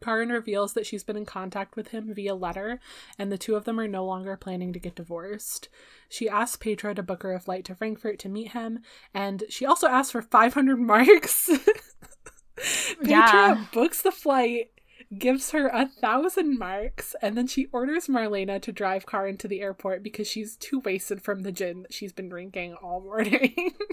Karin 0.00 0.30
reveals 0.30 0.72
that 0.74 0.86
she's 0.86 1.04
been 1.04 1.16
in 1.16 1.26
contact 1.26 1.76
with 1.76 1.88
him 1.88 2.14
via 2.14 2.34
letter, 2.34 2.80
and 3.18 3.30
the 3.30 3.36
two 3.38 3.54
of 3.56 3.64
them 3.64 3.78
are 3.78 3.88
no 3.88 4.04
longer 4.04 4.36
planning 4.36 4.72
to 4.72 4.78
get 4.78 4.94
divorced. 4.94 5.68
She 6.08 6.28
asks 6.28 6.56
Petra 6.56 6.94
to 6.94 7.02
book 7.02 7.22
her 7.22 7.34
a 7.34 7.40
flight 7.40 7.64
to 7.66 7.74
Frankfurt 7.74 8.18
to 8.20 8.28
meet 8.28 8.52
him, 8.52 8.80
and 9.12 9.44
she 9.50 9.66
also 9.66 9.88
asks 9.88 10.12
for 10.12 10.22
500 10.22 10.76
marks. 10.80 11.50
Petra 12.56 13.08
Yeah. 13.08 13.64
books 13.72 14.02
the 14.02 14.12
flight, 14.12 14.70
gives 15.18 15.50
her 15.50 15.66
a 15.68 15.86
thousand 15.86 16.58
marks, 16.58 17.14
and 17.20 17.36
then 17.36 17.46
she 17.46 17.66
orders 17.72 18.06
Marlena 18.06 18.60
to 18.62 18.72
drive 18.72 19.06
Karin 19.06 19.36
to 19.38 19.48
the 19.48 19.60
airport 19.60 20.02
because 20.02 20.28
she's 20.28 20.56
too 20.56 20.78
wasted 20.80 21.20
from 21.20 21.40
the 21.40 21.52
gin 21.52 21.82
that 21.82 21.92
she's 21.92 22.12
been 22.12 22.28
drinking 22.28 22.74
all 22.74 23.00
morning. 23.00 23.74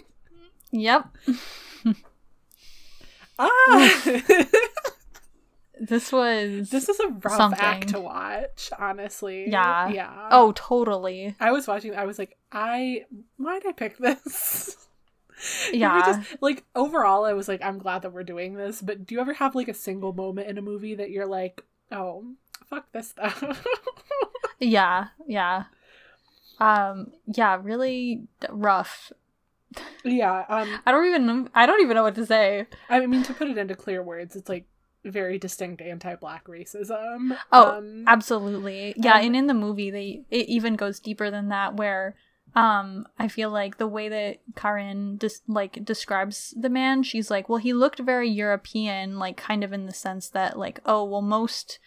Yep. 0.71 1.05
ah! 3.39 4.03
This 5.79 6.11
was 6.11 6.69
this 6.69 6.89
is 6.89 6.99
a 6.99 7.07
rough 7.09 7.37
Something. 7.37 7.59
act 7.59 7.89
to 7.89 7.99
watch, 7.99 8.69
honestly. 8.79 9.49
Yeah. 9.49 9.89
Yeah. 9.89 10.29
Oh, 10.31 10.51
totally. 10.55 11.35
I 11.39 11.51
was 11.51 11.67
watching. 11.67 11.95
I 11.95 12.05
was 12.05 12.17
like, 12.19 12.37
I 12.51 13.05
why'd 13.37 13.65
I 13.65 13.71
pick 13.73 13.97
this? 13.97 14.75
Yeah. 15.71 16.01
just- 16.03 16.41
like 16.41 16.63
overall, 16.75 17.23
I 17.23 17.33
was 17.33 17.47
like, 17.47 17.61
I'm 17.63 17.77
glad 17.77 18.01
that 18.01 18.11
we're 18.11 18.23
doing 18.23 18.55
this. 18.55 18.81
But 18.81 19.05
do 19.05 19.13
you 19.13 19.21
ever 19.21 19.33
have 19.33 19.53
like 19.53 19.67
a 19.67 19.73
single 19.73 20.11
moment 20.13 20.47
in 20.49 20.57
a 20.57 20.63
movie 20.63 20.95
that 20.95 21.11
you're 21.11 21.27
like, 21.27 21.63
oh, 21.91 22.25
fuck 22.69 22.91
this 22.91 23.09
stuff? 23.09 23.43
Yeah, 24.59 25.09
yeah. 25.27 25.65
Um, 26.59 27.11
yeah, 27.27 27.59
really 27.61 28.23
d- 28.39 28.47
rough. 28.49 29.11
yeah. 30.03 30.45
Um. 30.49 30.79
I 30.83 30.91
don't 30.91 31.05
even 31.05 31.49
I 31.53 31.67
don't 31.67 31.81
even 31.81 31.93
know 31.93 32.01
what 32.01 32.15
to 32.15 32.25
say. 32.25 32.65
I 32.89 33.05
mean, 33.05 33.21
to 33.21 33.33
put 33.35 33.49
it 33.49 33.57
into 33.59 33.75
clear 33.75 34.01
words, 34.01 34.35
it's 34.35 34.49
like 34.49 34.65
very 35.05 35.37
distinct 35.37 35.81
anti-black 35.81 36.45
racism. 36.47 37.37
Oh, 37.51 37.77
um, 37.77 38.03
Absolutely. 38.07 38.93
Yeah, 38.97 39.17
and- 39.17 39.27
and 39.27 39.35
in 39.35 39.47
the 39.47 39.53
movie 39.53 39.89
they 39.91 40.25
it 40.29 40.47
even 40.49 40.75
goes 40.75 40.99
deeper 40.99 41.29
than 41.31 41.49
that 41.49 41.75
where 41.75 42.15
um 42.55 43.07
I 43.19 43.27
feel 43.27 43.49
like 43.49 43.77
the 43.77 43.87
way 43.87 44.09
that 44.09 44.39
Karin 44.55 45.17
dis- 45.17 45.41
like 45.47 45.83
describes 45.85 46.53
the 46.59 46.69
man, 46.69 47.03
she's 47.03 47.29
like, 47.29 47.47
well, 47.49 47.59
he 47.59 47.73
looked 47.73 47.99
very 47.99 48.29
European, 48.29 49.19
like 49.19 49.37
kind 49.37 49.63
of 49.63 49.73
in 49.73 49.85
the 49.85 49.93
sense 49.93 50.29
that 50.29 50.57
like, 50.57 50.79
oh, 50.85 51.03
well, 51.03 51.21
most 51.21 51.79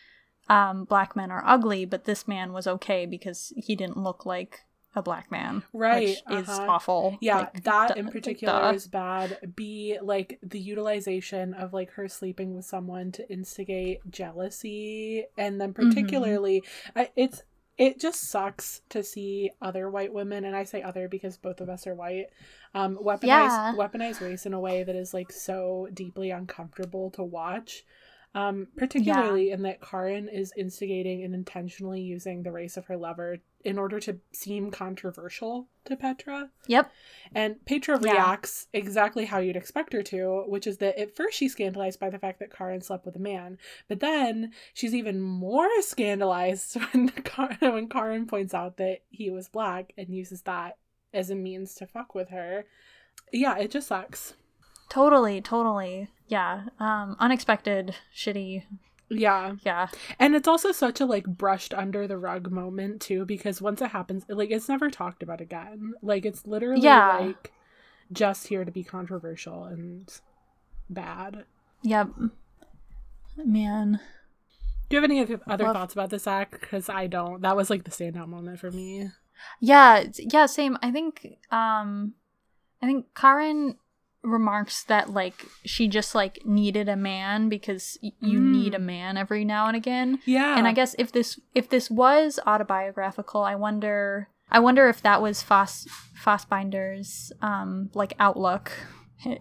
um 0.49 0.85
black 0.85 1.15
men 1.17 1.31
are 1.31 1.43
ugly, 1.47 1.85
but 1.85 2.05
this 2.05 2.27
man 2.29 2.53
was 2.53 2.67
okay 2.67 3.07
because 3.07 3.53
he 3.57 3.75
didn't 3.77 3.97
look 3.97 4.25
like 4.27 4.61
a 4.97 5.03
black 5.03 5.31
man, 5.31 5.63
Right, 5.73 6.19
Which 6.27 6.39
is 6.41 6.49
uh-huh. 6.49 6.67
awful. 6.69 7.19
Yeah, 7.21 7.37
Like, 7.39 7.63
that 7.63 7.89
duh- 7.89 7.95
in 7.95 8.09
particular 8.09 8.61
duh. 8.61 8.73
is 8.75 8.87
bad. 8.89 9.53
B, 9.55 9.99
like 10.03 10.39
the 10.43 10.59
utilization 10.59 11.55
of 11.55 11.73
like 11.73 11.91
her 11.93 12.09
sleeping 12.09 12.55
with 12.57 12.65
someone 12.65 13.13
to 13.13 13.31
instigate 13.31 14.01
jealousy, 14.11 15.27
and 15.37 15.61
then 15.61 15.73
Mm-hmm. 15.75 15.89
particularly, 15.91 16.63
I, 16.97 17.11
it's 17.17 17.43
it 17.79 17.99
just 17.99 18.25
sucks 18.29 18.83
to 18.91 19.03
see 19.03 19.51
other 19.63 19.89
white 19.89 20.13
women, 20.13 20.45
and 20.45 20.55
I 20.55 20.65
say 20.65 20.83
other 20.83 21.09
because 21.09 21.39
both 21.39 21.61
of 21.63 21.71
us 21.71 21.87
are 21.87 21.95
white, 21.95 22.27
um, 22.75 22.99
weaponize 22.99 23.23
Yeah. 23.27 23.75
weaponize 23.77 24.21
race 24.21 24.45
in 24.45 24.53
a 24.53 24.61
way 24.61 24.83
that 24.83 24.97
is 24.97 25.15
like 25.15 25.33
so 25.33 25.89
deeply 25.95 26.31
uncomfortable 26.31 27.11
to 27.13 27.23
watch. 27.23 27.85
Um, 28.33 28.69
particularly 28.77 29.51
in 29.51 29.63
that 29.63 29.81
Karin 29.83 30.29
is 30.29 30.53
instigating 30.57 31.25
and 31.25 31.35
intentionally 31.35 32.01
using 32.01 32.45
the 32.45 32.53
race 32.53 32.77
of 32.77 32.85
her 32.87 32.97
lover 32.97 33.39
in 33.65 33.77
order 33.77 33.99
to 34.01 34.21
seem 34.33 34.71
controversial 34.71 35.67
to 35.87 35.97
Petra. 35.97 36.49
Yep. 36.69 36.93
And 37.35 37.65
Petra 37.67 37.99
Yeah. 38.01 38.13
reacts 38.13 38.69
exactly 38.73 39.25
how 39.25 39.39
you'd 39.39 39.57
expect 39.57 39.93
her 39.95 40.03
to, 40.05 40.45
which 40.47 40.69
is 40.69 40.79
that 40.79 40.97
at 40.97 41.17
first 41.17 41.37
she's 41.39 41.51
scandalized 41.53 41.99
by 41.99 42.09
the 42.09 42.21
fact 42.21 42.39
that 42.39 42.55
Karin 42.57 42.81
slept 42.83 43.05
with 43.05 43.17
a 43.17 43.21
man, 43.21 43.59
but 43.89 43.99
then 43.99 44.53
she's 44.75 44.95
even 44.95 45.21
more 45.21 45.69
scandalized 45.83 46.75
when 46.93 47.09
Kar- 47.09 47.57
when 47.61 47.89
Karin 47.89 48.27
points 48.29 48.55
out 48.55 48.77
that 48.77 49.01
he 49.11 49.31
was 49.31 49.49
black 49.49 49.93
and 49.99 50.09
uses 50.15 50.43
that 50.43 50.79
as 51.13 51.31
a 51.31 51.35
means 51.35 51.75
to 51.75 51.87
fuck 51.87 52.15
with 52.15 52.29
her. 52.29 52.65
Yeah, 53.33 53.59
it 53.59 53.73
just 53.73 53.89
sucks. 53.89 54.35
Totally, 54.91 55.41
totally. 55.41 56.09
Yeah. 56.29 56.65
Um 56.79 57.17
unexpected, 57.19 57.95
shitty. 58.15 58.65
Yeah. 59.09 59.55
Yeah. 59.65 59.89
And 60.19 60.35
it's 60.37 60.47
also 60.47 60.71
such 60.73 61.01
a 61.01 61.07
like 61.07 61.25
brushed 61.27 61.73
under 61.75 62.07
the 62.07 62.19
rug 62.19 62.51
moment 62.53 63.01
too, 63.01 63.25
because 63.25 63.63
once 63.63 63.81
it 63.81 63.91
happens, 63.93 64.25
like 64.29 64.51
it's 64.51 64.69
never 64.69 64.91
talked 64.91 65.23
about 65.23 65.41
again. 65.41 65.95
Like 66.03 66.27
it's 66.27 66.47
literally 66.47 66.83
Yeah. 66.83 67.17
like 67.19 67.53
just 68.13 68.49
here 68.49 68.65
to 68.65 68.71
be 68.71 68.85
controversial 68.85 69.65
and 69.65 70.13
bad. 70.91 71.45
Yep. 71.83 72.09
Man. 73.37 74.01
Do 74.89 74.97
you 74.97 75.03
have 75.03 75.11
any 75.11 75.21
other 75.47 75.65
Love- 75.65 75.77
thoughts 75.77 75.93
about 75.93 76.11
this 76.11 76.27
act? 76.27 76.61
Because 76.61 76.89
I 76.89 77.07
don't. 77.07 77.43
That 77.43 77.57
was 77.57 77.71
like 77.71 77.85
the 77.85 77.91
standout 77.91 78.29
moment 78.29 78.59
for 78.59 78.71
me. 78.71 79.09
Yeah, 79.61 80.05
yeah, 80.19 80.47
same. 80.47 80.77
I 80.83 80.91
think 80.91 81.39
um 81.51 82.15
I 82.83 82.87
think 82.87 83.07
Karen 83.15 83.77
remarks 84.23 84.85
that 84.85 85.11
like 85.11 85.47
she 85.65 85.89
just 85.89 86.15
like 86.15 86.41
needed 86.45 86.89
a 86.89 86.97
man 86.97 87.49
because 87.49 87.97
y- 88.03 88.11
you 88.21 88.39
Mm. 88.39 88.51
need 88.53 88.75
a 88.75 88.79
man 88.79 89.17
every 89.17 89.45
now 89.45 89.67
and 89.67 89.77
again. 89.77 90.19
Yeah. 90.27 90.59
And 90.59 90.67
I 90.67 90.73
guess 90.73 90.95
if 90.99 91.11
this 91.13 91.41
if 91.55 91.69
this 91.71 91.91
was 91.91 92.39
autobiographical, 92.47 93.43
I 93.43 93.55
wonder 93.55 94.29
I 94.51 94.59
wonder 94.59 94.89
if 94.89 95.01
that 95.03 95.23
was 95.23 95.43
Foss 95.43 95.87
Fassbinder's 96.23 97.33
um 97.41 97.91
like 97.95 98.15
outlook 98.19 98.73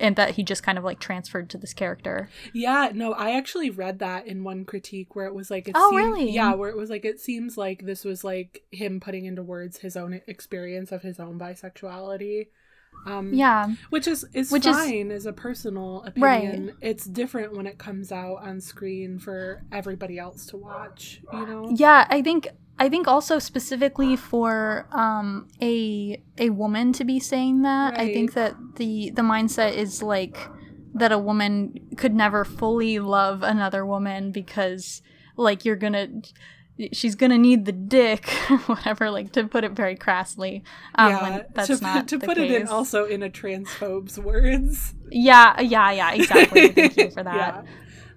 and 0.01 0.17
that 0.17 0.31
he 0.31 0.43
just 0.43 0.61
kind 0.61 0.77
of 0.77 0.83
like 0.83 0.99
transferred 0.99 1.49
to 1.49 1.57
this 1.57 1.73
character. 1.73 2.29
Yeah, 2.53 2.91
no, 2.93 3.13
I 3.13 3.37
actually 3.37 3.69
read 3.69 3.99
that 3.99 4.27
in 4.27 4.43
one 4.43 4.65
critique 4.65 5.15
where 5.15 5.25
it 5.25 5.33
was 5.33 5.49
like, 5.49 5.69
it 5.69 5.75
Oh, 5.77 5.91
seemed- 5.91 6.03
really? 6.03 6.31
Yeah, 6.31 6.53
where 6.55 6.69
it 6.69 6.75
was 6.75 6.89
like, 6.89 7.05
it 7.05 7.21
seems 7.21 7.57
like 7.57 7.85
this 7.85 8.03
was 8.03 8.23
like 8.25 8.63
him 8.71 8.99
putting 8.99 9.23
into 9.25 9.41
words 9.41 9.77
his 9.79 9.95
own 9.95 10.19
experience 10.27 10.91
of 10.91 11.01
his 11.03 11.17
own 11.17 11.39
bisexuality. 11.39 12.47
Um, 13.05 13.33
Yeah. 13.33 13.73
which 13.89 14.07
is 14.07 14.25
is 14.33 14.51
Which 14.51 14.65
is- 14.65 14.75
fine 14.75 15.09
as 15.11 15.25
a 15.25 15.33
personal 15.33 16.05
Right. 16.17 16.47
opinion. 16.49 16.75
It's 16.81 17.05
different 17.05 17.55
when 17.55 17.65
it 17.65 17.77
comes 17.77 18.11
out 18.11 18.37
on 18.43 18.59
screen 18.61 19.19
for 19.19 19.63
everybody 19.71 20.19
else 20.19 20.45
to 20.47 20.57
watch. 20.57 21.21
You 21.33 21.45
know? 21.45 21.69
Yeah, 21.75 22.05
I 22.09 22.21
think 22.21 22.47
I 22.81 22.87
think 22.87 23.07
also 23.07 23.39
specifically 23.39 24.15
for 24.15 24.87
um 24.91 25.47
a 25.61 26.21
a 26.37 26.49
woman 26.51 26.93
to 26.93 27.03
be 27.03 27.19
saying 27.19 27.61
that, 27.63 27.97
I 27.99 28.13
think 28.13 28.33
that 28.33 28.55
the 28.75 29.11
the 29.11 29.21
mindset 29.21 29.75
is 29.75 30.01
like 30.03 30.37
that 30.93 31.11
a 31.11 31.19
woman 31.19 31.73
could 31.97 32.15
never 32.15 32.43
fully 32.43 32.99
love 32.99 33.43
another 33.43 33.85
woman 33.85 34.31
because 34.31 35.01
like 35.37 35.63
you're 35.63 35.75
going 35.75 35.93
to 35.93 36.07
she's 36.93 37.15
to 37.15 37.37
need 37.37 37.65
the 37.65 37.71
dick 37.71 38.29
whatever 38.67 39.09
like 39.11 39.31
to 39.33 39.47
put 39.47 39.63
it 39.63 39.71
very 39.73 39.95
crassly. 39.95 40.63
Um 40.95 41.13
when 41.21 41.45
that's 41.53 41.67
to, 41.67 41.83
not 41.83 42.07
to 42.11 42.19
put 42.19 42.37
it 42.37 42.49
in 42.51 42.67
also 42.67 43.05
in 43.05 43.23
a 43.23 43.29
transphobe's 43.29 44.19
words. 44.19 44.93
Yeah, 45.11 45.59
yeah, 45.61 45.91
yeah, 45.91 46.11
exactly. 46.13 46.67
Thank 46.79 46.97
you 46.97 47.09
for 47.11 47.23
that. 47.23 47.65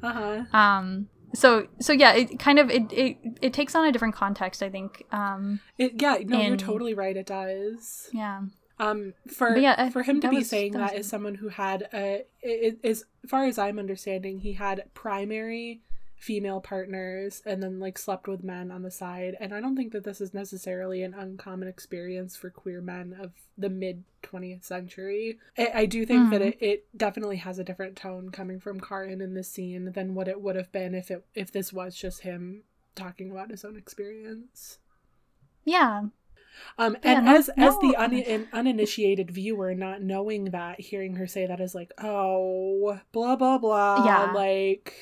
yeah. 0.03 0.09
Uh 0.09 0.13
huh. 0.53 0.57
Um 0.57 1.09
so 1.35 1.67
so 1.81 1.93
yeah, 1.93 2.13
it 2.15 2.39
kind 2.39 2.59
of 2.59 2.71
it, 2.71 2.93
it 2.93 3.17
it 3.41 3.53
takes 3.53 3.75
on 3.75 3.85
a 3.87 3.93
different 3.93 4.15
context, 4.15 4.63
I 4.63 4.69
think. 4.71 5.05
Um 5.13 5.61
It, 5.79 6.01
yeah. 6.01 6.19
No, 6.25 6.41
you're 6.41 6.57
totally 6.57 6.95
right. 6.95 7.17
It 7.17 7.27
does. 7.27 8.09
yeah. 8.13 8.43
Um, 8.79 9.15
for 9.29 9.57
yeah, 9.57 9.77
I- 9.79 9.91
for 9.91 10.03
him 10.03 10.21
to 10.23 10.29
be 10.29 10.37
was- 10.39 10.49
saying 10.49 10.73
that 10.73 10.91
that 10.91 10.95
as 10.99 11.09
someone 11.09 11.37
who 11.37 11.49
had 11.49 11.89
a, 11.95 12.25
i- 12.45 12.49
i- 12.73 12.77
as 12.89 13.05
far 13.29 13.45
as 13.45 13.57
I'm 13.57 13.79
understanding, 13.79 14.41
he 14.41 14.55
had 14.55 14.85
primary 14.95 15.83
female 16.23 16.61
partners 16.61 17.43
and 17.45 17.61
then 17.61 17.81
like 17.81 17.99
slept 17.99 18.29
with 18.29 18.45
men 18.45 18.71
on 18.71 18.83
the 18.83 18.91
side. 18.93 19.37
And 19.41 19.53
I 19.53 19.61
don't 19.61 19.75
think 19.75 19.93
that 19.93 20.05
this 20.05 20.21
is 20.21 20.33
necessarily 20.33 21.03
an 21.03 21.15
uncommon 21.15 21.67
experience 21.67 22.37
for 22.37 22.49
queer 22.49 22.81
men 22.81 23.17
of 23.21 23.33
the 23.59 23.69
mid 23.69 24.05
20th 24.23 24.63
century. 24.63 25.39
I, 25.59 25.71
I 25.75 25.87
do 25.87 26.07
think 26.07 26.31
that 26.31 26.41
Mhm. 26.41 26.47
it, 26.47 26.59
it 26.61 26.87
definitely 26.97 27.39
has 27.39 27.59
a 27.59 27.65
different 27.65 27.97
tone 27.97 28.31
coming 28.31 28.61
from 28.61 28.79
Karin 28.79 29.21
in 29.21 29.35
this 29.35 29.49
scene 29.49 29.91
than 29.93 30.15
what 30.15 30.29
it 30.29 30.41
would 30.41 30.55
have 30.55 30.71
been 30.71 30.95
if 30.95 31.11
it 31.11 31.25
if 31.35 31.51
this 31.51 31.73
was 31.73 31.97
just 31.97 32.21
him 32.21 32.63
talking 32.95 33.33
about 33.33 33.51
his 33.51 33.65
own 33.65 33.75
experience. 33.77 34.79
Yeah. 35.65 36.05
Um, 36.79 36.97
Yeah, 37.03 37.17
and 37.17 37.25
no- 37.27 37.35
as 37.37 37.49
as 37.57 37.77
the 37.81 37.97
un- 37.97 38.15
an 38.15 38.47
uninitiated 38.53 39.33
viewer, 39.33 39.75
not 39.75 40.03
knowing 40.03 40.45
that, 40.47 40.79
hearing 40.81 41.17
her 41.17 41.27
say 41.27 41.47
that 41.47 41.61
is 41.61 41.75
like, 41.75 41.91
oh, 41.99 43.01
blah 43.11 43.35
blah 43.35 43.59
blah. 43.59 44.05
Yeah. 44.07 44.31
Like, 44.33 44.95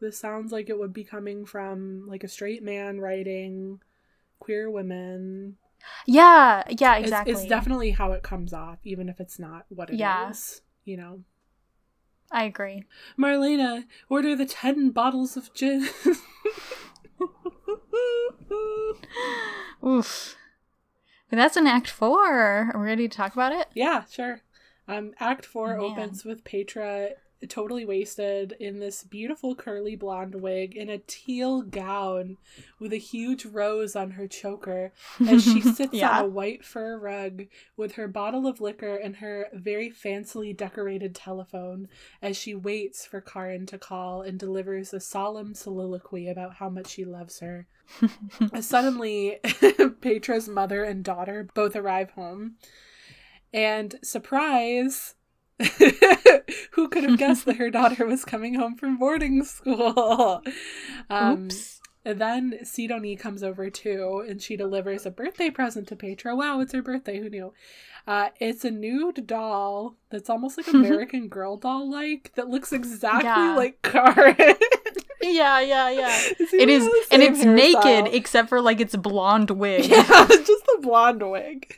this 0.00 0.18
sounds 0.18 0.52
like 0.52 0.68
it 0.68 0.78
would 0.78 0.92
be 0.92 1.04
coming 1.04 1.44
from 1.46 2.06
like 2.08 2.24
a 2.24 2.28
straight 2.28 2.62
man 2.62 3.00
writing 3.00 3.80
queer 4.38 4.70
women. 4.70 5.56
Yeah, 6.06 6.64
yeah, 6.68 6.96
exactly. 6.96 7.32
It's, 7.32 7.46
definitely 7.46 7.90
how 7.92 8.12
it 8.12 8.22
comes 8.22 8.52
off, 8.52 8.78
even 8.84 9.08
if 9.08 9.20
it's 9.20 9.38
not 9.38 9.66
what 9.68 9.90
it 9.90 9.94
is. 9.94 10.00
Yeah. 10.00 10.32
You 10.84 10.96
know, 10.96 11.20
I 12.30 12.44
agree. 12.44 12.84
Marlena, 13.18 13.84
order 14.08 14.36
the 14.36 14.46
ten 14.46 14.90
bottles 14.90 15.36
of 15.36 15.52
gin. 15.54 15.88
Oof. 19.84 20.36
But 21.28 21.36
that's 21.36 21.56
in 21.56 21.66
Act 21.66 21.90
Four. 21.90 22.70
Are 22.72 22.80
we 22.80 22.86
ready 22.86 23.08
to 23.08 23.16
talk 23.16 23.32
about 23.32 23.52
it? 23.52 23.66
Yeah, 23.74 24.04
sure. 24.10 24.42
Um, 24.88 25.12
Act 25.18 25.44
four 25.44 25.76
Man. 25.76 25.80
opens 25.80 26.24
with 26.24 26.44
Petra 26.44 27.10
totally 27.48 27.84
wasted 27.84 28.54
in 28.58 28.78
this 28.78 29.02
beautiful 29.04 29.54
curly 29.54 29.94
blonde 29.94 30.34
wig 30.36 30.74
in 30.74 30.88
a 30.88 30.98
teal 31.06 31.62
gown 31.62 32.38
with 32.78 32.92
a 32.92 32.98
huge 32.98 33.44
rose 33.44 33.94
on 33.94 34.12
her 34.12 34.26
choker 34.26 34.92
as 35.28 35.44
she 35.44 35.60
sits 35.74 35.92
yeah. 35.92 36.18
on 36.18 36.24
a 36.24 36.28
white 36.28 36.64
fur 36.64 36.98
rug 36.98 37.44
with 37.76 37.92
her 37.92 38.08
bottle 38.08 38.46
of 38.46 38.60
liquor 38.60 38.96
and 38.96 39.16
her 39.16 39.46
very 39.52 39.90
fancily 39.90 40.56
decorated 40.56 41.14
telephone 41.14 41.88
as 42.22 42.36
she 42.36 42.54
waits 42.54 43.04
for 43.04 43.20
Karin 43.20 43.66
to 43.66 43.78
call 43.78 44.22
and 44.22 44.38
delivers 44.38 44.94
a 44.94 45.00
solemn 45.00 45.54
soliloquy 45.54 46.28
about 46.28 46.54
how 46.54 46.70
much 46.70 46.88
she 46.88 47.04
loves 47.04 47.40
her. 47.40 47.66
Suddenly, 48.60 49.38
Petra's 49.44 50.48
mother 50.48 50.84
and 50.84 51.04
daughter 51.04 51.48
both 51.54 51.76
arrive 51.76 52.10
home. 52.10 52.56
And 53.52 53.96
surprise, 54.02 55.14
who 56.72 56.88
could 56.88 57.04
have 57.04 57.18
guessed 57.18 57.46
that 57.46 57.56
her 57.56 57.70
daughter 57.70 58.06
was 58.06 58.24
coming 58.24 58.54
home 58.54 58.76
from 58.76 58.96
boarding 58.98 59.44
school? 59.44 60.42
Um, 61.08 61.44
Oops. 61.44 61.80
and 62.04 62.20
then 62.20 62.58
Sidonie 62.64 63.16
comes 63.18 63.42
over 63.44 63.70
too, 63.70 64.24
and 64.28 64.42
she 64.42 64.56
delivers 64.56 65.06
a 65.06 65.10
birthday 65.10 65.50
present 65.50 65.86
to 65.88 65.96
Petra. 65.96 66.34
Wow, 66.34 66.58
it's 66.60 66.72
her 66.72 66.82
birthday. 66.82 67.20
Who 67.20 67.30
knew? 67.30 67.52
Uh, 68.08 68.30
it's 68.40 68.64
a 68.64 68.70
nude 68.72 69.24
doll 69.26 69.96
that's 70.10 70.28
almost 70.28 70.56
like 70.56 70.66
American 70.74 71.28
Girl 71.28 71.56
doll 71.56 71.88
like 71.90 72.32
that 72.34 72.48
looks 72.48 72.72
exactly 72.72 73.24
Yeah. 73.28 73.54
like 73.56 73.82
Karen. 73.82 74.36
Yeah, 75.22 75.60
yeah, 75.60 75.90
yeah. 75.90 76.20
It's 76.38 76.52
It 76.52 76.68
is, 76.68 76.84
and 77.10 77.22
it's 77.22 77.44
naked 77.44 78.12
except 78.12 78.48
for 78.48 78.60
like 78.60 78.80
its 78.80 78.94
blonde 78.96 79.50
wig. 79.50 79.86
Yeah, 79.86 80.02
just 80.28 80.66
the 80.66 80.78
blonde 80.82 81.22
wig. 81.28 81.72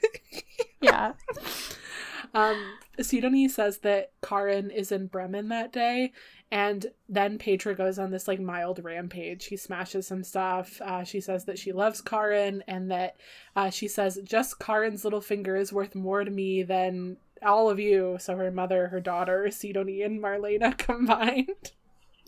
yeah. 0.81 1.12
Um, 2.35 2.62
Sidonie 2.99 3.49
says 3.49 3.78
that 3.78 4.12
Karin 4.22 4.70
is 4.70 4.92
in 4.92 5.07
Bremen 5.07 5.49
that 5.49 5.72
day, 5.72 6.12
and 6.51 6.86
then 7.09 7.38
Petra 7.38 7.74
goes 7.74 7.99
on 7.99 8.11
this 8.11 8.26
like 8.26 8.40
mild 8.40 8.82
rampage. 8.82 9.42
She 9.42 9.57
smashes 9.57 10.07
some 10.07 10.24
stuff. 10.24 10.80
Uh, 10.80 11.05
she 11.05 11.20
says 11.20 11.44
that 11.44 11.59
she 11.59 11.72
loves 11.72 12.01
Karin, 12.01 12.64
and 12.66 12.90
that 12.90 13.16
uh, 13.55 13.70
she 13.70 13.88
says 13.88 14.18
just 14.24 14.59
Karin's 14.59 15.05
little 15.05 15.20
finger 15.20 15.57
is 15.57 15.72
worth 15.72 15.94
more 15.94 16.24
to 16.24 16.30
me 16.30 16.62
than 16.62 17.18
all 17.42 17.70
of 17.70 17.78
you. 17.78 18.16
So 18.20 18.36
her 18.36 18.51
mother, 18.51 18.88
her 18.88 19.01
daughter, 19.01 19.46
Sidonie, 19.51 20.05
and 20.05 20.20
Marlena 20.20 20.76
combined. 20.78 21.72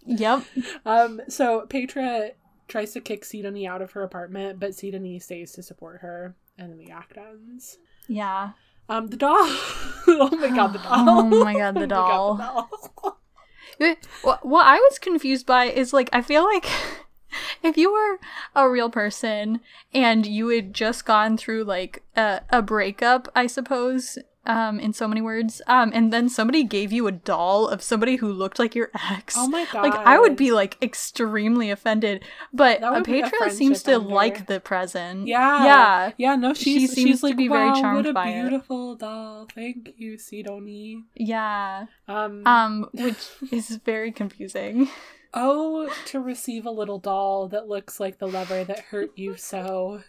Yep. 0.06 0.44
Um, 0.86 1.20
so 1.28 1.66
Petra 1.66 2.30
tries 2.68 2.92
to 2.92 3.00
kick 3.00 3.24
Sidonie 3.24 3.68
out 3.68 3.82
of 3.82 3.92
her 3.92 4.02
apartment, 4.02 4.60
but 4.60 4.70
Sidonie 4.70 5.20
stays 5.20 5.52
to 5.52 5.62
support 5.62 6.00
her, 6.00 6.36
and 6.56 6.70
then 6.70 6.78
the 6.78 6.90
act 6.90 7.18
ends. 7.18 7.78
Yeah. 8.08 8.50
Um, 8.90 9.06
the 9.06 9.16
doll. 9.16 9.36
oh 9.38 10.36
my 10.36 10.48
god, 10.48 10.72
the 10.72 10.78
doll. 10.78 11.08
Oh 11.08 11.22
my 11.22 11.54
god, 11.54 11.74
the 11.76 11.82
Oh 11.82 11.86
doll. 11.86 12.34
God, 12.38 12.66
the 12.72 13.00
doll. 13.00 14.00
What, 14.22 14.44
what 14.44 14.66
I 14.66 14.74
was 14.76 14.98
confused 14.98 15.46
by 15.46 15.66
is 15.66 15.92
like 15.92 16.10
I 16.12 16.20
feel 16.22 16.44
like 16.44 16.66
if 17.62 17.76
you 17.76 17.92
were 17.92 18.18
a 18.54 18.68
real 18.68 18.90
person 18.90 19.60
and 19.94 20.26
you 20.26 20.48
had 20.48 20.74
just 20.74 21.06
gone 21.06 21.36
through 21.36 21.64
like 21.64 22.02
a, 22.16 22.40
a 22.50 22.62
breakup, 22.62 23.28
I 23.34 23.46
suppose, 23.46 24.18
um 24.46 24.80
in 24.80 24.92
so 24.92 25.06
many 25.06 25.20
words 25.20 25.60
um 25.66 25.90
and 25.94 26.12
then 26.12 26.28
somebody 26.28 26.64
gave 26.64 26.90
you 26.92 27.06
a 27.06 27.12
doll 27.12 27.68
of 27.68 27.82
somebody 27.82 28.16
who 28.16 28.32
looked 28.32 28.58
like 28.58 28.74
your 28.74 28.90
ex 29.10 29.34
Oh 29.36 29.46
my 29.48 29.66
god. 29.70 29.82
like 29.82 29.94
i 29.94 30.18
would 30.18 30.34
be 30.34 30.50
like 30.50 30.78
extremely 30.82 31.70
offended 31.70 32.24
but 32.52 32.82
a 32.82 33.02
Petra 33.02 33.50
seems 33.50 33.82
to 33.82 33.90
friendship 33.92 34.10
like 34.10 34.46
the 34.46 34.58
present 34.58 35.26
Yeah. 35.26 35.64
yeah 35.64 36.12
Yeah, 36.16 36.36
no, 36.36 36.54
She 36.54 36.86
seems 36.86 36.94
she's 36.94 37.20
to 37.20 37.26
like 37.26 37.36
be 37.36 37.48
very 37.48 37.68
wow, 37.68 37.80
charmed 37.80 37.96
what 37.98 38.06
a 38.06 38.12
by 38.14 38.28
it." 38.30 38.40
beautiful 38.40 38.94
doll. 38.96 39.46
Thank 39.54 39.94
you, 39.98 40.16
Sidonie. 40.16 41.04
yeah 41.14 41.86
Um, 42.08 42.46
um 42.46 42.88
which 42.94 43.28
is 43.52 43.76
very 43.84 44.10
confusing 44.10 44.88
oh, 45.34 45.92
to 46.06 46.18
receive 46.18 46.64
a 46.66 46.70
little 46.70 46.98
doll 46.98 47.46
that 47.48 47.68
looks 47.68 48.00
like 48.00 48.18
the 48.18 48.26
lover 48.26 48.64
that 48.64 48.80
hurt 48.90 49.10
you 49.16 49.36
so. 49.36 50.02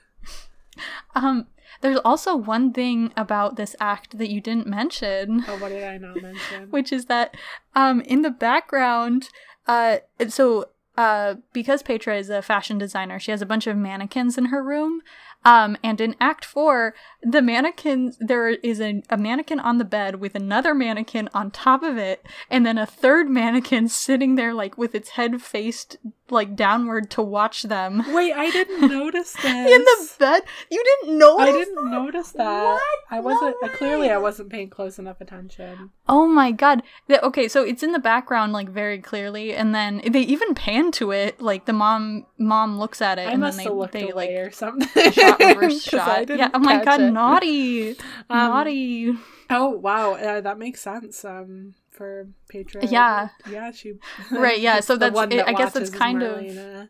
um 1.15 1.47
there's 1.79 1.99
also 2.03 2.35
one 2.35 2.73
thing 2.73 3.11
about 3.15 3.55
this 3.55 3.75
act 3.79 4.17
that 4.17 4.29
you 4.29 4.41
didn't 4.41 4.67
mention 4.67 5.45
Oh, 5.47 5.57
what 5.57 5.69
did 5.69 5.83
I 5.83 5.97
not 5.97 6.21
mention? 6.21 6.67
which 6.69 6.91
is 6.91 7.05
that 7.05 7.35
um 7.75 8.01
in 8.01 8.21
the 8.21 8.29
background 8.29 9.29
uh 9.67 9.97
so 10.27 10.65
uh 10.97 11.35
because 11.53 11.81
Petra 11.81 12.17
is 12.17 12.29
a 12.29 12.41
fashion 12.41 12.77
designer 12.77 13.19
she 13.19 13.31
has 13.31 13.41
a 13.41 13.45
bunch 13.45 13.65
of 13.67 13.77
mannequins 13.77 14.37
in 14.37 14.45
her 14.45 14.61
room 14.63 15.01
um 15.45 15.77
and 15.83 16.01
in 16.01 16.15
act 16.19 16.43
4 16.43 16.93
the 17.23 17.41
mannequins 17.41 18.17
there 18.19 18.49
is 18.49 18.81
a, 18.81 19.01
a 19.09 19.17
mannequin 19.17 19.59
on 19.59 19.77
the 19.77 19.85
bed 19.85 20.15
with 20.19 20.35
another 20.35 20.75
mannequin 20.75 21.29
on 21.33 21.49
top 21.49 21.81
of 21.81 21.97
it 21.97 22.25
and 22.49 22.65
then 22.65 22.77
a 22.77 22.85
third 22.85 23.29
mannequin 23.29 23.87
sitting 24.05 24.35
there 24.35 24.53
like 24.53 24.77
with 24.77 24.93
its 24.93 25.11
head 25.11 25.41
faced 25.41 25.95
like 26.31 26.55
downward 26.55 27.09
to 27.11 27.21
watch 27.21 27.63
them 27.63 28.03
Wait, 28.13 28.33
I 28.33 28.49
didn't 28.51 28.89
notice 28.99 29.33
this. 29.33 29.45
in 29.45 29.81
the 29.83 30.09
bed 30.19 30.41
you 30.69 30.83
didn't 30.83 31.17
know 31.17 31.37
I 31.37 31.51
didn't 31.51 31.91
notice 31.91 32.31
that. 32.31 32.63
What? 32.63 32.81
I 33.09 33.19
wasn't. 33.19 33.55
No 33.61 33.67
clearly, 33.69 34.09
I 34.09 34.17
wasn't 34.17 34.49
paying 34.49 34.69
close 34.69 34.97
enough 34.97 35.19
attention. 35.19 35.91
Oh 36.07 36.25
my 36.27 36.51
god. 36.51 36.81
The- 37.07 37.23
okay, 37.25 37.47
so 37.47 37.63
it's 37.63 37.83
in 37.83 37.91
the 37.91 37.99
background 37.99 38.53
like 38.53 38.69
very 38.69 38.99
clearly 38.99 39.53
and 39.53 39.75
then 39.75 40.01
they 40.09 40.21
even 40.21 40.55
pan 40.55 40.91
to 40.93 41.11
it 41.11 41.41
like 41.41 41.65
the 41.65 41.73
mom 41.73 42.25
mom 42.37 42.79
looks 42.79 43.01
at 43.01 43.19
it 43.19 43.27
I 43.27 43.31
and 43.31 43.41
must 43.41 43.57
then 43.57 43.65
they, 43.77 43.87
they 43.91 44.09
away 44.11 44.13
like 44.13 44.29
or 44.47 44.51
something. 44.51 45.11
shot 45.11 45.39
reverse 45.41 45.83
shot. 45.83 46.29
Yeah, 46.29 46.49
oh 46.53 46.59
my 46.59 46.83
god, 46.83 47.01
it. 47.01 47.11
naughty. 47.11 47.89
Um, 47.91 47.97
naughty. 48.29 49.13
Oh 49.49 49.69
wow, 49.69 50.13
uh, 50.13 50.41
that 50.41 50.57
makes 50.57 50.81
sense. 50.81 51.25
Um, 51.25 51.75
for 52.01 52.27
Petra. 52.49 52.83
Yeah. 52.87 53.29
yeah, 53.47 53.71
she. 53.71 53.93
Right, 54.31 54.59
yeah, 54.59 54.79
so 54.79 54.97
that's- 54.97 55.23
it- 55.25 55.37
that 55.37 55.47
I 55.47 55.53
guess 55.53 55.75
it's 55.75 55.91
kind 55.91 56.23
of- 56.23 56.87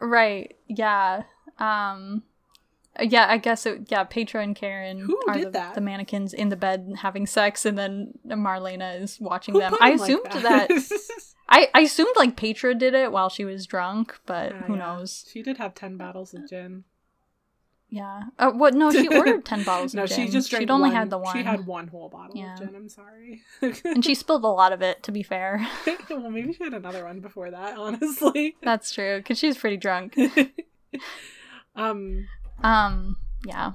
Right. 0.00 0.56
Yeah. 0.68 1.22
Um 1.58 2.24
yeah, 3.00 3.26
I 3.28 3.38
guess 3.38 3.64
it 3.66 3.86
yeah, 3.88 4.02
Petra 4.04 4.42
and 4.42 4.54
Karen 4.56 4.98
Who 5.00 5.18
are 5.28 5.34
did 5.34 5.46
the, 5.46 5.50
that? 5.52 5.74
the 5.76 5.80
mannequins 5.80 6.34
in 6.34 6.48
the 6.48 6.56
bed 6.56 6.92
having 6.98 7.26
sex 7.26 7.64
and 7.64 7.78
then 7.78 8.14
Marlena 8.26 9.00
is 9.00 9.18
watching 9.20 9.54
Who 9.54 9.60
them. 9.60 9.74
I 9.80 9.92
him 9.92 9.98
like 9.98 10.10
assumed 10.10 10.42
that, 10.42 10.70
I, 11.48 11.68
I 11.72 11.80
assumed 11.82 12.14
like 12.16 12.36
Petra 12.36 12.74
did 12.74 12.94
it 12.94 13.12
while 13.12 13.28
she 13.30 13.44
was 13.44 13.64
drunk, 13.66 14.18
but 14.26 14.52
Ah, 14.52 14.62
who 14.66 14.74
yeah. 14.74 14.78
knows? 14.80 15.24
She 15.32 15.42
did 15.42 15.56
have 15.58 15.74
ten 15.74 15.96
bottles 15.96 16.34
of 16.34 16.48
gin. 16.50 16.84
Yeah. 17.94 18.22
Uh, 18.38 18.50
what? 18.52 18.72
No, 18.72 18.90
she 18.90 19.06
ordered 19.06 19.44
ten 19.44 19.62
bottles 19.64 19.92
no, 19.92 20.04
of 20.04 20.08
gin. 20.08 20.26
she 20.26 20.32
just 20.32 20.48
drank 20.48 20.62
She'd 20.62 20.70
only 20.70 20.88
one- 20.88 20.96
had 20.96 21.10
the 21.10 21.18
one. 21.18 21.36
She 21.36 21.42
had 21.42 21.66
one 21.66 21.88
whole 21.88 22.08
bottle 22.08 22.34
Yeah. 22.34 22.54
of 22.54 22.58
gin. 22.60 22.74
I'm 22.74 22.88
sorry. 22.88 23.42
and 23.84 24.02
she 24.02 24.14
spilled 24.24 24.44
a 24.44 24.48
lot 24.48 24.72
of 24.72 24.80
it. 24.80 25.02
To 25.02 25.12
be 25.12 25.22
fair, 25.22 25.66
well, 26.10 26.30
maybe 26.30 26.54
she 26.54 26.64
had 26.64 26.72
another 26.72 27.04
one 27.04 27.20
before 27.20 27.50
that. 27.50 27.76
Honestly. 27.76 28.56
that's 28.62 28.92
true 28.92 29.18
because 29.18 29.38
she 29.38 29.46
was 29.46 29.58
pretty 29.58 29.76
drunk. 29.76 30.16
um. 31.76 32.28
Um. 32.62 33.16
Yeah. 33.44 33.72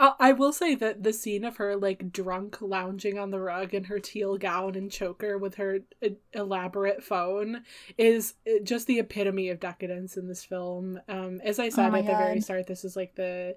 Uh, 0.00 0.14
I 0.18 0.32
will 0.32 0.52
say 0.54 0.74
that 0.76 1.02
the 1.02 1.12
scene 1.12 1.44
of 1.44 1.58
her 1.58 1.76
like 1.76 2.10
drunk 2.10 2.62
lounging 2.62 3.18
on 3.18 3.30
the 3.30 3.38
rug 3.38 3.74
in 3.74 3.84
her 3.84 3.98
teal 3.98 4.38
gown 4.38 4.74
and 4.74 4.90
choker 4.90 5.36
with 5.36 5.56
her 5.56 5.80
uh, 6.02 6.08
elaborate 6.32 7.04
phone 7.04 7.64
is 7.98 8.32
uh, 8.48 8.62
just 8.64 8.86
the 8.86 8.98
epitome 8.98 9.50
of 9.50 9.60
decadence 9.60 10.16
in 10.16 10.26
this 10.26 10.42
film. 10.42 10.98
Um, 11.06 11.42
as 11.44 11.58
I 11.58 11.68
said 11.68 11.92
Oh 11.92 11.96
at 11.96 12.06
the 12.06 12.12
very 12.12 12.40
start, 12.40 12.66
this 12.66 12.82
is 12.82 12.96
like 12.96 13.14
the 13.14 13.56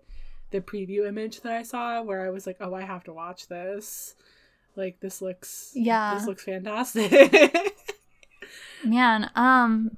the 0.51 0.59
preview 0.59 1.07
image 1.07 1.39
that 1.41 1.53
I 1.53 1.63
saw 1.63 2.01
where 2.01 2.25
I 2.25 2.29
was 2.29 2.45
like, 2.45 2.57
"Oh, 2.59 2.73
I 2.73 2.81
have 2.81 3.05
to 3.05 3.13
watch 3.13 3.47
this." 3.47 4.15
Like 4.75 4.99
this 4.99 5.21
looks 5.21 5.71
Yeah. 5.75 6.13
this 6.15 6.27
looks 6.27 6.43
fantastic. 6.43 7.73
Man. 8.83 9.31
Um. 9.35 9.95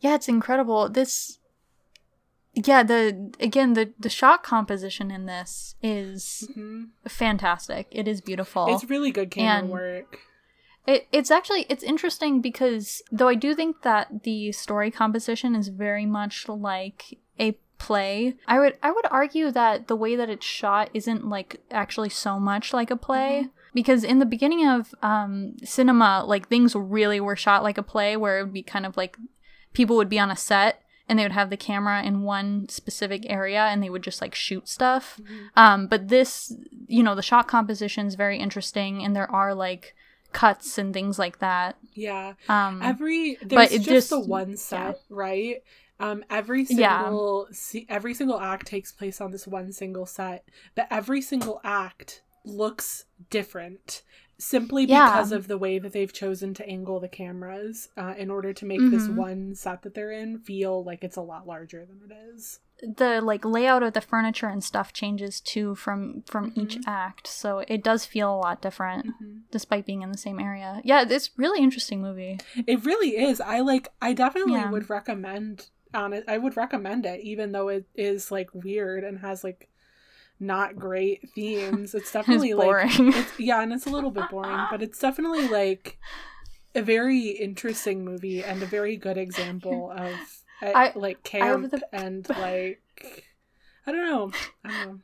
Yeah, 0.00 0.14
it's 0.14 0.28
incredible. 0.28 0.88
This. 0.88 1.38
Yeah. 2.54 2.82
The 2.82 3.32
again 3.40 3.72
the 3.74 3.92
the 3.98 4.08
shot 4.08 4.42
composition 4.42 5.10
in 5.10 5.26
this 5.26 5.74
is 5.82 6.48
Mhm. 6.56 6.88
fantastic. 7.08 7.88
It 7.90 8.06
is 8.08 8.20
beautiful. 8.20 8.66
It's 8.74 8.84
really 8.88 9.10
good 9.10 9.30
camera 9.30 9.58
And- 9.58 9.70
work. 9.70 10.18
It, 10.86 11.06
it's 11.12 11.30
actually 11.30 11.64
it's 11.70 11.82
interesting 11.82 12.40
because 12.42 13.02
though 13.10 13.28
I 13.28 13.34
do 13.34 13.54
think 13.54 13.82
that 13.82 14.22
the 14.24 14.52
story 14.52 14.90
composition 14.90 15.54
is 15.56 15.68
very 15.68 16.04
much 16.04 16.46
like 16.46 17.18
a 17.40 17.52
play, 17.78 18.34
I 18.46 18.58
would 18.58 18.76
I 18.82 18.90
would 18.92 19.06
argue 19.10 19.50
that 19.50 19.88
the 19.88 19.96
way 19.96 20.14
that 20.14 20.28
it's 20.28 20.44
shot 20.44 20.90
isn't 20.92 21.26
like 21.26 21.60
actually 21.70 22.10
so 22.10 22.38
much 22.38 22.74
like 22.74 22.90
a 22.90 22.96
play 22.96 23.48
because 23.72 24.04
in 24.04 24.18
the 24.18 24.26
beginning 24.26 24.66
of 24.68 24.94
um, 25.02 25.56
cinema, 25.64 26.22
like 26.26 26.48
things 26.48 26.74
really 26.76 27.18
were 27.18 27.34
shot 27.34 27.62
like 27.62 27.78
a 27.78 27.82
play 27.82 28.14
where 28.16 28.38
it 28.38 28.44
would 28.44 28.52
be 28.52 28.62
kind 28.62 28.84
of 28.84 28.96
like 28.96 29.16
people 29.72 29.96
would 29.96 30.10
be 30.10 30.18
on 30.20 30.30
a 30.30 30.36
set 30.36 30.82
and 31.08 31.18
they 31.18 31.22
would 31.24 31.32
have 31.32 31.50
the 31.50 31.56
camera 31.56 32.02
in 32.02 32.22
one 32.22 32.68
specific 32.68 33.24
area 33.28 33.62
and 33.64 33.82
they 33.82 33.90
would 33.90 34.02
just 34.02 34.20
like 34.20 34.34
shoot 34.34 34.68
stuff. 34.68 35.20
Um, 35.56 35.86
but 35.86 36.08
this, 36.08 36.54
you 36.86 37.02
know, 37.02 37.14
the 37.14 37.22
shot 37.22 37.46
composition 37.48 38.06
is 38.06 38.14
very 38.14 38.38
interesting 38.38 39.02
and 39.04 39.14
there 39.14 39.30
are 39.30 39.54
like 39.54 39.94
cuts 40.32 40.78
and 40.78 40.92
things 40.92 41.18
like 41.18 41.38
that. 41.38 41.76
Yeah. 41.92 42.34
Um, 42.48 42.80
every 42.82 43.36
there's 43.42 43.72
it 43.72 43.82
just, 43.82 44.10
the 44.10 44.18
one 44.20 44.56
set 44.56 44.98
right 45.08 45.62
um 46.00 46.24
every 46.28 46.64
Yeah. 46.68 47.04
single 47.04 47.46
se- 47.52 47.86
every 47.88 48.14
single 48.14 48.40
act 48.40 48.66
takes 48.66 48.90
place 48.90 49.20
on 49.20 49.30
this 49.30 49.46
one 49.46 49.72
single 49.72 50.06
set 50.06 50.44
but 50.74 50.88
every 50.90 51.22
single 51.22 51.60
act 51.62 52.22
looks 52.44 53.04
different 53.30 54.02
simply 54.38 54.84
Yeah. 54.84 55.06
because 55.06 55.32
of 55.32 55.46
the 55.48 55.58
way 55.58 55.78
that 55.78 55.92
they've 55.92 56.12
chosen 56.12 56.54
to 56.54 56.68
angle 56.68 57.00
the 57.00 57.08
cameras 57.08 57.88
uh, 57.96 58.14
in 58.18 58.30
order 58.30 58.52
to 58.52 58.64
make 58.66 58.80
this 58.90 59.06
Mhm. 59.08 59.14
one 59.14 59.54
set 59.54 59.82
that 59.82 59.94
they're 59.94 60.10
in 60.12 60.38
feel 60.38 60.82
like 60.82 61.04
it's 61.04 61.16
a 61.16 61.22
lot 61.22 61.46
larger 61.46 61.84
than 61.86 62.00
it 62.10 62.14
is 62.34 62.60
the 62.82 63.20
like 63.20 63.44
layout 63.44 63.84
of 63.84 63.92
the 63.92 64.00
furniture 64.00 64.48
and 64.48 64.62
stuff 64.62 64.92
changes 64.92 65.40
too 65.40 65.74
from 65.76 66.22
from 66.26 66.52
each 66.56 66.76
Mhm. 66.76 66.82
act, 66.88 67.26
so 67.28 67.60
it 67.68 67.84
does 67.84 68.04
feel 68.04 68.34
a 68.34 68.36
lot 68.36 68.60
different 68.60 69.06
Mm-hmm. 69.06 69.36
despite 69.52 69.86
being 69.86 70.02
in 70.02 70.10
the 70.10 70.18
same 70.18 70.40
area. 70.40 70.80
Yeah, 70.84 71.04
it's 71.08 71.30
really 71.38 71.60
interesting 71.62 72.02
movie. 72.02 72.40
it 72.66 72.84
really 72.84 73.16
is 73.16 73.40
i 73.40 73.60
like 73.60 73.88
i 74.02 74.12
definitely 74.12 74.54
Yeah. 74.54 74.70
would 74.70 74.90
recommend 74.90 75.68
on 75.94 76.12
it 76.12 76.24
i 76.26 76.36
would 76.36 76.56
recommend 76.56 77.06
it 77.06 77.20
even 77.20 77.52
though 77.52 77.68
it 77.68 77.86
is 77.94 78.32
like 78.32 78.50
weird 78.52 79.04
and 79.04 79.20
has 79.20 79.44
like 79.44 79.68
not 80.40 80.76
great 80.76 81.28
themes 81.34 81.94
it's 81.94 82.12
definitely 82.16 82.50
it's 82.50 82.58
like 82.58 82.90
it's 83.16 83.38
yeah 83.40 83.62
and 83.62 83.72
it's 83.72 83.86
a 83.86 83.90
little 83.90 84.10
bit 84.10 84.28
boring 84.30 84.66
but 84.70 84.82
it's 84.82 84.98
definitely 84.98 85.46
like 85.48 85.98
a 86.74 86.82
very 86.82 87.28
interesting 87.28 88.04
movie 88.04 88.42
and 88.42 88.62
a 88.62 88.66
very 88.66 88.96
good 88.96 89.16
example 89.16 89.90
of 89.96 90.12
uh, 90.62 90.66
I- 90.74 90.92
like 90.96 91.18
I 91.24 91.28
camp 91.28 91.70
the- 91.70 91.82
and 91.92 92.28
like 92.28 92.82
i 93.86 93.92
don't 93.92 94.04
know 94.04 94.32
i 94.64 94.68
don't 94.70 94.86
know 94.88 95.00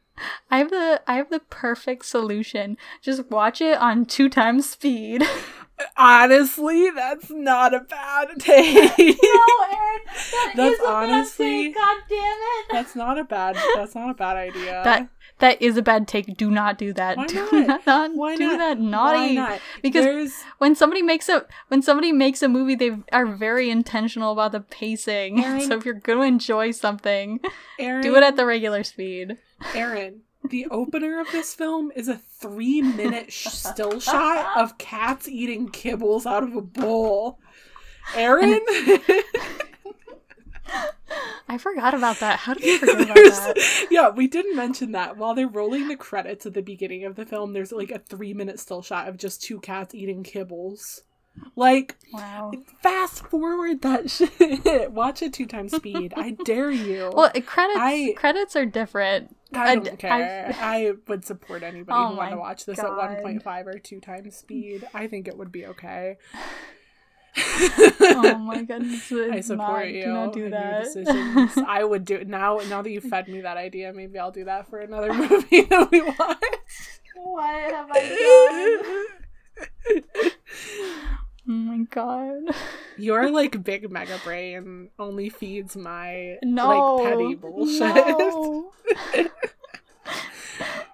I 0.50 0.58
have 0.58 0.68
the 0.68 1.00
I 1.06 1.14
have 1.14 1.30
the 1.30 1.40
perfect 1.40 2.04
solution. 2.04 2.76
Just 3.00 3.30
watch 3.30 3.62
it 3.62 3.78
on 3.78 4.04
two 4.04 4.28
times 4.28 4.68
speed. 4.68 5.22
honestly 5.96 6.90
that's 6.90 7.30
not 7.30 7.72
a 7.72 7.80
bad 7.80 8.28
take 8.38 8.76
Aaron, 8.76 8.90
that 8.98 10.52
That's 10.56 10.74
is 10.74 10.80
a 10.80 10.82
bad 10.82 10.92
honestly- 11.10 11.72
God 11.72 11.96
damn 12.08 12.18
it. 12.18 12.66
that's 12.70 12.94
not 12.94 13.18
a 13.18 13.24
bad 13.24 13.56
that's 13.74 13.94
not 13.94 14.10
a 14.10 14.14
bad 14.14 14.36
idea 14.36 14.82
That 14.84 15.08
that 15.40 15.60
is 15.60 15.76
a 15.76 15.82
bad 15.82 16.06
take. 16.08 16.36
Do 16.36 16.50
not 16.50 16.78
do 16.78 16.92
that. 16.94 17.16
Why 17.16 17.26
do 17.28 17.66
not? 17.66 17.86
not, 17.86 18.14
Why 18.14 18.36
do 18.36 18.46
not? 18.48 18.58
that. 18.58 18.78
Naughty. 18.80 19.18
Why 19.18 19.32
not? 19.34 19.60
Because 19.82 20.04
There's 20.04 20.42
when 20.58 20.74
somebody 20.74 21.02
makes 21.02 21.28
a 21.28 21.44
when 21.68 21.82
somebody 21.82 22.12
makes 22.12 22.42
a 22.42 22.48
movie 22.48 22.74
they 22.74 22.96
are 23.12 23.26
very 23.26 23.68
intentional 23.70 24.32
about 24.32 24.52
the 24.52 24.60
pacing 24.60 25.44
Aaron- 25.44 25.60
so 25.60 25.76
if 25.76 25.84
you're 25.84 25.94
going 25.94 26.18
to 26.20 26.24
enjoy 26.24 26.70
something 26.70 27.40
Aaron. 27.78 28.02
do 28.04 28.14
it 28.16 28.22
at 28.22 28.36
the 28.36 28.46
regular 28.46 28.84
speed 28.84 29.36
Aaron. 29.74 30.22
The 30.48 30.66
opener 30.70 31.20
of 31.20 31.30
this 31.32 31.54
film 31.54 31.92
is 31.94 32.08
a 32.08 32.16
three-minute 32.16 33.30
sh- 33.30 33.48
still 33.48 34.00
shot 34.00 34.56
of 34.56 34.78
cats 34.78 35.28
eating 35.28 35.68
kibbles 35.68 36.24
out 36.24 36.42
of 36.42 36.56
a 36.56 36.62
bowl. 36.62 37.38
Aaron. 38.14 38.58
I 41.48 41.58
forgot 41.58 41.94
about 41.94 42.20
that 42.20 42.38
how 42.40 42.54
did 42.54 42.64
you 42.64 42.78
forget 42.78 43.00
about 43.04 43.14
that 43.16 43.86
yeah, 43.90 44.08
we 44.10 44.28
didn't 44.28 44.54
mention 44.54 44.92
that. 44.92 45.16
While 45.16 45.34
they're 45.34 45.48
rolling 45.48 45.88
the 45.88 45.96
credits 45.96 46.46
at 46.46 46.54
the 46.54 46.62
beginning 46.62 47.04
of 47.04 47.16
the 47.16 47.26
film, 47.26 47.52
there's 47.52 47.72
like 47.72 47.90
a 47.90 47.98
three-minute 47.98 48.60
still 48.60 48.82
shot 48.82 49.08
of 49.08 49.16
just 49.16 49.42
two 49.42 49.58
cats 49.60 49.94
eating 49.96 50.22
kibbles. 50.22 51.00
Like, 51.56 51.96
wow 52.12 52.52
fast 52.82 53.26
forward 53.26 53.82
that 53.82 54.10
shit. 54.10 54.92
Watch 54.92 55.22
it 55.22 55.32
two 55.32 55.46
times 55.46 55.74
speed. 55.74 56.14
I 56.16 56.36
dare 56.44 56.70
you. 56.70 57.10
well 57.14 57.30
credits 57.44 57.80
I- 57.80 58.14
credits 58.16 58.54
are 58.54 58.66
different 58.66 59.36
I 59.52 59.72
I 59.72 59.74
don't 59.74 59.84
d- 59.84 59.96
care. 59.96 60.54
I- 60.60 60.86
I, 60.86 60.92
would 61.08 61.24
support 61.24 61.62
anybody 61.64 61.98
Oh 61.98 62.10
who 62.10 62.16
want 62.16 62.30
to 62.30 62.36
watch 62.36 62.64
this 62.66 62.80
God. 62.80 63.10
at 63.10 63.24
1.5 63.24 63.66
or 63.66 63.78
2 63.78 64.00
times 64.00 64.36
speed. 64.36 64.86
I 64.94 65.08
think 65.08 65.26
it 65.26 65.36
would 65.36 65.50
be 65.50 65.66
okay. 65.66 66.18
Oh 67.36 68.38
my 68.38 68.62
goodness. 68.66 69.10
I 69.12 69.40
support 69.40 69.84
not- 69.86 69.92
you 69.92 70.02
Do 70.04 70.12
not 70.12 70.32
do 70.32 70.50
that. 70.50 71.64
I 71.68 71.84
would 71.84 72.04
do 72.04 72.24
now. 72.24 72.58
Now 72.68 72.82
that 72.82 72.90
you 72.90 73.00
fed 73.00 73.28
me 73.28 73.40
that 73.42 73.56
idea, 73.56 73.92
maybe 73.92 74.18
I'll 74.18 74.32
do 74.32 74.44
that 74.44 74.68
for 74.68 74.78
another 74.80 75.12
movie 75.14 75.62
that 75.62 75.90
we 75.90 76.02
watch. 76.02 76.18
what 77.14 77.72
have 77.72 77.88
I 77.92 78.72
done? 79.92 80.00
oh 81.48 81.52
my 81.52 81.78
god. 81.90 82.54
Your 82.98 83.30
like 83.30 83.62
big 83.62 83.90
mega 83.90 84.18
brain 84.24 84.90
only 84.98 85.28
feeds 85.28 85.76
my 85.76 86.36
No. 86.42 86.96
like 86.96 87.10
petty 87.12 87.34
bullshit. 87.34 87.80
no. 87.94 88.72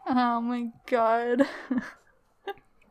oh 0.09 0.41
my 0.41 0.69
god. 0.89 1.43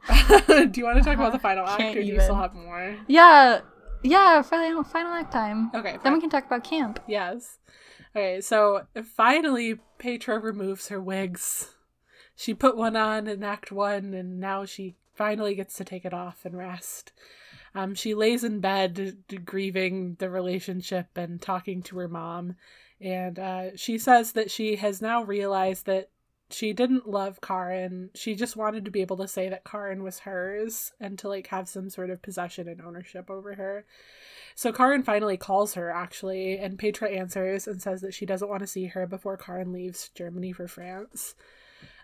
do 0.48 0.80
you 0.80 0.86
want 0.86 0.98
to 0.98 1.04
talk 1.04 1.16
about 1.16 1.32
the 1.32 1.40
final 1.40 1.66
act, 1.66 1.82
or 1.82 2.02
do 2.02 2.02
you 2.02 2.20
still 2.22 2.36
have 2.36 2.54
more? 2.54 2.96
Yeah. 3.08 3.62
Yeah, 4.04 4.42
final 4.44 4.84
final 4.84 5.14
act 5.14 5.32
time. 5.32 5.72
Okay, 5.74 5.98
Then 6.04 6.14
we 6.14 6.22
can 6.22 6.30
talk 6.30 6.46
about 6.46 6.64
camp. 6.64 7.00
Yes. 7.08 7.58
Okay, 8.16 8.40
so 8.40 8.86
finally, 9.04 9.80
Petra 9.98 10.40
removes 10.40 10.90
her 10.90 11.02
wigs. 11.02 11.74
She 12.36 12.54
put 12.54 12.78
one 12.78 12.96
on 12.96 13.28
in 13.28 13.44
Act 13.44 13.72
One, 13.72 14.14
and 14.14 14.40
now 14.40 14.66
she 14.66 14.96
finally 15.16 15.56
gets 15.56 15.76
to 15.78 15.84
take 15.84 16.06
it 16.06 16.14
off 16.14 16.46
and 16.46 16.58
rest. 16.58 17.14
Um, 17.74 17.94
she 17.94 18.14
lays 18.14 18.44
in 18.44 18.60
bed, 18.60 19.18
grieving 19.44 20.16
the 20.20 20.30
relationship 20.30 21.08
and 21.18 21.42
talking 21.42 21.82
to 21.84 21.98
her 21.98 22.08
mom. 22.08 22.56
And 23.02 23.38
uh, 23.38 23.76
she 23.76 23.98
says 23.98 24.32
that 24.34 24.50
she 24.50 24.78
has 24.78 25.02
now 25.02 25.24
realized 25.24 25.86
that 25.86 26.10
she 26.50 26.74
didn't 26.74 27.10
love 27.10 27.42
Karin. 27.42 28.12
She 28.14 28.36
just 28.36 28.56
wanted 28.56 28.86
to 28.86 28.92
be 28.92 29.02
able 29.02 29.18
to 29.18 29.28
say 29.28 29.50
that 29.50 29.64
Karin 29.64 30.04
was 30.04 30.20
hers 30.20 30.94
and 31.00 31.18
to 31.20 31.28
like 31.28 31.48
have 31.48 31.68
some 31.68 31.90
sort 31.90 32.10
of 32.10 32.22
possession 32.22 32.68
and 32.68 32.82
ownership 32.82 33.30
over 33.30 33.56
her. 33.56 33.86
So 34.54 34.72
Karin 34.72 35.04
finally 35.04 35.38
calls 35.38 35.74
her 35.74 35.92
actually, 35.92 36.58
and 36.58 36.80
Petra 36.80 37.10
answers 37.10 37.68
and 37.68 37.82
says 37.82 38.02
that 38.02 38.14
she 38.14 38.26
doesn't 38.26 38.50
want 38.50 38.62
to 38.62 38.68
see 38.68 38.86
her 38.86 39.08
before 39.08 39.38
Karin 39.38 39.74
leaves 39.74 40.10
Germany 40.10 40.52
for 40.52 40.68
France. 40.68 41.36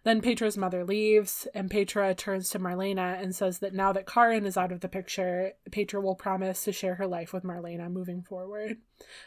Then 0.04 0.20
Petra's 0.22 0.58
mother 0.58 0.84
leaves, 0.84 1.48
and 1.54 1.70
Petra 1.70 2.16
turns 2.16 2.50
to 2.50 2.60
Marlena 2.60 3.22
and 3.22 3.36
says 3.36 3.60
that 3.60 3.76
now 3.76 3.94
that 3.94 4.08
Karin 4.08 4.48
is 4.48 4.58
out 4.58 4.72
of 4.72 4.80
the 4.80 4.88
picture, 4.90 5.52
Petra 5.72 6.02
will 6.02 6.16
promise 6.16 6.64
to 6.64 6.72
share 6.72 6.96
her 6.96 7.06
life 7.06 7.34
with 7.34 7.44
Marlena 7.44 7.88
moving 7.92 8.24
forward. 8.24 8.78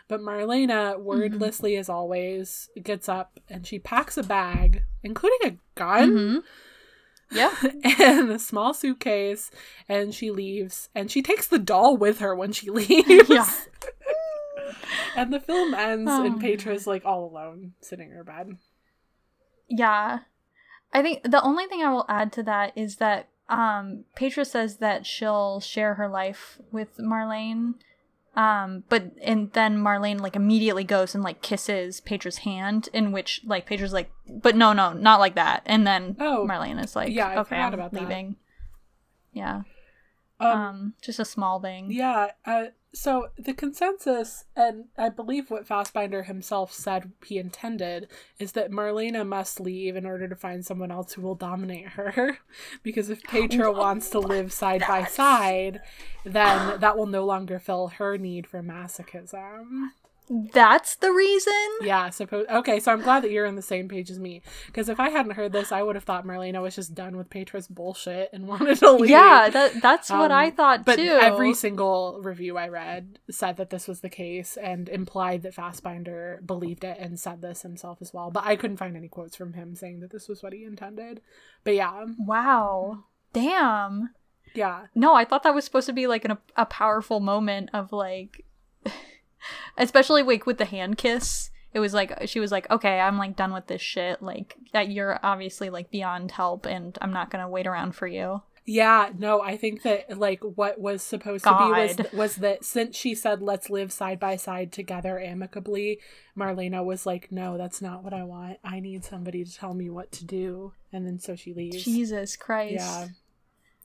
But 0.09 0.20
Marlena, 0.20 0.99
wordlessly 0.99 1.77
as 1.77 1.89
always, 1.89 2.70
gets 2.83 3.09
up 3.09 3.39
and 3.49 3.64
she 3.64 3.79
packs 3.79 4.16
a 4.16 4.25
bag, 4.25 4.83
including 5.05 5.39
a 5.45 5.57
gun 5.79 6.11
Mhm. 6.11 6.43
Yep. 7.31 7.53
and 8.01 8.31
a 8.33 8.39
small 8.41 8.75
suitcase, 8.75 9.53
and 9.89 10.12
she 10.12 10.31
leaves. 10.33 10.89
And 10.95 11.09
she 11.09 11.22
takes 11.22 11.47
the 11.47 11.59
doll 11.61 11.97
with 11.97 12.18
her 12.18 12.35
when 12.35 12.51
she 12.53 12.68
leaves. 12.70 13.29
Yeah. 13.31 13.49
and 15.16 15.33
the 15.33 15.41
film 15.41 15.72
ends, 15.75 16.11
Oh, 16.12 16.25
and 16.25 16.41
Petra's 16.41 16.87
like 16.87 17.05
all 17.05 17.25
alone, 17.31 17.75
sitting 17.81 18.11
in 18.11 18.16
her 18.16 18.25
bed. 18.25 18.57
Yeah. 19.68 20.20
I 20.95 21.03
think 21.03 21.22
the 21.24 21.42
only 21.42 21.66
thing 21.66 21.82
I 21.82 21.90
will 21.92 22.07
add 22.09 22.32
to 22.34 22.42
that 22.45 22.72
is 22.76 22.97
that 22.97 23.28
um 23.49 24.05
Petra 24.16 24.45
says 24.45 24.76
that 24.78 25.05
she'll 25.05 25.61
share 25.61 25.95
her 25.95 26.09
life 26.09 26.59
with 26.72 26.97
Marlene. 26.99 27.74
Um 28.36 28.84
but 28.88 29.12
and 29.22 29.53
then 29.53 29.78
Marlene 29.78 30.20
like 30.20 30.34
immediately 30.36 30.84
goes 30.84 31.14
and 31.14 31.22
like 31.22 31.42
kisses 31.42 32.01
Petra's 32.01 32.38
hand 32.38 32.88
in 32.92 33.12
which 33.12 33.40
like 33.45 33.66
Petra's 33.66 33.92
like 33.92 34.11
but 34.28 34.57
no 34.57 34.72
no 34.72 34.92
not 34.92 35.20
like 35.20 35.34
that 35.34 35.62
and 35.66 35.86
then 35.86 36.16
Oh, 36.20 36.47
Marlene 36.49 36.82
is 36.82 36.97
like 36.97 37.12
yeah, 37.12 37.28
I 37.28 37.36
okay 37.40 37.49
forgot 37.51 37.66
I'm 37.66 37.74
about 37.74 37.92
that. 37.92 38.01
leaving. 38.01 38.36
Yeah. 39.32 39.62
Um, 40.40 40.61
Um, 40.61 40.95
just 41.03 41.18
a 41.20 41.24
small 41.24 41.61
thing. 41.61 41.90
yeah. 41.92 42.30
Uh, 42.47 42.66
so 42.95 43.28
the 43.36 43.53
consensus, 43.53 44.45
and 44.55 44.84
I 44.97 45.09
believe 45.09 45.51
what 45.51 45.66
Fassbinder 45.66 46.26
himself 46.26 46.72
said 46.72 47.11
he 47.24 47.38
intended, 47.38 48.09
is 48.38 48.53
that 48.53 48.70
Marlena 48.70 49.26
must 49.26 49.61
leave 49.61 49.97
in 49.97 50.07
order 50.07 50.28
to 50.28 50.36
find 50.36 50.64
someone 50.64 50.92
else 50.92 51.12
who 51.12 51.22
will 51.22 51.34
dominate 51.34 51.88
her. 51.90 52.38
because 52.82 53.11
if 53.11 53.22
Petra 53.24 53.70
oh, 53.70 53.78
wants 53.78 54.11
to 54.11 54.20
live 54.20 54.53
side 54.53 54.84
by 54.86 55.05
side, 55.05 55.80
then 56.24 56.78
that 56.80 56.97
will 56.97 57.07
no 57.07 57.24
longer 57.24 57.59
fill 57.59 57.88
her 57.88 58.16
need 58.16 58.47
for 58.47 58.62
masochism. 58.62 59.88
That's 60.29 60.97
the 60.97 61.12
reason? 61.12 61.53
Yeah, 61.83 62.09
suppose. 62.11 62.47
Okay, 62.51 62.81
so 62.81 62.91
I'm 62.93 63.03
glad 63.03 63.22
that 63.25 63.31
you're 63.31 63.47
on 63.47 63.57
the 63.57 63.62
same 63.62 63.89
page 63.89 64.11
as 64.11 64.18
me. 64.18 64.41
Because 64.66 64.89
if 64.89 64.99
I 64.99 65.11
hadn't 65.11 65.33
heard 65.33 65.53
this, 65.53 65.70
I 65.70 65.83
would 65.83 65.97
have 65.97 66.05
thought 66.05 66.25
Marlena 66.27 66.62
was 66.62 66.75
just 66.75 66.95
done 66.95 67.16
with 67.18 67.29
Petra's 67.29 67.68
bullshit 67.68 68.31
and 68.33 68.49
wanted 68.49 68.79
to 68.79 68.93
leave. 68.93 69.11
Yeah, 69.11 69.51
that 69.51 69.83
that's 69.83 70.09
what 70.11 70.31
Um, 70.31 70.39
I 70.39 70.51
thought 70.51 70.85
But 70.87 70.97
too. 70.97 71.18
every 71.20 71.53
single 71.53 72.20
review 72.22 72.57
I 72.57 72.68
read 72.68 73.18
said 73.31 73.59
that 73.59 73.68
this 73.70 73.87
was 73.87 74.01
the 74.01 74.09
case 74.09 74.57
and 74.57 74.89
implied 74.89 75.43
that 75.43 75.55
Fassbinder 75.55 76.45
believed 76.47 76.85
it 76.85 76.97
and 76.99 77.20
said 77.20 77.43
this 77.43 77.61
himself 77.62 77.99
as 78.01 78.14
well. 78.14 78.31
But 78.31 78.45
I 78.47 78.57
couldn't 78.57 78.79
find 78.79 78.97
any 78.97 79.09
quotes 79.09 79.37
from 79.37 79.53
him 79.53 79.75
saying 79.77 80.01
that 80.01 80.11
this 80.11 80.27
was 80.29 80.43
what 80.43 80.55
he 80.55 80.64
intended. 80.64 81.20
But 81.64 81.75
yeah, 81.75 82.05
Wow. 82.18 83.05
Damn. 83.35 84.11
yeah, 84.55 84.87
No, 84.95 85.14
I 85.14 85.25
thought 85.25 85.43
that 85.43 85.55
was 85.55 85.64
supposed 85.64 85.87
to 85.89 85.93
be 85.93 86.07
like 86.07 86.25
an, 86.25 86.39
a 86.57 86.64
powerful 86.64 87.20
moment 87.20 87.70
of 87.75 87.93
like, 87.93 88.45
especially 89.76 90.22
like 90.22 90.47
with 90.47 90.59
the 90.59 90.64
hand 90.64 90.99
kiss. 90.99 91.51
It 91.72 91.80
was 91.80 91.92
like 91.92 92.12
she 92.26 92.38
was 92.38 92.53
like, 92.53 92.70
"Okay, 92.70 93.01
I'm 93.01 93.18
like 93.18 93.36
done 93.36 93.53
with 93.53 93.66
this 93.66 93.82
shit. 93.82 94.22
Like 94.22 94.57
that 94.72 94.90
you're 94.90 95.18
obviously 95.22 95.70
like 95.70 95.90
beyond 95.90 96.30
help, 96.30 96.66
and 96.66 96.97
I'm 97.01 97.12
not 97.12 97.30
gonna 97.30 97.49
wait 97.49 97.66
around 97.66 97.95
for 97.97 98.07
you." 98.07 98.42
yeah. 98.66 99.11
No, 99.18 99.42
I 99.42 99.57
think 99.57 99.82
that 99.82 100.18
like 100.18 100.40
what 100.42 100.80
was 100.80 101.03
supposed 101.03 101.45
to 101.45 101.51
be 101.51 101.70
was 101.70 102.12
was 102.12 102.36
that 102.36 102.64
since 102.64 102.97
she 102.97 103.14
said 103.14 103.42
let's 103.42 103.68
live 103.68 103.92
side 103.92 104.18
by 104.18 104.36
side 104.36 104.72
together 104.72 105.18
amicably, 105.18 106.01
Marlena 106.36 106.84
was 106.84 107.05
like, 107.05 107.30
no, 107.30 107.59
that's 107.59 107.82
not 107.82 108.03
what 108.03 108.14
I 108.14 108.24
want. 108.24 108.59
I 108.64 108.80
need 108.80 109.05
somebody 109.05 109.45
to 109.45 109.55
tell 109.55 109.74
me 109.74 109.90
what 109.90 110.12
to 110.12 110.24
do, 110.24 110.72
and 110.92 111.07
then 111.07 111.18
so 111.18 111.36
she 111.36 111.53
leaves. 111.53 111.84
Jesus 111.84 112.36
Christ. 112.36 112.74
Yeah. 112.74 113.09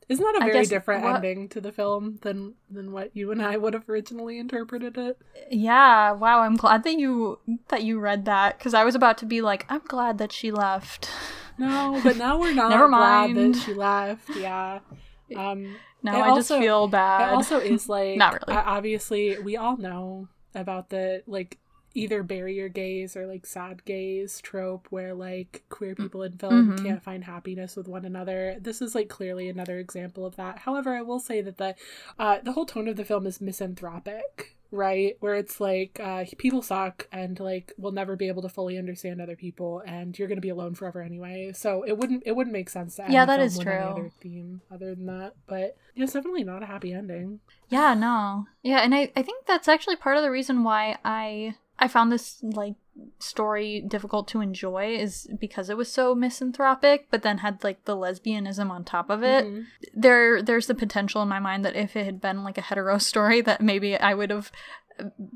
Isn't 0.09 0.25
that 0.25 0.35
a 0.37 0.39
very 0.39 0.53
guess 0.53 0.69
different 0.69 1.03
what- 1.03 1.15
ending 1.17 1.47
to 1.49 1.61
the 1.61 1.71
film 1.71 2.17
than 2.23 2.55
than 2.69 2.91
what 2.91 3.15
you 3.15 3.31
and 3.31 3.41
I 3.41 3.57
would 3.57 3.73
have 3.73 3.87
originally 3.87 4.39
interpreted 4.39 4.97
it? 4.97 5.17
Yeah. 5.51 6.11
Wow. 6.13 6.39
I'm 6.41 6.55
glad 6.57 6.83
that 6.83 6.95
you 6.97 7.39
that 7.69 7.83
you 7.83 7.99
read 7.99 8.25
that 8.25 8.57
because 8.57 8.73
I 8.73 8.83
was 8.83 8.95
about 8.95 9.17
to 9.19 9.25
be 9.25 9.41
like, 9.41 9.65
I'm 9.69 9.81
glad 9.87 10.17
that 10.17 10.31
she 10.31 10.51
left. 10.51 11.09
No, 11.57 11.99
but 12.03 12.17
now 12.17 12.39
we're 12.39 12.53
not 12.61 12.69
Never 12.71 12.87
glad 12.87 13.31
mind. 13.35 13.55
that 13.55 13.61
she 13.61 13.73
left. 13.73 14.29
Yeah. 14.35 14.79
Um 15.35 15.75
Now 16.01 16.15
It 16.17 16.21
I 16.23 16.27
just 16.35 16.49
also- 16.51 16.59
feel 16.59 16.85
it 16.85 16.91
bad. 16.91 17.33
also 17.33 17.59
is 17.59 17.87
like 17.97 18.17
Not 18.17 18.33
really. 18.47 18.57
obviously 18.59 19.37
we 19.39 19.57
all 19.57 19.77
know 19.77 20.27
about 20.55 20.89
the 20.89 21.21
like 21.27 21.59
either 21.95 22.21
bury 22.23 22.55
your 22.55 22.69
gays 22.69 23.15
or 23.17 23.25
like 23.25 23.45
sad 23.45 23.83
gays 23.85 24.39
trope 24.41 24.87
where 24.91 25.13
like 25.13 25.63
queer 25.69 25.95
people 25.95 26.21
in 26.23 26.33
film 26.37 26.71
Mhm. 26.77 26.83
can't 26.83 27.01
find 27.03 27.23
happiness 27.23 27.75
with 27.75 27.87
one 27.87 28.05
another. 28.05 28.57
This 28.59 28.81
is 28.81 28.93
like 28.93 29.09
clearly 29.09 29.49
another 29.49 29.79
example 29.79 30.25
of 30.25 30.35
that. 30.35 30.59
However, 30.59 30.93
I 30.95 31.01
will 31.01 31.19
say 31.19 31.41
that 31.41 31.57
the 31.57 31.75
uh 32.19 32.39
the 32.43 32.51
whole 32.53 32.65
tone 32.65 32.87
of 32.87 32.95
the 32.95 33.05
film 33.05 33.25
is 33.25 33.41
misanthropic, 33.41 34.55
right? 34.71 35.17
Where 35.19 35.35
it's 35.35 35.59
like 35.59 35.99
uh 35.99 36.25
people 36.37 36.61
suck 36.61 37.07
and 37.11 37.39
like 37.39 37.73
we'll 37.77 37.91
never 37.91 38.15
be 38.15 38.27
able 38.27 38.41
to 38.43 38.49
fully 38.49 38.77
understand 38.77 39.19
other 39.21 39.35
people 39.35 39.81
and 39.85 40.17
you're 40.17 40.27
going 40.27 40.37
to 40.37 40.41
be 40.41 40.49
alone 40.49 40.75
forever 40.75 41.01
anyway. 41.01 41.51
So 41.53 41.83
it 41.83 41.97
wouldn't 41.97 42.23
it 42.25 42.35
wouldn't 42.35 42.53
make 42.53 42.69
sense 42.69 42.95
to 42.97 43.05
Yeah, 43.09 43.25
that 43.25 43.39
is 43.39 43.57
true. 43.57 43.73
other 43.73 44.11
theme 44.21 44.61
other 44.71 44.93
than 44.93 45.05
that. 45.07 45.33
But 45.47 45.75
it's 45.95 46.13
definitely 46.13 46.43
not 46.43 46.61
a 46.63 46.67
happy 46.67 46.93
ending. 46.93 47.39
Yeah, 47.67 47.93
no. 47.93 48.47
Yeah, 48.63 48.79
and 48.79 48.93
I, 48.95 49.11
I 49.15 49.21
think 49.23 49.45
that's 49.45 49.67
actually 49.67 49.95
part 49.95 50.17
of 50.17 50.23
the 50.23 50.31
reason 50.31 50.63
why 50.63 50.97
I 51.03 51.55
I 51.79 51.87
found 51.87 52.11
this 52.11 52.39
like 52.43 52.75
story 53.19 53.81
difficult 53.87 54.27
to 54.27 54.41
enjoy 54.41 54.95
is 54.95 55.27
because 55.39 55.69
it 55.69 55.77
was 55.77 55.91
so 55.91 56.13
misanthropic, 56.13 57.07
but 57.09 57.21
then 57.23 57.39
had 57.39 57.63
like 57.63 57.85
the 57.85 57.95
lesbianism 57.95 58.69
on 58.69 58.83
top 58.83 59.09
of 59.09 59.23
it. 59.23 59.45
Mhm. 59.45 59.65
There 59.93 60.41
there's 60.41 60.67
the 60.67 60.75
potential 60.75 61.21
in 61.21 61.29
my 61.29 61.39
mind 61.39 61.63
that 61.65 61.75
if 61.75 61.95
it 61.95 62.05
had 62.05 62.19
been 62.21 62.43
like 62.43 62.57
a 62.57 62.61
hetero 62.61 62.97
story 63.11 63.41
that 63.41 63.61
maybe 63.61 63.97
I 63.97 64.13
would 64.13 64.29
have 64.29 64.51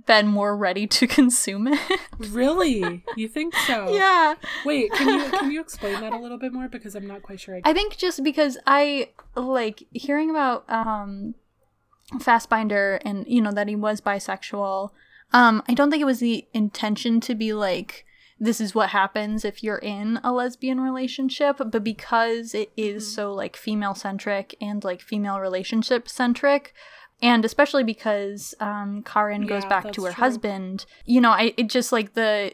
been 0.06 0.28
more 0.28 0.58
ready 0.58 0.86
to 0.88 1.08
consume 1.20 1.68
it. 1.68 2.00
Really? 2.18 3.06
You 3.16 3.30
think 3.30 3.56
so? 3.56 3.94
yeah. 3.96 4.36
Wait, 4.66 4.92
can 4.92 5.08
you 5.08 5.30
can 5.32 5.52
you 5.52 5.62
explain 5.62 6.02
that 6.02 6.12
a 6.12 6.18
little 6.20 6.38
bit 6.38 6.52
more 6.52 6.68
because 6.68 6.96
I'm 6.96 7.08
not 7.08 7.24
quite 7.24 7.40
sure. 7.40 7.56
I 7.56 7.62
I 7.70 7.74
think 7.74 7.96
just 7.98 8.24
because 8.24 8.58
I 8.68 9.12
like 9.36 9.84
hearing 9.94 10.30
about 10.30 10.70
um 10.70 11.36
Fassbinder 12.16 13.00
and 13.06 13.26
you 13.28 13.42
know 13.42 13.52
that 13.52 13.68
he 13.68 13.76
was 13.76 14.02
bisexual. 14.02 14.92
Um, 15.34 15.64
I 15.68 15.74
don't 15.74 15.90
think 15.90 16.02
it 16.02 16.06
was 16.06 16.20
the 16.20 16.46
intention 16.54 17.20
to 17.22 17.36
be 17.36 17.54
like 17.54 18.06
this 18.40 18.60
is 18.60 18.76
what 18.76 18.90
happens 18.90 19.46
if 19.46 19.64
you're 19.64 19.78
in 19.78 20.20
a 20.24 20.34
lesbian 20.34 20.82
relationship, 20.82 21.58
but 21.60 21.84
because 21.84 22.54
it 22.54 22.72
is 22.76 23.04
Mhm. 23.06 23.16
so 23.16 23.34
like 23.34 23.56
female 23.56 23.96
centric 23.96 24.56
and 24.60 24.84
like 24.84 25.02
female 25.02 25.40
relationship 25.40 26.10
centric, 26.10 26.74
and 27.22 27.46
especially 27.46 27.84
because 27.84 28.54
um 28.60 29.02
Karin 29.04 29.46
goes 29.46 29.66
back 29.66 29.92
to 29.94 30.04
her 30.04 30.12
true. 30.12 30.22
husband, 30.24 30.86
you 31.06 31.22
know, 31.22 31.32
I 31.32 31.54
it 31.58 31.70
just 31.70 31.92
like 31.92 32.14
the 32.16 32.54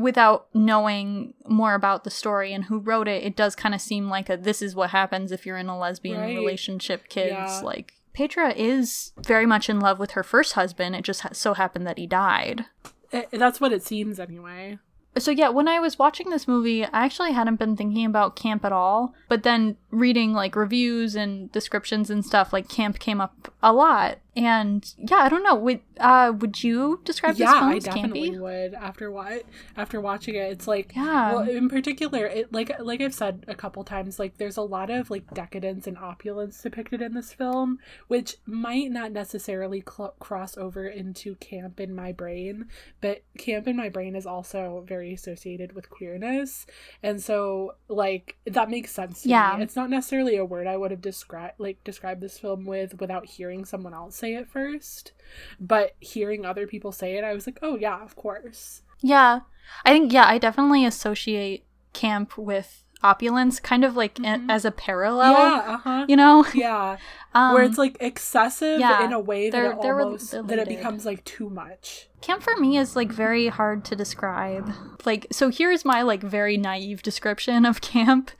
without 0.00 0.48
knowing 0.52 1.32
more 1.48 1.74
about 1.74 2.02
the 2.04 2.10
story 2.10 2.52
and 2.52 2.64
who 2.64 2.78
wrote 2.80 3.06
it, 3.08 3.22
it 3.22 3.36
does 3.36 3.54
kind 3.54 3.74
of 3.74 3.80
seem 3.80 4.08
like 4.08 4.28
a 4.28 4.36
this 4.36 4.60
is 4.60 4.74
what 4.74 4.90
happens 4.90 5.30
if 5.32 5.46
you're 5.46 5.56
in 5.56 5.68
a 5.68 5.78
lesbian 5.78 6.20
Right. 6.20 6.34
relationship, 6.36 7.08
kids. 7.08 7.60
Yeah. 7.60 7.66
Like 7.66 7.94
Petra 8.16 8.54
is 8.56 9.12
very 9.18 9.44
much 9.44 9.68
in 9.68 9.78
love 9.78 9.98
with 9.98 10.12
her 10.12 10.22
first 10.22 10.54
husband. 10.54 10.96
It 10.96 11.02
just 11.02 11.20
ha- 11.20 11.28
so 11.32 11.52
happened 11.52 11.86
that 11.86 11.98
he 11.98 12.06
died. 12.06 12.64
Eh, 13.12 13.24
that's 13.30 13.60
what 13.60 13.72
it 13.72 13.82
seems 13.82 14.18
anyway. 14.18 14.78
So 15.18 15.30
yeah, 15.30 15.50
when 15.50 15.68
I 15.68 15.80
was 15.80 15.98
watching 15.98 16.30
this 16.30 16.48
movie, 16.48 16.82
I 16.82 17.04
actually 17.04 17.32
hadn't 17.32 17.56
been 17.56 17.76
thinking 17.76 18.06
about 18.06 18.34
camp 18.34 18.64
at 18.64 18.72
all. 18.72 19.14
But 19.28 19.42
then 19.42 19.76
reading 19.90 20.32
like 20.32 20.56
reviews 20.56 21.14
and 21.14 21.52
descriptions 21.52 22.08
and 22.08 22.24
stuff, 22.24 22.54
like 22.54 22.70
camp 22.70 22.98
came 22.98 23.20
up 23.20 23.52
a 23.66 23.72
lot. 23.72 24.18
And 24.36 24.94
yeah, 24.98 25.16
I 25.16 25.28
don't 25.30 25.42
know. 25.42 25.54
Would 25.54 25.80
uh 25.98 26.30
would 26.38 26.62
you 26.62 27.00
describe 27.04 27.36
yeah, 27.36 27.46
this 27.46 27.58
film 27.58 27.70
I 27.72 27.78
definitely 27.78 28.30
campy? 28.32 28.38
would 28.40 28.74
after 28.74 29.10
what 29.10 29.44
after 29.78 29.98
watching 29.98 30.34
it. 30.34 30.52
It's 30.52 30.68
like 30.68 30.92
Yeah. 30.94 31.32
well, 31.32 31.48
in 31.48 31.70
particular, 31.70 32.26
it 32.26 32.52
like 32.52 32.70
like 32.78 33.00
I've 33.00 33.14
said 33.14 33.44
a 33.48 33.54
couple 33.54 33.82
times, 33.82 34.18
like 34.18 34.36
there's 34.36 34.58
a 34.58 34.62
lot 34.62 34.90
of 34.90 35.10
like 35.10 35.32
decadence 35.32 35.86
and 35.86 35.96
opulence 35.96 36.60
depicted 36.62 37.00
in 37.00 37.14
this 37.14 37.32
film, 37.32 37.78
which 38.08 38.36
might 38.44 38.90
not 38.92 39.10
necessarily 39.10 39.82
cl- 39.88 40.14
cross 40.20 40.56
over 40.58 40.86
into 40.86 41.34
camp 41.36 41.80
in 41.80 41.94
my 41.94 42.12
brain, 42.12 42.66
but 43.00 43.22
camp 43.38 43.66
in 43.66 43.74
my 43.76 43.88
brain 43.88 44.14
is 44.14 44.26
also 44.26 44.84
very 44.86 45.14
associated 45.14 45.72
with 45.72 45.88
queerness, 45.88 46.66
and 47.02 47.22
so 47.22 47.72
like 47.88 48.36
that 48.44 48.68
makes 48.68 48.92
sense 48.92 49.22
to 49.22 49.30
Yeah. 49.30 49.54
me. 49.56 49.62
It's 49.64 49.76
not 49.76 49.88
necessarily 49.88 50.36
a 50.36 50.44
word 50.44 50.66
I 50.66 50.76
would 50.76 50.90
have 50.90 51.00
described 51.00 51.54
like 51.58 51.82
described 51.84 52.20
this 52.20 52.38
film 52.38 52.66
with 52.66 53.00
without 53.00 53.24
hearing 53.24 53.55
someone 53.64 53.94
else 53.94 54.16
say 54.16 54.34
it 54.34 54.48
first, 54.48 55.12
but 55.58 55.94
hearing 56.00 56.44
other 56.44 56.66
people 56.66 56.92
say 56.92 57.16
it, 57.16 57.24
I 57.24 57.34
was 57.34 57.46
like, 57.46 57.58
oh 57.62 57.76
yeah, 57.76 58.02
of 58.02 58.16
course. 58.16 58.82
Yeah. 59.00 59.40
I 59.84 59.90
think 59.90 60.12
yeah, 60.12 60.26
I 60.26 60.38
definitely 60.38 60.84
associate 60.84 61.64
camp 61.92 62.36
with 62.38 62.84
opulence 63.02 63.60
kind 63.60 63.84
of 63.84 63.96
like 63.96 64.18
a- 64.18 64.22
Mhm. 64.22 64.50
as 64.50 64.64
a 64.64 64.70
parallel, 64.70 65.32
yeah, 65.32 65.62
uh 65.74 65.76
huh. 65.78 66.06
you 66.08 66.16
know? 66.16 66.44
Yeah, 66.54 66.96
Um, 67.34 67.52
where 67.54 67.64
it's 67.64 67.76
like 67.78 67.96
excessive 68.00 68.80
yeah, 68.80 69.04
in 69.04 69.12
a 69.12 69.20
way 69.20 69.50
that 69.50 69.62
it 69.64 69.72
almost 69.76 70.30
that 70.32 70.58
it 70.58 70.68
becomes 70.68 71.04
like 71.04 71.22
too 71.24 71.50
much. 71.50 72.08
Camp 72.22 72.42
for 72.42 72.56
me 72.56 72.78
is 72.78 72.96
like 72.96 73.12
very 73.12 73.48
hard 73.48 73.84
to 73.84 73.94
describe. 73.94 74.72
Like, 75.04 75.26
so 75.30 75.50
here's 75.50 75.84
my 75.84 76.00
like 76.02 76.22
very 76.22 76.56
naive 76.56 77.02
description 77.02 77.66
of 77.66 77.80
camp, 77.82 78.30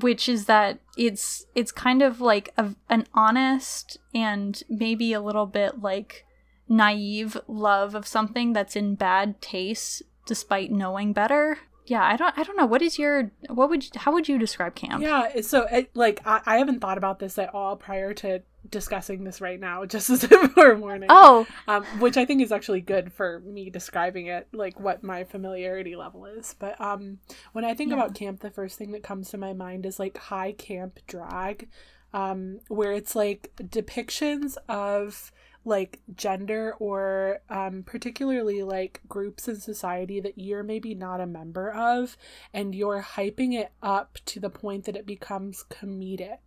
which 0.00 0.28
is 0.28 0.46
that 0.46 0.78
it's 0.96 1.44
it's 1.54 1.70
kind 1.70 2.00
of 2.02 2.20
like 2.22 2.48
a, 2.56 2.74
an 2.88 3.06
honest 3.12 3.98
and 4.14 4.62
maybe 4.70 5.12
a 5.12 5.20
little 5.20 5.46
bit 5.46 5.82
like 5.82 6.24
naive 6.68 7.36
love 7.46 7.94
of 7.94 8.06
something 8.06 8.52
that's 8.54 8.76
in 8.76 8.94
bad 8.94 9.40
taste 9.42 10.02
despite 10.26 10.70
knowing 10.70 11.12
better. 11.12 11.58
Yeah, 11.90 12.04
I 12.04 12.14
don't 12.16 12.38
I 12.38 12.44
don't 12.44 12.56
know. 12.56 12.66
What 12.66 12.82
is 12.82 13.00
your 13.00 13.32
what 13.48 13.68
would 13.68 13.82
you, 13.84 13.90
how 13.96 14.12
would 14.12 14.28
you 14.28 14.38
describe 14.38 14.76
camp? 14.76 15.02
Yeah, 15.02 15.40
so 15.40 15.66
it, 15.70 15.90
like 15.94 16.20
I, 16.24 16.40
I 16.46 16.58
haven't 16.58 16.78
thought 16.78 16.98
about 16.98 17.18
this 17.18 17.36
at 17.36 17.52
all 17.52 17.74
prior 17.74 18.14
to 18.14 18.42
discussing 18.70 19.24
this 19.24 19.40
right 19.40 19.58
now, 19.58 19.84
just 19.94 20.08
as 20.08 20.22
a 20.22 20.48
forewarning. 20.50 21.08
Oh, 21.10 21.48
um, 21.66 21.82
which 21.98 22.16
I 22.16 22.24
think 22.24 22.42
is 22.42 22.52
actually 22.52 22.80
good 22.80 23.12
for 23.12 23.40
me 23.40 23.70
describing 23.70 24.26
it, 24.28 24.46
like 24.52 24.78
what 24.78 25.02
my 25.02 25.24
familiarity 25.24 25.96
level 25.96 26.26
is. 26.26 26.54
But 26.56 26.80
um, 26.80 27.18
when 27.54 27.64
I 27.64 27.74
think 27.74 27.90
Yeah. 27.90 27.96
about 27.96 28.14
camp, 28.14 28.38
the 28.38 28.50
first 28.50 28.78
thing 28.78 28.92
that 28.92 29.02
comes 29.02 29.30
to 29.30 29.36
my 29.38 29.52
mind 29.52 29.84
is 29.84 29.98
like 29.98 30.16
high 30.16 30.52
camp 30.52 31.00
drag, 31.08 31.68
um, 32.14 32.60
where 32.68 32.92
it's 32.92 33.16
like 33.16 33.50
depictions 33.60 34.56
of 34.68 35.32
like 35.64 36.00
gender 36.14 36.74
or 36.78 37.40
um, 37.50 37.82
particularly 37.82 38.62
like 38.62 39.00
groups 39.08 39.46
in 39.48 39.60
society 39.60 40.20
that 40.20 40.38
you're 40.38 40.62
maybe 40.62 40.94
not 40.94 41.20
a 41.20 41.26
member 41.26 41.70
of, 41.70 42.16
and 42.52 42.74
you're 42.74 43.02
hyping 43.02 43.54
it 43.54 43.72
up 43.82 44.18
to 44.26 44.40
the 44.40 44.50
point 44.50 44.84
that 44.84 44.96
it 44.96 45.06
becomes 45.06 45.64
comedic. 45.70 46.38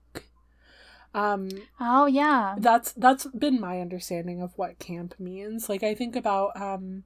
Um, 1.16 1.50
oh 1.80 2.08
yeah. 2.08 2.56
that's 2.58 2.92
that's 2.94 3.28
been 3.28 3.62
my 3.62 3.80
understanding 3.82 4.42
of 4.42 4.58
what 4.58 4.80
camp 4.80 5.14
means 5.20 5.70
like 5.70 5.84
i 5.84 5.94
think 5.94 6.16
about 6.16 6.60
um 6.60 7.04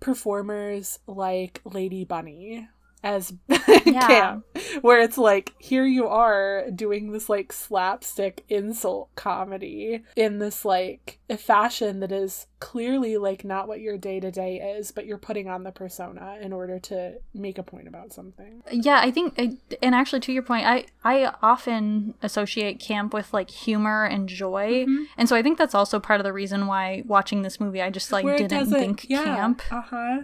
performers 0.00 0.98
like 1.06 1.60
lady 1.64 2.04
bunny 2.04 2.66
as 3.02 3.32
Yeah. 3.84 4.06
camp 4.06 4.44
where 4.80 5.00
it's 5.00 5.18
like 5.18 5.54
here 5.58 5.84
you 5.84 6.06
are 6.06 6.70
doing 6.74 7.12
this 7.12 7.28
like 7.28 7.52
slapstick 7.52 8.44
insult 8.48 9.08
comedy 9.16 10.02
in 10.16 10.38
this 10.38 10.64
like 10.64 11.18
a 11.28 11.36
fashion 11.36 12.00
that 12.00 12.12
is 12.12 12.46
clearly 12.60 13.16
like 13.16 13.44
not 13.44 13.66
what 13.66 13.80
your 13.80 13.98
day 13.98 14.20
to 14.20 14.30
day 14.30 14.56
is 14.76 14.92
but 14.92 15.04
you're 15.04 15.18
putting 15.18 15.48
on 15.48 15.64
the 15.64 15.72
persona 15.72 16.38
in 16.40 16.52
order 16.52 16.78
to 16.78 17.14
make 17.34 17.58
a 17.58 17.62
point 17.62 17.88
about 17.88 18.12
something 18.12 18.62
Yeah, 18.70 19.00
I 19.02 19.10
think, 19.10 19.36
and 19.82 19.94
actually, 19.94 20.20
to 20.20 20.32
your 20.32 20.42
point, 20.42 20.66
I 20.66 20.86
I 21.04 21.32
often 21.42 22.14
associate 22.22 22.78
camp 22.78 23.12
with 23.12 23.32
like 23.34 23.50
humor 23.50 24.04
and 24.04 24.28
joy, 24.28 24.84
Mhm. 24.86 25.06
and 25.16 25.28
so 25.28 25.34
I 25.36 25.42
think 25.42 25.58
that's 25.58 25.74
also 25.74 25.98
part 25.98 26.20
of 26.20 26.24
the 26.24 26.32
reason 26.32 26.66
why 26.66 27.02
watching 27.06 27.42
this 27.42 27.58
movie, 27.60 27.82
I 27.82 27.90
just 27.90 28.12
like 28.12 28.24
Where 28.24 28.36
didn't 28.38 28.70
think 28.70 29.06
yeah, 29.08 29.24
camp 29.24 29.62
uh-huh 29.70 30.22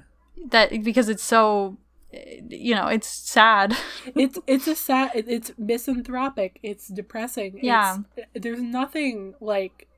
that 0.50 0.70
because 0.84 1.08
it's 1.08 1.22
so, 1.24 1.76
you 2.12 2.74
know, 2.74 2.86
it's 2.86 3.08
sad. 3.08 3.76
it's 4.14 4.38
it's 4.46 4.66
a 4.66 4.74
sad 4.74 5.10
it's 5.14 5.52
misanthropic 5.58 6.58
it's 6.62 6.88
depressing 6.88 7.58
Yeah. 7.62 7.98
it's, 8.16 8.26
there's 8.44 8.62
nothing 8.62 9.34
like 9.40 9.88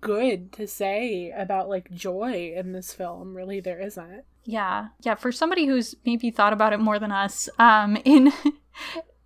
good 0.00 0.52
to 0.52 0.66
say 0.66 1.32
about 1.36 1.68
like 1.68 1.90
joy 1.92 2.52
in 2.56 2.72
this 2.72 2.92
film 2.92 3.34
really 3.36 3.60
there 3.60 3.80
isn't 3.80 4.24
Yeah, 4.44 4.88
yeah. 5.02 5.14
For 5.16 5.30
somebody 5.32 5.66
who's 5.66 5.94
maybe 6.04 6.30
thought 6.30 6.52
about 6.52 6.72
it 6.72 6.78
more 6.80 6.98
than 6.98 7.12
us, 7.12 7.48
um, 7.58 7.96
in 8.04 8.32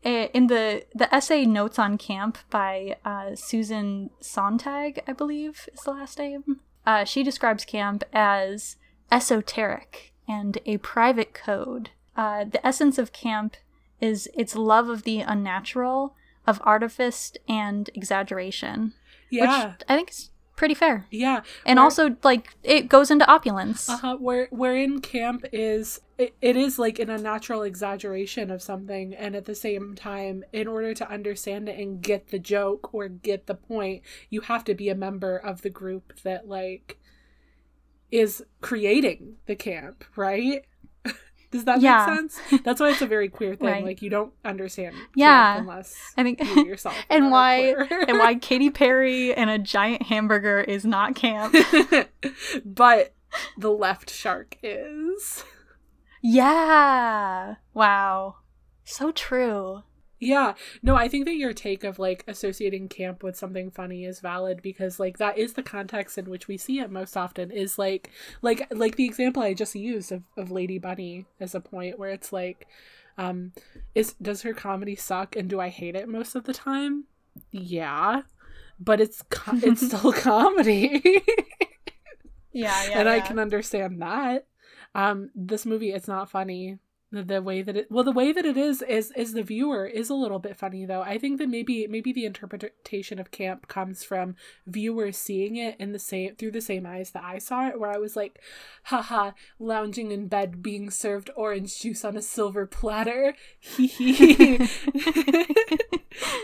eh, 0.04 0.28
in 0.32 0.46
the 0.46 0.84
the 0.94 1.14
essay 1.14 1.44
"Notes 1.44 1.78
on 1.78 1.98
Camp" 1.98 2.38
by 2.50 2.96
uh, 3.04 3.34
Susan 3.34 4.10
Sontag, 4.20 5.02
I 5.06 5.12
believe 5.12 5.68
is 5.74 5.82
the 5.82 5.90
last 5.92 6.18
name. 6.18 6.60
Uh, 6.86 7.04
she 7.04 7.22
describes 7.22 7.64
camp 7.66 8.02
as 8.12 8.76
esoteric 9.12 10.12
and 10.26 10.58
a 10.66 10.78
private 10.78 11.34
code. 11.34 11.90
Uh, 12.20 12.44
the 12.44 12.64
essence 12.70 12.96
of 12.98 13.12
camp 13.12 13.56
is 14.00 14.28
its 14.42 14.54
love 14.54 14.88
of 14.94 15.02
the 15.04 15.20
unnatural, 15.20 16.14
of 16.46 16.60
artifice 16.64 17.32
and 17.48 17.88
exaggeration, 17.94 18.92
yeah 19.30 19.40
which 19.72 19.82
I 19.88 19.94
think 19.96 20.10
is 20.10 20.30
pretty 20.56 20.74
fair. 20.74 21.06
yeah 21.10 21.40
And 21.64 21.76
Where- 21.78 21.84
also, 21.84 22.16
like, 22.22 22.44
it 22.62 22.88
goes 22.88 23.10
into 23.10 23.26
opulence. 23.36 23.88
uh-huh 23.88 24.16
where 24.26 24.46
wherein 24.50 25.00
camp 25.00 25.40
is 25.52 26.00
it, 26.18 26.34
it 26.42 26.56
is 26.66 26.78
like 26.78 26.98
an 26.98 27.08
unnatural 27.08 27.62
exaggeration 27.62 28.50
of 28.50 28.60
something 28.60 29.14
and 29.14 29.34
at 29.34 29.46
the 29.46 29.54
same 29.54 29.94
time 29.94 30.36
in 30.52 30.66
order 30.68 30.92
to 31.00 31.10
understand 31.16 31.62
it 31.70 31.78
and 31.82 32.02
get 32.02 32.28
the 32.28 32.38
joke 32.54 32.92
or 32.92 33.08
get 33.08 33.46
the 33.46 33.54
point 33.54 34.02
you 34.28 34.40
have 34.42 34.62
to 34.64 34.74
be 34.74 34.88
a 34.90 34.94
member 35.06 35.34
of 35.50 35.62
the 35.62 35.70
group 35.80 36.06
that 36.28 36.42
like 36.46 36.98
is 38.10 38.44
creating 38.60 39.36
the 39.46 39.56
camp 39.56 40.04
right 40.16 40.64
does 41.50 41.64
that 41.64 41.80
Yeah. 41.80 42.06
make 42.06 42.30
sense 42.30 42.62
that's 42.64 42.80
why 42.80 42.90
it's 42.90 43.02
a 43.02 43.06
very 43.06 43.28
queer 43.28 43.56
thing 43.56 43.66
Right. 43.68 43.84
like 43.84 44.02
you 44.02 44.10
don't 44.10 44.32
understand 44.44 44.94
Yeah. 45.14 45.58
unless 45.58 45.94
I 46.16 46.22
think 46.22 46.40
you 46.42 46.64
yourself 46.64 46.94
and 47.10 47.30
why 47.30 47.74
and 48.08 48.18
why 48.18 48.34
Katy 48.36 48.70
Perry 48.70 49.34
and 49.34 49.50
a 49.50 49.58
giant 49.58 50.02
hamburger 50.04 50.60
is 50.60 50.84
not 50.84 51.14
camp. 51.14 51.54
but 52.64 53.14
the 53.58 53.70
left 53.70 54.10
shark 54.10 54.56
is 54.62 55.44
yeah. 56.22 57.54
Wow. 57.72 58.36
So 58.84 59.10
true. 59.10 59.82
Yeah, 60.22 60.52
no, 60.82 60.96
I 60.96 61.08
think 61.08 61.24
that 61.24 61.36
your 61.36 61.54
take 61.54 61.82
of 61.82 61.98
like 61.98 62.24
associating 62.28 62.88
camp 62.88 63.22
with 63.22 63.36
something 63.36 63.70
funny 63.70 64.04
is 64.04 64.20
valid 64.20 64.60
because 64.60 65.00
like 65.00 65.16
that 65.16 65.38
is 65.38 65.54
the 65.54 65.62
context 65.62 66.18
in 66.18 66.26
which 66.28 66.46
we 66.46 66.58
see 66.58 66.78
it 66.78 66.90
most 66.90 67.16
often 67.16 67.50
is 67.50 67.78
like 67.78 68.10
like 68.42 68.66
like 68.70 68.96
the 68.96 69.06
example 69.06 69.42
I 69.42 69.54
just 69.54 69.74
used 69.74 70.12
of, 70.12 70.22
of 70.36 70.50
Lady 70.50 70.78
Bunny 70.78 71.24
as 71.40 71.54
a 71.54 71.60
point 71.60 71.98
where 71.98 72.10
it's 72.10 72.34
like 72.34 72.66
um 73.16 73.52
is 73.94 74.12
does 74.20 74.42
her 74.42 74.52
comedy 74.52 74.94
suck 74.94 75.36
and 75.36 75.48
do 75.48 75.58
I 75.58 75.68
hate 75.70 75.96
it 75.96 76.06
most 76.08 76.34
of 76.34 76.44
the 76.44 76.54
time? 76.54 77.04
Yeah. 77.50 78.22
But 78.78 79.00
it's 79.00 79.22
co- 79.30 79.58
it's 79.62 79.86
still 79.86 80.12
comedy. 80.12 81.22
Yeah, 82.52 82.88
yeah. 82.88 82.90
and 83.00 83.08
I 83.08 83.20
can 83.20 83.38
understand 83.38 84.02
that. 84.02 84.46
Um, 84.94 85.30
this 85.34 85.64
movie, 85.66 85.92
it's 85.92 86.08
not 86.08 86.30
funny. 86.30 86.78
The, 87.12 87.24
the 87.24 87.42
way 87.42 87.62
that 87.62 87.76
it, 87.76 87.90
well, 87.90 88.04
the 88.04 88.12
way 88.12 88.32
that 88.32 88.44
it 88.44 88.56
is, 88.56 88.82
is 88.82 89.12
is 89.16 89.32
the 89.32 89.42
viewer 89.42 89.84
is 89.84 90.10
a 90.10 90.14
little 90.14 90.38
bit 90.38 90.56
funny 90.56 90.84
though. 90.84 91.02
I 91.02 91.18
think 91.18 91.38
that 91.38 91.48
maybe 91.48 91.88
maybe 91.88 92.12
the 92.12 92.24
interpretation 92.24 93.18
of 93.18 93.32
camp 93.32 93.66
comes 93.66 94.04
from 94.04 94.36
viewers 94.64 95.16
seeing 95.16 95.56
it 95.56 95.74
in 95.80 95.90
the 95.90 95.98
same 95.98 96.36
through 96.36 96.52
the 96.52 96.60
same 96.60 96.86
eyes 96.86 97.10
that 97.10 97.24
I 97.24 97.38
saw 97.38 97.68
it, 97.68 97.80
where 97.80 97.90
I 97.90 97.98
was 97.98 98.14
like, 98.14 98.40
haha, 98.84 99.32
lounging 99.58 100.12
in 100.12 100.28
bed, 100.28 100.62
being 100.62 100.88
served 100.88 101.30
orange 101.34 101.80
juice 101.80 102.04
on 102.04 102.16
a 102.16 102.22
silver 102.22 102.64
platter, 102.66 103.34
hee 103.58 103.86
hee, 103.88 104.68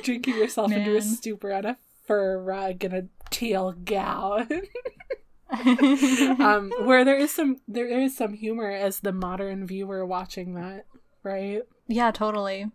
drinking 0.03 0.35
yourself 0.35 0.73
into 0.73 0.97
a 0.97 1.03
stupor 1.03 1.53
on 1.53 1.65
a 1.65 1.79
fur 2.07 2.43
rug 2.43 2.83
and 2.83 2.95
a 2.95 3.07
teal 3.31 3.73
gown. 3.73 4.49
um, 6.41 6.73
where 6.83 7.05
there 7.05 7.17
is 7.17 7.33
some 7.33 7.59
there 7.69 7.87
is 7.87 8.17
some 8.17 8.33
humor 8.33 8.71
as 8.71 9.01
the 9.01 9.13
modern 9.13 9.67
viewer 9.67 10.05
watching 10.05 10.55
that, 10.55 10.87
right? 11.23 11.63
yeah, 11.89 12.11
totally. 12.11 12.71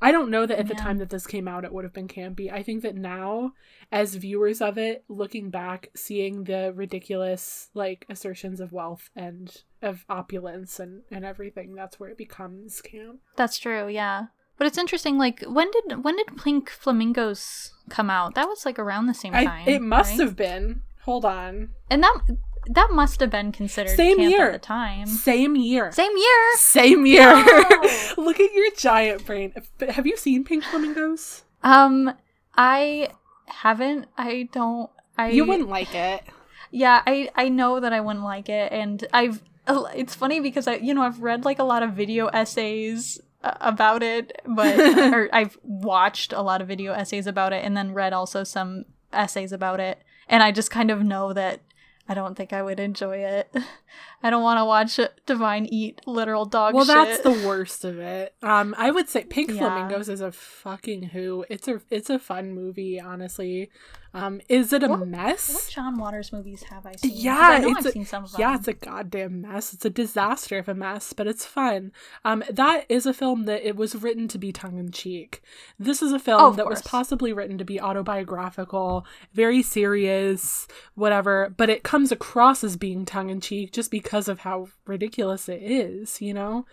I 0.00 0.10
don't 0.10 0.30
know 0.30 0.46
that 0.46 0.58
at 0.58 0.68
the 0.68 0.74
time 0.74 0.98
that 0.98 1.10
this 1.10 1.26
came 1.26 1.46
out 1.48 1.64
it 1.64 1.72
would 1.72 1.84
have 1.84 1.92
been 1.92 2.08
campy. 2.08 2.52
I 2.52 2.62
think 2.62 2.82
that 2.82 2.94
now, 2.94 3.52
as 3.92 4.14
viewers 4.14 4.60
of 4.60 4.78
it, 4.78 5.04
looking 5.08 5.50
back, 5.50 5.90
seeing 5.94 6.44
the 6.44 6.72
ridiculous 6.74 7.68
like 7.74 8.06
assertions 8.08 8.60
of 8.60 8.72
wealth 8.72 9.10
and 9.14 9.62
of 9.82 10.04
opulence 10.08 10.80
and 10.80 11.02
and 11.10 11.24
everything, 11.24 11.74
that's 11.74 12.00
where 12.00 12.10
it 12.10 12.18
becomes 12.18 12.80
camp. 12.80 13.20
That's 13.36 13.58
true. 13.58 13.88
Yeah. 13.88 14.26
But 14.56 14.68
it's 14.68 14.78
interesting. 14.78 15.18
Like, 15.18 15.42
when 15.42 15.70
did 15.70 16.04
when 16.04 16.16
did 16.16 16.36
Pink 16.36 16.70
Flamingos 16.70 17.72
come 17.90 18.08
out? 18.08 18.34
That 18.34 18.48
was 18.48 18.64
like 18.64 18.78
around 18.78 19.06
the 19.06 19.14
same 19.14 19.34
I, 19.34 19.44
time. 19.44 19.68
it 19.68 19.82
must 19.82 20.12
right? 20.12 20.20
have 20.20 20.36
been. 20.36 20.82
Hold 21.04 21.24
on. 21.24 21.70
and 21.90 22.02
that 22.02 22.18
that 22.66 22.88
must 22.92 23.20
have 23.20 23.28
been 23.30 23.52
considered 23.52 23.94
Same 23.94 24.16
camp 24.16 24.30
year. 24.30 24.46
at 24.48 24.52
the 24.52 24.58
time. 24.58 25.06
Same 25.06 25.54
year. 25.54 25.92
Same 25.92 26.16
year. 26.16 26.56
Same 26.56 27.04
year. 27.06 27.30
Oh. 27.30 28.14
Look 28.16 28.40
at 28.40 28.52
your 28.54 28.70
giant 28.76 29.26
brain. 29.26 29.52
Have 29.90 30.06
you 30.06 30.16
seen 30.16 30.44
Pink 30.44 30.64
Flamingos? 30.64 31.44
Um, 31.62 32.14
I 32.56 33.10
haven't. 33.46 34.06
I 34.16 34.48
don't. 34.52 34.90
I 35.18 35.28
You 35.30 35.44
wouldn't 35.44 35.68
like 35.68 35.94
it. 35.94 36.22
Yeah, 36.70 37.02
I 37.06 37.28
I 37.36 37.48
know 37.50 37.80
that 37.80 37.92
I 37.92 38.00
wouldn't 38.00 38.24
like 38.24 38.48
it, 38.48 38.72
and 38.72 39.06
I've. 39.12 39.42
It's 39.68 40.14
funny 40.14 40.40
because 40.40 40.66
I, 40.66 40.74
you 40.76 40.92
know, 40.94 41.02
I've 41.02 41.20
read 41.22 41.44
like 41.44 41.58
a 41.58 41.64
lot 41.64 41.82
of 41.82 41.92
video 41.92 42.26
essays 42.28 43.20
uh, 43.42 43.52
about 43.60 44.02
it, 44.02 44.32
but 44.46 44.78
or 45.14 45.28
I've 45.32 45.56
watched 45.62 46.32
a 46.32 46.40
lot 46.42 46.60
of 46.62 46.68
video 46.68 46.92
essays 46.94 47.26
about 47.26 47.52
it, 47.52 47.62
and 47.64 47.76
then 47.76 47.92
read 47.94 48.12
also 48.12 48.42
some 48.44 48.86
essays 49.12 49.52
about 49.52 49.80
it, 49.80 50.02
and 50.28 50.42
I 50.42 50.52
just 50.52 50.70
kind 50.70 50.90
of 50.90 51.02
know 51.02 51.32
that 51.32 51.60
I 52.08 52.14
don't 52.14 52.34
think 52.36 52.52
I 52.52 52.62
would 52.62 52.80
enjoy 52.80 53.18
it. 53.18 53.54
I 54.22 54.30
don't 54.30 54.42
want 54.42 54.58
to 54.58 54.64
watch 54.64 55.00
Divine 55.26 55.66
eat 55.66 56.00
literal 56.06 56.44
dog 56.44 56.74
Well, 56.74 56.84
shit. 56.84 56.94
that's 56.94 57.22
the 57.22 57.46
worst 57.46 57.84
of 57.84 57.98
it. 57.98 58.34
Um, 58.42 58.74
I 58.78 58.90
would 58.90 59.08
say 59.08 59.24
Pink 59.24 59.50
Yeah. 59.50 59.58
Flamingos 59.58 60.08
is 60.08 60.20
a 60.20 60.32
fucking 60.32 61.04
who. 61.04 61.44
It's 61.48 61.66
a 61.68 61.80
it's 61.90 62.10
a 62.10 62.18
fun 62.18 62.52
movie, 62.52 63.00
honestly. 63.00 63.70
Um, 64.16 64.40
is 64.48 64.72
it 64.72 64.84
a 64.84 64.88
What- 64.88 65.08
mess? 65.08 65.52
What 65.52 65.68
John 65.74 65.98
Waters 65.98 66.32
movies 66.32 66.62
have 66.70 66.86
I 66.86 66.94
seen? 66.94 67.10
Yeah, 67.14 67.36
I 67.36 67.58
know 67.58 67.68
it's 67.70 67.78
I've 67.80 67.86
a- 67.86 67.92
seen 67.92 68.04
some 68.06 68.22
of 68.24 68.30
them. 68.30 68.40
Yeah, 68.40 68.54
it's 68.54 68.68
a 68.68 68.72
goddamn 68.72 69.40
mess. 69.42 69.74
It's 69.74 69.84
a 69.84 69.90
disaster 69.90 70.56
of 70.58 70.68
a 70.68 70.74
mess, 70.74 71.12
but 71.12 71.26
it's 71.26 71.44
fun. 71.44 71.90
Um, 72.24 72.44
that 72.48 72.86
is 72.88 73.06
a 73.06 73.12
film 73.12 73.42
that 73.46 73.66
it 73.66 73.74
was 73.74 73.96
written 73.96 74.28
to 74.28 74.38
be 74.38 74.52
tongue 74.52 74.78
in 74.78 74.92
cheek. 74.92 75.42
This 75.80 76.00
is 76.00 76.12
a 76.12 76.20
film 76.20 76.40
Oh, 76.40 76.52
that 76.52 76.68
was 76.68 76.80
possibly 76.82 77.32
written 77.32 77.58
to 77.58 77.64
be 77.64 77.80
autobiographical, 77.80 79.04
very 79.32 79.62
serious, 79.62 80.68
whatever. 80.94 81.52
But 81.56 81.68
it 81.68 81.82
comes 81.82 82.12
across 82.12 82.62
as 82.62 82.76
being 82.76 83.04
tongue 83.04 83.30
in 83.30 83.40
cheek 83.40 83.72
just 83.72 83.90
because 83.90 84.28
of 84.28 84.40
how 84.40 84.68
ridiculous 84.86 85.48
it 85.48 85.60
is. 85.62 86.20
You 86.22 86.34
know. 86.34 86.66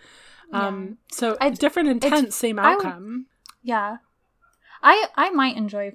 Um. 0.52 0.98
So 1.10 1.36
I- 1.40 1.50
different 1.50 1.88
intent, 1.88 2.32
same 2.32 2.58
I 2.60 2.76
would- 2.76 2.86
outcome. 2.86 3.26
Yeah. 3.62 3.96
I 4.82 5.06
I 5.16 5.30
might 5.30 5.56
enjoy 5.56 5.92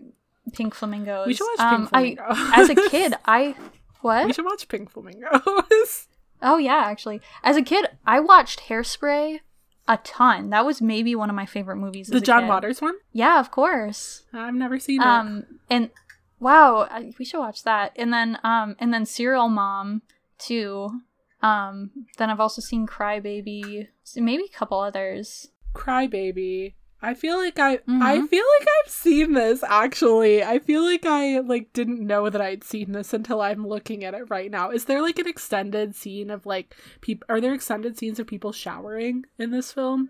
Pink 0.54 0.74
Flamingos. 0.74 1.28
We 1.28 1.34
should 1.34 1.48
watch 1.58 1.60
um, 1.60 1.88
Pink 1.88 1.89
Flamingo. 1.89 2.24
I 2.28 2.54
as 2.62 2.70
a 2.70 2.76
kid, 2.76 3.14
I 3.26 3.56
what? 4.02 4.26
we 4.26 4.34
should 4.34 4.45
watch 4.45 4.68
Pink 4.68 4.91
Flamingos. 4.91 6.08
Oh 6.41 6.58
yeah, 6.58 6.84
actually. 6.86 7.22
As 7.43 7.58
a 7.58 7.62
kid, 7.62 7.88
I 8.06 8.20
watched 8.20 8.62
Hairspray 8.62 9.39
a 9.88 9.98
ton. 9.98 10.50
That 10.50 10.66
was 10.66 10.82
maybe 10.82 11.16
one 11.16 11.30
of 11.30 11.36
my 11.36 11.45
favorite 11.45 11.78
movies. 11.78 12.08
the 12.08 12.20
John 12.20 12.43
kid. 12.43 12.50
Waters 12.50 12.82
one. 12.82 12.95
Yeah, 13.14 13.39
of 13.39 13.52
course. 13.52 14.26
I've 14.34 14.54
never 14.54 14.80
seen 14.80 15.02
it. 15.02 15.08
Um 15.08 15.45
and 15.70 15.89
wow, 16.39 16.88
we 17.18 17.26
should 17.26 17.39
watch 17.39 17.64
that. 17.64 17.93
And 17.95 18.12
then 18.14 18.38
um 18.43 18.76
and 18.80 18.93
then 18.93 19.06
Serial 19.06 19.50
Mom 19.50 20.02
too. 20.38 20.89
Um 21.41 21.91
then 22.18 22.30
I've 22.30 22.39
also 22.39 22.62
seen 22.62 22.86
Crybaby, 22.86 23.88
maybe 24.16 24.43
a 24.43 24.58
couple 24.58 24.80
others. 24.80 25.50
Crybaby. 25.74 26.74
I 27.00 27.14
feel 27.14 27.38
like 27.38 27.60
I 27.60 27.74
I 27.74 28.18
Mhm. 28.18 28.28
feel 28.30 28.43
like 28.60 28.68
I've 28.84 28.91
seen 28.91 29.34
this 29.34 29.64
actually. 29.64 30.43
I 30.43 30.58
feel 30.58 30.82
like 30.84 31.06
I 31.06 31.39
like 31.39 31.72
didn't 31.74 32.00
know 32.06 32.30
that 32.30 32.41
I'd 32.41 32.64
seen 32.64 32.91
this 32.91 33.14
until 33.14 33.39
I'm 33.41 33.68
looking 33.68 34.04
at 34.04 34.16
it 34.16 34.30
right 34.30 34.50
now. 34.50 34.72
Is 34.72 34.86
there 34.86 35.02
like 35.04 35.20
an 35.20 35.28
extended 35.28 35.95
scene 35.95 36.32
of 36.32 36.45
like 36.48 36.76
people 37.02 37.26
are 37.30 37.39
there 37.39 37.54
extended 37.54 37.98
scenes 38.00 38.20
of 38.20 38.26
people 38.26 38.52
showering 38.52 39.26
in 39.38 39.52
this 39.52 39.72
film? 39.72 40.10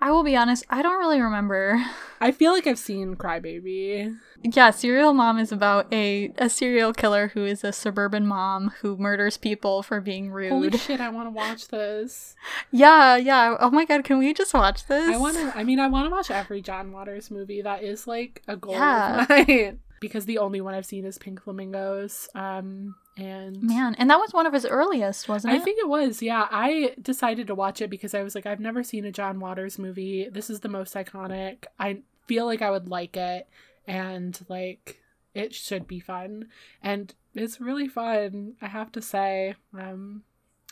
I 0.00 0.10
will 0.10 0.22
be 0.22 0.36
honest, 0.36 0.64
I 0.70 0.82
don't 0.82 0.98
really 0.98 1.20
remember. 1.20 1.82
I 2.20 2.30
feel 2.32 2.52
like 2.52 2.66
I've 2.66 2.78
seen 2.78 3.16
Crybaby. 3.16 4.16
Yeah, 4.42 4.70
Serial 4.70 5.12
Mom 5.12 5.38
is 5.38 5.50
about 5.52 5.92
a, 5.92 6.32
a 6.38 6.48
serial 6.48 6.92
killer 6.92 7.28
who 7.28 7.44
is 7.44 7.64
a 7.64 7.72
suburban 7.72 8.26
mom 8.26 8.72
who 8.80 8.96
murders 8.96 9.36
people 9.36 9.82
for 9.82 10.00
being 10.00 10.30
rude. 10.30 10.50
Holy 10.52 10.78
shit, 10.78 11.00
I 11.00 11.08
want 11.08 11.26
to 11.26 11.30
watch 11.30 11.68
this. 11.68 12.34
yeah, 12.70 13.16
yeah. 13.16 13.56
Oh 13.58 13.70
my 13.70 13.84
god, 13.84 14.04
can 14.04 14.18
we 14.18 14.32
just 14.34 14.54
watch 14.54 14.86
this? 14.86 15.08
I 15.14 15.18
want 15.18 15.36
to 15.36 15.52
I 15.58 15.64
mean 15.64 15.80
I 15.80 15.88
want 15.88 16.06
to 16.06 16.10
watch 16.10 16.30
every 16.30 16.60
John 16.62 16.92
Waters 16.92 17.30
movie. 17.30 17.62
That 17.62 17.82
is 17.82 18.06
like 18.06 18.42
a 18.46 18.56
goal 18.56 18.74
Yeah. 18.74 19.22
of 19.22 19.28
mine. 19.48 19.80
because 20.00 20.26
the 20.26 20.38
only 20.38 20.60
one 20.60 20.74
I've 20.74 20.86
seen 20.86 21.04
is 21.04 21.18
Pink 21.18 21.42
Flamingos. 21.42 22.28
Um 22.34 22.94
and 23.16 23.62
Man, 23.62 23.94
and 23.96 24.10
that 24.10 24.18
was 24.18 24.32
one 24.32 24.46
of 24.46 24.52
his 24.52 24.66
earliest, 24.66 25.28
wasn't 25.28 25.54
it? 25.54 25.60
I 25.60 25.64
think 25.64 25.78
it 25.78 25.88
was, 25.88 26.22
yeah. 26.22 26.46
I 26.50 26.94
decided 27.00 27.46
to 27.46 27.54
watch 27.54 27.80
it 27.80 27.88
because 27.88 28.14
I 28.14 28.22
was 28.22 28.34
like, 28.34 28.46
I've 28.46 28.60
never 28.60 28.82
seen 28.82 29.04
a 29.04 29.12
John 29.12 29.40
Waters 29.40 29.78
movie. 29.78 30.28
This 30.28 30.50
is 30.50 30.60
the 30.60 30.68
most 30.68 30.94
iconic. 30.94 31.64
I 31.78 32.02
feel 32.26 32.44
like 32.46 32.62
I 32.62 32.70
would 32.70 32.88
like 32.88 33.16
it, 33.16 33.48
and 33.86 34.38
like 34.48 35.00
it 35.34 35.54
should 35.54 35.86
be 35.86 36.00
fun, 36.00 36.48
and 36.82 37.14
it's 37.34 37.60
really 37.60 37.88
fun. 37.88 38.54
I 38.60 38.66
have 38.66 38.92
to 38.92 39.02
say, 39.02 39.54
um, 39.78 40.22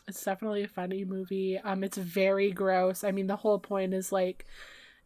it's 0.07 0.23
definitely 0.23 0.65
a 0.65 0.69
funny 0.69 1.05
movie. 1.05 1.59
Um, 1.59 1.83
it's 1.83 1.97
very 1.97 2.53
gross. 2.53 3.05
I 3.05 3.11
mean, 3.11 3.27
the 3.27 3.37
whole 3.37 3.59
point 3.59 3.95
is 3.95 4.13
like. 4.13 4.47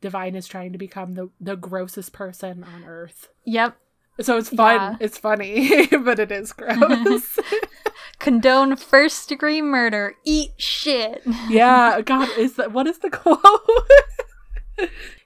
Divine 0.01 0.37
is 0.37 0.47
trying 0.47 0.71
to 0.71 0.79
become 0.79 1.15
the, 1.15 1.29
the 1.41 1.57
grossest 1.57 2.13
person 2.13 2.63
on 2.63 2.85
earth. 2.85 3.31
Yep. 3.45 3.77
So 4.21 4.37
it's 4.37 4.49
fun. 4.51 4.75
Yeah. 4.77 4.97
It's 5.01 5.19
funny, 5.19 5.87
but 6.03 6.19
it 6.19 6.33
is 6.33 6.53
gross. 6.53 7.39
Condone 8.19 8.75
first 8.77 9.29
degree 9.29 9.63
murder. 9.63 10.15
Eat 10.25 10.51
shit. 10.57 11.23
yeah 11.49 12.01
god 12.05 12.29
is 12.37 12.55
that 12.57 12.73
what 12.73 12.87
is 12.89 12.99
the 12.99 13.11
quote 13.11 13.41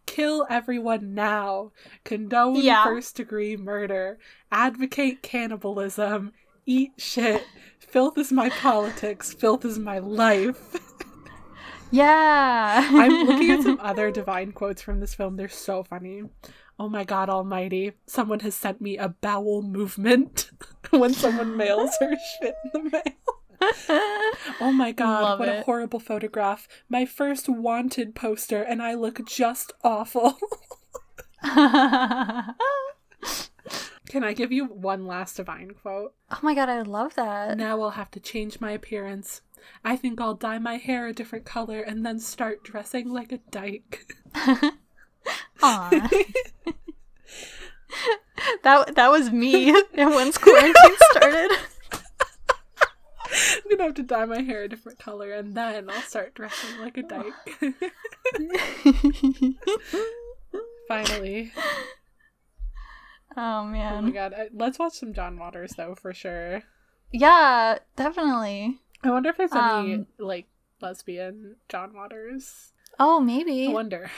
kill 0.07 0.47
everyone 0.51 1.15
now 1.15 1.73
condone 2.05 2.57
Yeah. 2.57 2.85
first 2.85 3.17
degree 3.17 3.57
murder 3.57 4.19
advocate 4.51 5.23
cannibalism 5.23 6.33
eat 6.67 6.93
shit 6.99 7.45
filth 7.79 8.19
is 8.19 8.31
my 8.31 8.51
politics 8.51 9.33
filth 9.33 9.65
is 9.65 9.79
my 9.79 9.99
life 9.99 10.77
Yeah. 11.91 12.89
i'm 12.93 13.27
looking 13.27 13.51
at 13.53 13.63
some 13.63 13.79
other 13.81 14.11
divine 14.11 14.53
quotes 14.53 14.83
from 14.83 15.01
this 15.01 15.15
film 15.15 15.37
they're 15.37 15.49
so 15.49 15.83
funny 15.83 16.23
oh 16.83 16.89
my 16.89 17.05
god 17.05 17.31
almighty 17.31 17.93
someone 18.07 18.41
has 18.41 18.57
sent 18.57 18.81
me 18.81 18.99
a 18.99 19.09
bowel 19.09 19.63
movement 19.63 20.51
when 20.91 21.15
someone 21.15 21.57
mails 21.57 21.97
her 22.01 22.13
shit 22.41 22.55
in 22.75 22.85
the 22.85 22.91
mail 22.91 23.03
Oh 24.61 24.73
my 24.73 24.91
god, 24.91 25.23
Love 25.23 25.39
what 25.39 25.49
a 25.49 25.63
horrible 25.63 26.01
photograph. 26.01 26.67
My 26.89 27.07
first 27.07 27.49
wanted 27.49 28.13
poster, 28.13 28.61
and 28.61 28.83
I 28.83 28.95
look 28.95 29.25
just 29.25 29.73
awful. 29.85 30.37
Can 34.13 34.25
I 34.25 34.33
give 34.35 34.51
you 34.51 34.65
one 34.67 35.07
last 35.07 35.37
divine 35.37 35.71
quote? 35.81 36.13
Oh 36.33 36.41
my 36.43 36.57
god, 36.57 36.69
I 36.69 36.83
love 36.83 37.15
that. 37.15 37.57
Now 37.57 37.81
I'll 37.81 37.91
have 37.91 38.11
to 38.11 38.21
change 38.21 38.61
my 38.61 38.73
appearance. 38.73 39.43
I 39.85 39.97
think 39.97 40.21
I'll 40.21 40.35
dye 40.35 40.59
my 40.59 40.77
hair 40.79 41.07
a 41.07 41.13
different 41.13 41.45
color 41.45 41.83
and 41.83 42.05
then 42.05 42.19
start 42.19 42.65
dressing 42.65 43.09
like 43.09 43.31
a 43.31 43.39
dyke. 43.53 44.05
That 48.65 48.97
that 48.97 49.11
was 49.11 49.31
me 49.31 49.73
once 49.97 50.39
quarantine 50.39 50.97
started. 51.11 51.51
I'm 53.31 53.71
gonna 53.71 53.85
have 53.85 53.95
to 53.95 54.03
dye 54.03 54.25
my 54.25 54.41
hair 54.43 54.65
a 54.65 54.69
different 54.69 54.99
color 54.99 55.33
and 55.33 55.55
then 55.55 55.89
I'll 55.89 56.03
start 56.03 56.35
dressing 56.35 56.81
like 56.81 56.97
a 56.97 57.03
dyke. 57.03 57.33
Finally. 60.89 61.53
oh 63.37 63.65
man. 63.65 63.95
Oh 63.95 64.03
my 64.03 64.11
god. 64.11 64.35
Let's 64.53 64.79
watch 64.79 64.95
some 64.95 65.15
John 65.15 65.39
Waters 65.39 65.75
though, 65.77 65.95
for 65.95 66.13
sure. 66.13 66.63
Yeah, 67.13 67.79
definitely. 67.97 68.81
I 69.05 69.11
wonder 69.11 69.31
if 69.31 69.37
there's 69.37 69.53
any, 69.53 69.95
Um, 69.95 70.07
like, 70.19 70.47
lesbian 70.81 71.57
John 71.69 71.93
Waters. 71.95 72.73
Oh, 72.99 73.21
maybe. 73.21 73.67
I 73.69 73.73
wonder. 73.73 74.11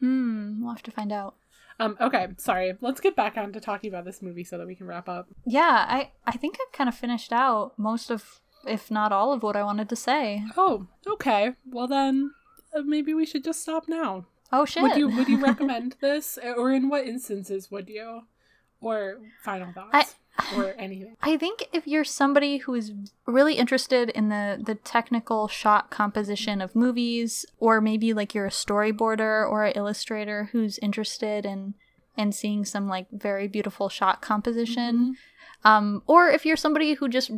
Hmm, 0.00 0.62
we'll 0.62 0.72
have 0.72 0.82
to 0.82 0.90
find 0.90 1.12
out. 1.12 1.36
Um, 1.80 1.96
okay, 2.00 2.28
sorry. 2.36 2.76
Let's 2.80 3.00
get 3.00 3.16
back 3.16 3.36
on 3.36 3.52
to 3.52 3.60
talking 3.60 3.88
about 3.88 4.04
this 4.04 4.22
movie 4.22 4.44
so 4.44 4.58
that 4.58 4.66
we 4.66 4.74
can 4.74 4.86
wrap 4.86 5.08
up. 5.08 5.28
Yeah, 5.44 5.86
I 5.88 6.12
I 6.26 6.32
think 6.32 6.56
I've 6.60 6.72
kind 6.72 6.88
of 6.88 6.94
finished 6.94 7.32
out 7.32 7.72
most 7.76 8.10
of 8.10 8.40
if 8.66 8.90
not 8.90 9.12
all 9.12 9.32
of 9.32 9.42
what 9.42 9.56
I 9.56 9.62
wanted 9.62 9.88
to 9.88 9.96
say. 9.96 10.44
Oh, 10.56 10.86
okay. 11.06 11.52
Well 11.66 11.86
then, 11.88 12.32
uh, 12.74 12.82
maybe 12.82 13.12
we 13.12 13.26
should 13.26 13.44
just 13.44 13.60
stop 13.62 13.88
now. 13.88 14.26
Oh 14.52 14.64
shit. 14.64 14.82
Would 14.82 14.96
you 14.96 15.08
would 15.08 15.28
you 15.34 15.42
recommend 15.42 15.96
this, 16.00 16.38
or 16.56 16.70
in 16.70 16.88
what 16.88 17.06
instances 17.06 17.70
would 17.70 17.88
you? 17.88 18.22
Or 18.84 19.18
final 19.42 19.72
thoughts? 19.72 20.14
or 20.56 20.74
anything. 20.78 21.16
I 21.22 21.36
think 21.36 21.68
if 21.72 21.86
you're 21.86 22.04
somebody 22.04 22.58
who 22.58 22.74
is 22.74 22.92
really 23.26 23.54
interested 23.54 24.10
in 24.10 24.28
the 24.28 24.60
the 24.64 24.74
technical 24.74 25.48
shot 25.48 25.90
composition 25.90 26.60
of 26.60 26.74
movies, 26.74 27.46
or 27.58 27.80
maybe 27.80 28.12
like 28.12 28.34
you're 28.34 28.46
a 28.46 28.50
storyboarder 28.50 29.48
or 29.48 29.64
an 29.64 29.72
illustrator 29.76 30.48
who's 30.52 30.78
interested 30.78 31.46
in 31.46 31.74
in 32.16 32.32
seeing 32.32 32.64
some 32.64 32.88
like 32.88 33.06
very 33.10 33.48
beautiful 33.48 33.88
shot 33.88 34.20
composition, 34.20 35.16
um, 35.64 36.02
or 36.06 36.28
if 36.28 36.44
you're 36.44 36.56
somebody 36.56 36.94
who 36.94 37.08
just 37.08 37.30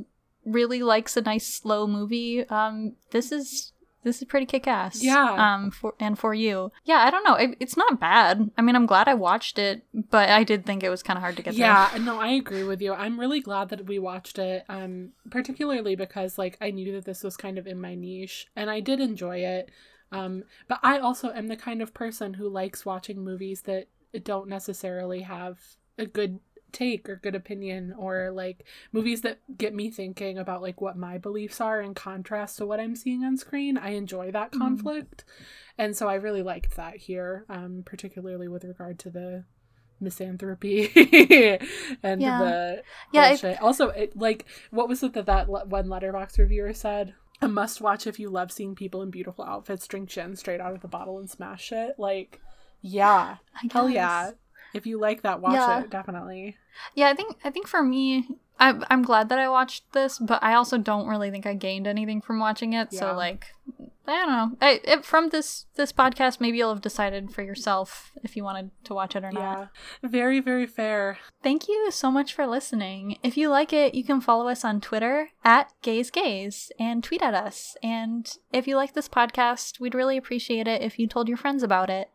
really 0.45 0.83
likes 0.83 1.17
a 1.17 1.23
nice 1.23 1.47
slow 1.47 1.87
movie, 1.87 2.49
um, 2.49 2.95
this 3.11 3.33
is 3.33 3.73
this 4.07 4.23
is 4.23 4.25
pretty 4.29 4.47
kick 4.47 4.69
ass. 4.69 5.03
Yeah. 5.03 5.35
Um. 5.37 5.73
For 5.73 5.95
and 5.99 6.17
for 6.17 6.33
you, 6.33 6.71
yeah. 6.85 6.99
I 6.99 7.11
don't 7.11 7.25
know. 7.25 7.35
It, 7.35 7.57
it's 7.59 7.77
not 7.77 7.99
bad. 7.99 8.51
I 8.57 8.63
mean, 8.63 8.77
I'm 8.77 8.87
glad 8.87 9.09
I 9.09 9.15
watched 9.15 9.59
it, 9.59 9.83
but 9.93 10.29
I 10.29 10.45
did 10.45 10.65
think 10.65 10.85
it 10.85 10.91
was 10.91 11.03
kind 11.03 11.17
of 11.17 11.23
hard 11.23 11.37
to 11.37 11.43
get 11.43 11.55
there. 11.55 11.61
Yeah, 11.61 11.91
no, 12.01 12.21
I 12.21 12.29
agree 12.29 12.63
with 12.63 12.81
you. 12.81 12.95
I'm 12.95 13.19
really 13.19 13.41
glad 13.41 13.69
that 13.71 13.87
we 13.87 13.99
watched 13.99 14.39
it, 14.39 14.65
um, 14.69 15.11
particularly 15.29 15.97
because 15.97 16.39
like 16.39 16.57
I 16.61 16.71
knew 16.71 16.93
that 16.93 17.05
this 17.05 17.25
was 17.25 17.37
kind 17.37 17.59
of 17.59 17.67
in 17.67 17.81
my 17.81 17.97
niche, 17.97 18.47
and 18.55 18.71
I 18.71 18.79
did 18.79 19.01
enjoy 19.01 19.39
it. 19.39 19.71
Um, 20.13 20.45
but 20.69 20.79
I 20.85 20.99
also 20.99 21.33
am 21.33 21.49
the 21.49 21.57
kind 21.57 21.83
of 21.83 21.93
person 21.93 22.35
who 22.35 22.49
likes 22.49 22.87
watching 22.87 23.25
movies 23.25 23.63
that 23.63 23.89
don't 24.23 24.49
necessarily 24.49 25.23
have 25.23 25.59
a 25.99 26.07
good 26.07 26.39
take 26.73 27.09
or 27.09 27.17
good 27.17 27.35
opinion 27.35 27.95
or 27.99 28.31
like 28.33 28.65
movies 28.93 29.23
that 29.23 29.39
get 29.57 29.75
me 29.75 29.91
thinking 29.91 30.37
about 30.39 30.63
like 30.63 30.81
what 30.81 30.97
my 30.97 31.17
beliefs 31.19 31.61
are 31.61 31.81
in 31.81 31.95
contrast 31.95 32.59
to 32.59 32.67
what 32.67 32.81
I'm 32.81 32.97
seeing 32.97 33.25
on 33.25 33.37
screen. 33.37 33.79
I 33.79 33.91
enjoy 33.91 34.31
that 34.33 34.53
Mhm. 34.53 34.59
conflict. 34.59 35.25
And 35.79 35.97
so 35.97 36.09
I 36.09 36.15
really 36.15 36.43
liked 36.43 36.77
that 36.77 36.97
here, 36.97 37.45
um, 37.49 37.83
particularly 37.85 38.49
with 38.49 38.65
regard 38.65 38.99
to 39.01 39.11
the 39.11 39.45
misanthropy 40.01 40.91
and 42.03 42.21
Yeah. 42.21 42.39
the 42.39 42.83
Yeah, 43.13 43.33
it- 43.33 43.63
also 43.63 43.89
it, 43.89 44.17
like 44.17 44.45
what 44.71 44.89
was 44.89 45.03
it 45.03 45.15
that 45.15 45.27
that 45.27 45.49
le- 45.49 45.65
one 45.65 45.87
Letterboxd 45.87 46.39
reviewer 46.39 46.73
said 46.75 47.15
a 47.43 47.49
must 47.49 47.81
watch 47.81 48.07
if 48.07 48.19
you 48.19 48.29
love 48.31 48.51
seeing 48.53 48.75
people 48.75 49.03
in 49.03 49.11
beautiful 49.11 49.45
outfits 49.45 49.87
drink 49.87 50.09
gin 50.09 50.37
straight 50.37 50.61
out 50.61 50.75
of 50.75 50.81
the 50.81 50.89
bottle 50.89 51.19
and 51.19 51.29
smash 51.31 51.73
it 51.73 51.95
like 51.99 52.41
yeah 52.83 53.37
hell 53.73 53.89
yeah 53.89 54.31
if 54.77 54.87
you 54.87 54.99
like 55.01 55.23
that 55.23 55.41
watch 55.41 55.55
Yeah. 55.55 55.81
it 55.81 55.91
definitely 55.91 56.57
Yeah, 56.95 57.09
I 57.09 57.15
think 57.15 57.37
I 57.45 57.51
think 57.51 57.67
for 57.67 57.83
me, 57.83 58.29
I'm 58.61 58.85
I'm 58.91 59.03
glad 59.03 59.29
that 59.31 59.39
I 59.39 59.49
watched 59.49 59.93
this, 59.93 60.19
but 60.19 60.43
I 60.43 60.55
also 60.55 60.79
don't 60.79 61.09
really 61.09 61.31
think 61.31 61.47
I 61.47 61.55
gained 61.55 61.87
anything 61.87 62.21
from 62.21 62.39
watching 62.39 62.73
it. 62.75 62.89
Yeah. 62.91 63.01
So 63.01 63.15
like, 63.15 63.47
I 64.09 64.13
don't 64.13 64.29
know. 64.29 64.57
I, 64.61 64.81
it, 64.85 65.05
from 65.05 65.31
this 65.31 65.67
this 65.75 65.93
podcast, 65.93 66.41
maybe 66.41 66.59
you'll 66.59 66.73
have 66.73 66.81
decided 66.83 67.31
for 67.33 67.43
yourself 67.43 68.13
if 68.23 68.37
you 68.37 68.45
wanted 68.45 68.71
to 68.85 68.95
watch 68.95 69.17
it 69.17 69.25
or 69.25 69.33
not. 69.33 69.41
yeah 69.41 69.67
very 70.09 70.41
very 70.41 70.67
fair 70.67 71.19
Thank 71.43 71.69
you 71.69 71.91
so 71.93 72.11
much 72.11 72.33
for 72.35 72.47
listening. 72.47 73.19
If 73.23 73.37
you 73.37 73.49
like 73.51 73.73
it, 73.73 73.95
you 73.95 74.03
can 74.05 74.21
follow 74.21 74.49
us 74.49 74.65
on 74.65 74.81
Twitter 74.81 75.31
at 75.45 75.73
Gaze 75.83 76.11
Gaze 76.11 76.73
and 76.79 77.05
tweet 77.05 77.23
at 77.23 77.35
us. 77.35 77.77
And 77.83 78.29
if 78.53 78.67
you 78.67 78.75
like 78.77 78.95
this 78.95 79.09
podcast, 79.09 79.79
we'd 79.81 79.95
really 79.95 80.17
appreciate 80.17 80.67
it 80.67 80.83
if 80.83 80.99
you 80.99 81.07
told 81.07 81.29
your 81.29 81.37
friends 81.39 81.63
about 81.63 81.89
it. 81.91 82.09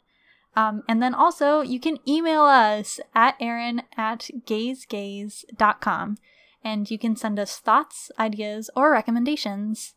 Um, 0.56 0.84
and 0.88 1.02
then 1.02 1.14
also, 1.14 1.62
you 1.62 1.80
can 1.80 1.98
email 2.08 2.44
us 2.44 3.00
at 3.16 3.36
Aaron 3.40 3.84
at 3.96 4.30
gazegaze.com 4.46 6.18
and 6.64 6.92
you 6.92 7.00
can 7.00 7.16
send 7.16 7.40
us 7.40 7.58
thoughts, 7.58 8.12
ideas, 8.20 8.70
or 8.76 8.92
recommendations. 8.92 9.96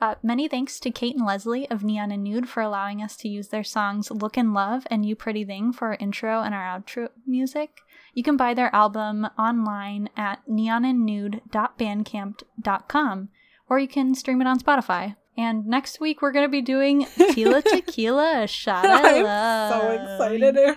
Uh, 0.00 0.14
many 0.22 0.48
thanks 0.48 0.80
to 0.80 0.90
Kate 0.90 1.14
and 1.14 1.26
Leslie 1.26 1.70
of 1.70 1.84
Neon 1.84 2.10
and 2.10 2.24
Nude 2.24 2.48
for 2.48 2.62
allowing 2.62 3.02
us 3.02 3.18
to 3.18 3.28
use 3.28 3.48
their 3.48 3.62
songs 3.62 4.10
Look 4.10 4.38
and 4.38 4.54
Love 4.54 4.86
and 4.90 5.04
You 5.04 5.14
Pretty 5.14 5.44
Thing 5.44 5.72
for 5.72 5.88
our 5.88 5.98
intro 6.00 6.40
and 6.40 6.54
our 6.54 6.62
outro 6.62 7.10
music. 7.26 7.82
You 8.14 8.22
can 8.22 8.38
buy 8.38 8.54
their 8.54 8.74
album 8.74 9.28
online 9.38 10.08
at 10.16 10.40
neonandnude.bandcamp.com 10.48 13.28
or 13.68 13.78
you 13.78 13.88
can 13.88 14.14
stream 14.14 14.40
it 14.40 14.46
on 14.46 14.58
Spotify. 14.58 15.16
And 15.40 15.66
next 15.66 16.00
week 16.00 16.20
we're 16.20 16.32
going 16.32 16.44
to 16.44 16.50
be 16.50 16.60
doing 16.60 17.04
Tila 17.32 17.62
Tequila, 17.64 18.42
a 18.42 18.46
shot 18.46 18.84
i'm 18.84 19.22
love. 19.24 19.72
so 19.72 19.90
excited 19.92 20.56
Erin. 20.56 20.76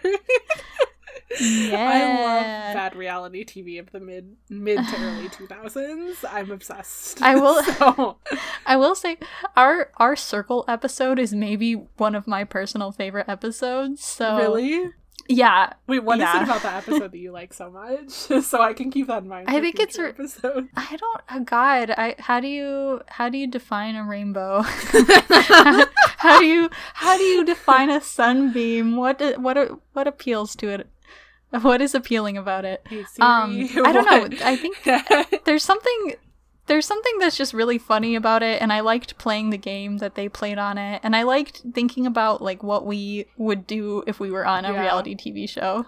Yeah. 1.39 1.89
I 1.89 2.23
love 2.23 2.73
bad 2.75 2.95
reality 2.95 3.43
TV 3.43 3.79
of 3.79 3.91
the 3.91 3.99
mid 3.99 4.35
mid 4.49 4.77
to 4.77 4.95
early 5.01 5.29
2000s. 5.39 6.17
I'm 6.29 6.51
obsessed. 6.51 7.21
I 7.21 7.35
will- 7.35 7.63
So, 7.73 8.17
I 8.67 8.75
will 8.77 8.93
say 8.95 9.17
our 9.57 9.89
our 9.97 10.15
circle 10.15 10.63
episode 10.67 11.17
is 11.19 11.33
maybe 11.33 11.73
one 11.97 12.13
of 12.15 12.27
my 12.27 12.43
personal 12.43 12.91
favorite 12.91 13.27
episodes. 13.27 14.03
So 14.03 14.37
really? 14.37 14.91
Yeah, 15.29 15.73
Wait, 15.87 15.99
what 16.03 16.17
is 16.17 16.23
Yeah. 16.23 16.41
it 16.41 16.43
about 16.43 16.61
the 16.61 16.71
episode 16.71 17.11
that 17.11 17.17
you 17.17 17.31
like 17.31 17.53
so 17.53 17.69
much? 17.71 18.09
so 18.43 18.61
I 18.61 18.73
can 18.73 18.91
keep 18.91 19.07
that 19.07 19.23
in 19.23 19.29
mind. 19.29 19.45
I 19.49 19.59
think 19.61 19.79
it's 19.79 19.97
re- 19.97 20.09
episodes. 20.09 20.67
I 20.75 20.95
don't. 20.97 21.21
Oh 21.31 21.39
God, 21.43 21.91
I 21.91 22.15
how 22.19 22.39
do 22.39 22.47
you 22.47 23.01
how 23.07 23.29
do 23.29 23.37
you 23.37 23.47
define 23.47 23.95
a 23.95 24.03
rainbow? 24.03 24.61
how 26.17 26.39
do 26.39 26.45
you 26.45 26.69
how 26.93 27.17
do 27.17 27.23
you 27.23 27.45
define 27.45 27.89
a 27.89 28.01
sunbeam? 28.01 28.95
What 28.95 29.21
what 29.39 29.57
what 29.93 30.07
appeals 30.07 30.55
to 30.57 30.69
it? 30.69 30.87
What 31.61 31.81
is 31.83 31.93
appealing 31.93 32.35
about 32.37 32.65
it? 32.65 32.81
Hey, 32.89 33.05
Um, 33.21 33.69
I 33.85 33.91
don't 33.91 34.05
know. 34.31 34.37
I 34.43 34.55
think 34.55 34.77
there's 35.45 35.63
something 35.63 36.15
there's 36.67 36.85
something 36.85 37.17
that's 37.19 37.35
just 37.37 37.53
really 37.53 37.77
funny 37.77 38.15
about 38.15 38.41
it 38.43 38.61
and 38.61 38.71
i 38.71 38.79
liked 38.79 39.17
playing 39.17 39.49
the 39.49 39.57
game 39.57 39.97
that 39.97 40.15
they 40.15 40.29
played 40.29 40.57
on 40.57 40.77
it 40.77 40.99
and 41.03 41.15
i 41.15 41.23
liked 41.23 41.61
thinking 41.73 42.05
about 42.05 42.41
like 42.41 42.63
what 42.63 42.85
we 42.85 43.25
would 43.37 43.67
do 43.67 44.03
if 44.07 44.19
we 44.19 44.31
were 44.31 44.45
on 44.45 44.63
a 44.65 44.71
Yeah. 44.73 44.81
reality 44.81 45.15
tv 45.15 45.47
show 45.49 45.85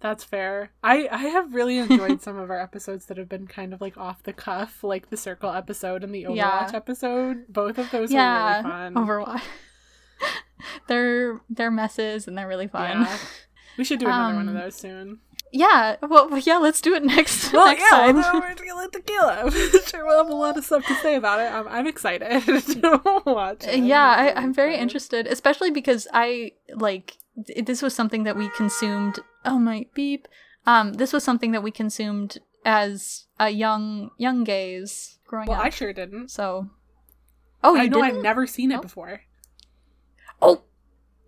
That's 0.00 0.24
fair. 0.24 0.70
I 0.82 1.06
I 1.12 1.26
have 1.30 1.54
really 1.54 1.78
enjoyed 1.78 2.20
some 2.22 2.36
of 2.36 2.50
our 2.50 2.58
episodes 2.60 3.06
that 3.06 3.18
have 3.18 3.28
been 3.28 3.46
kind 3.46 3.72
of 3.72 3.80
like 3.80 3.96
off 3.96 4.20
the 4.24 4.32
cuff, 4.32 4.82
like 4.82 5.10
the 5.10 5.16
Circle 5.16 5.52
episode 5.52 6.02
and 6.02 6.12
the 6.12 6.24
Overwatch 6.24 6.36
Yeah. 6.36 6.70
episode. 6.74 7.44
Both 7.48 7.78
of 7.78 7.88
those 7.92 8.10
yeah 8.10 8.62
were 8.62 8.68
really 8.68 8.72
fun. 8.72 8.94
overwatch 8.94 9.42
they're 10.88 11.40
they're 11.50 11.70
messes 11.70 12.26
and 12.26 12.36
they're 12.36 12.48
really 12.48 12.66
fun 12.68 13.02
Yeah. 13.02 13.18
We 13.78 13.84
should 13.84 14.00
do 14.00 14.06
another 14.06 14.34
one 14.34 14.48
of 14.48 14.54
Um, 14.56 14.60
those 14.60 14.74
soon. 14.74 15.20
Yeah, 15.52 15.96
well 16.02 16.36
yeah 16.38 16.56
let's 16.56 16.80
do 16.80 16.94
it 16.94 17.04
next 17.04 17.52
Well, 17.52 17.66
next 17.66 17.82
yeah, 17.82 17.88
time 17.90 18.16
well, 18.16 18.40
we're 18.40 18.54
tequila 18.54 18.88
tequila. 18.90 19.42
I'm 19.44 19.50
sure 19.86 20.04
we'll 20.06 20.18
have 20.24 20.28
a 20.32 20.34
lot 20.34 20.56
of 20.56 20.64
stuff 20.64 20.86
to 20.86 20.94
say 20.96 21.14
about 21.16 21.40
it. 21.40 21.52
I'm, 21.52 21.68
I'm 21.68 21.86
excited 21.86 22.28
to 22.82 23.22
watch. 23.26 23.64
it. 23.66 23.84
yeah 23.84 24.08
I, 24.16 24.40
i'm 24.40 24.52
very 24.54 24.76
interested 24.76 25.26
especially 25.26 25.70
because 25.70 26.08
i 26.12 26.52
like 26.74 27.18
th- 27.46 27.66
this 27.66 27.82
was 27.82 27.94
something 27.94 28.24
that 28.24 28.36
we 28.36 28.48
consumed 28.50 29.18
oh 29.44 29.58
my 29.58 29.86
beep 29.94 30.26
um 30.66 30.94
this 30.94 31.12
was 31.12 31.22
something 31.24 31.52
that 31.52 31.62
we 31.62 31.70
consumed 31.70 32.38
as 32.64 33.26
a 33.38 33.50
young 33.50 34.10
young 34.18 34.44
gays 34.44 35.18
growing 35.26 35.46
Well, 35.48 35.56
up 35.56 35.60
Well, 35.62 35.66
I 35.66 35.70
sure 35.70 35.92
didn't. 35.92 36.30
so 36.30 36.70
oh 37.64 37.74
you 37.74 37.82
I 37.82 37.86
know 37.88 38.00
didn't 38.02 38.16
I've 38.18 38.22
never 38.22 38.46
seen 38.46 38.70
it 38.72 38.78
Oh. 38.78 38.82
before. 38.82 39.20
oh 40.40 40.62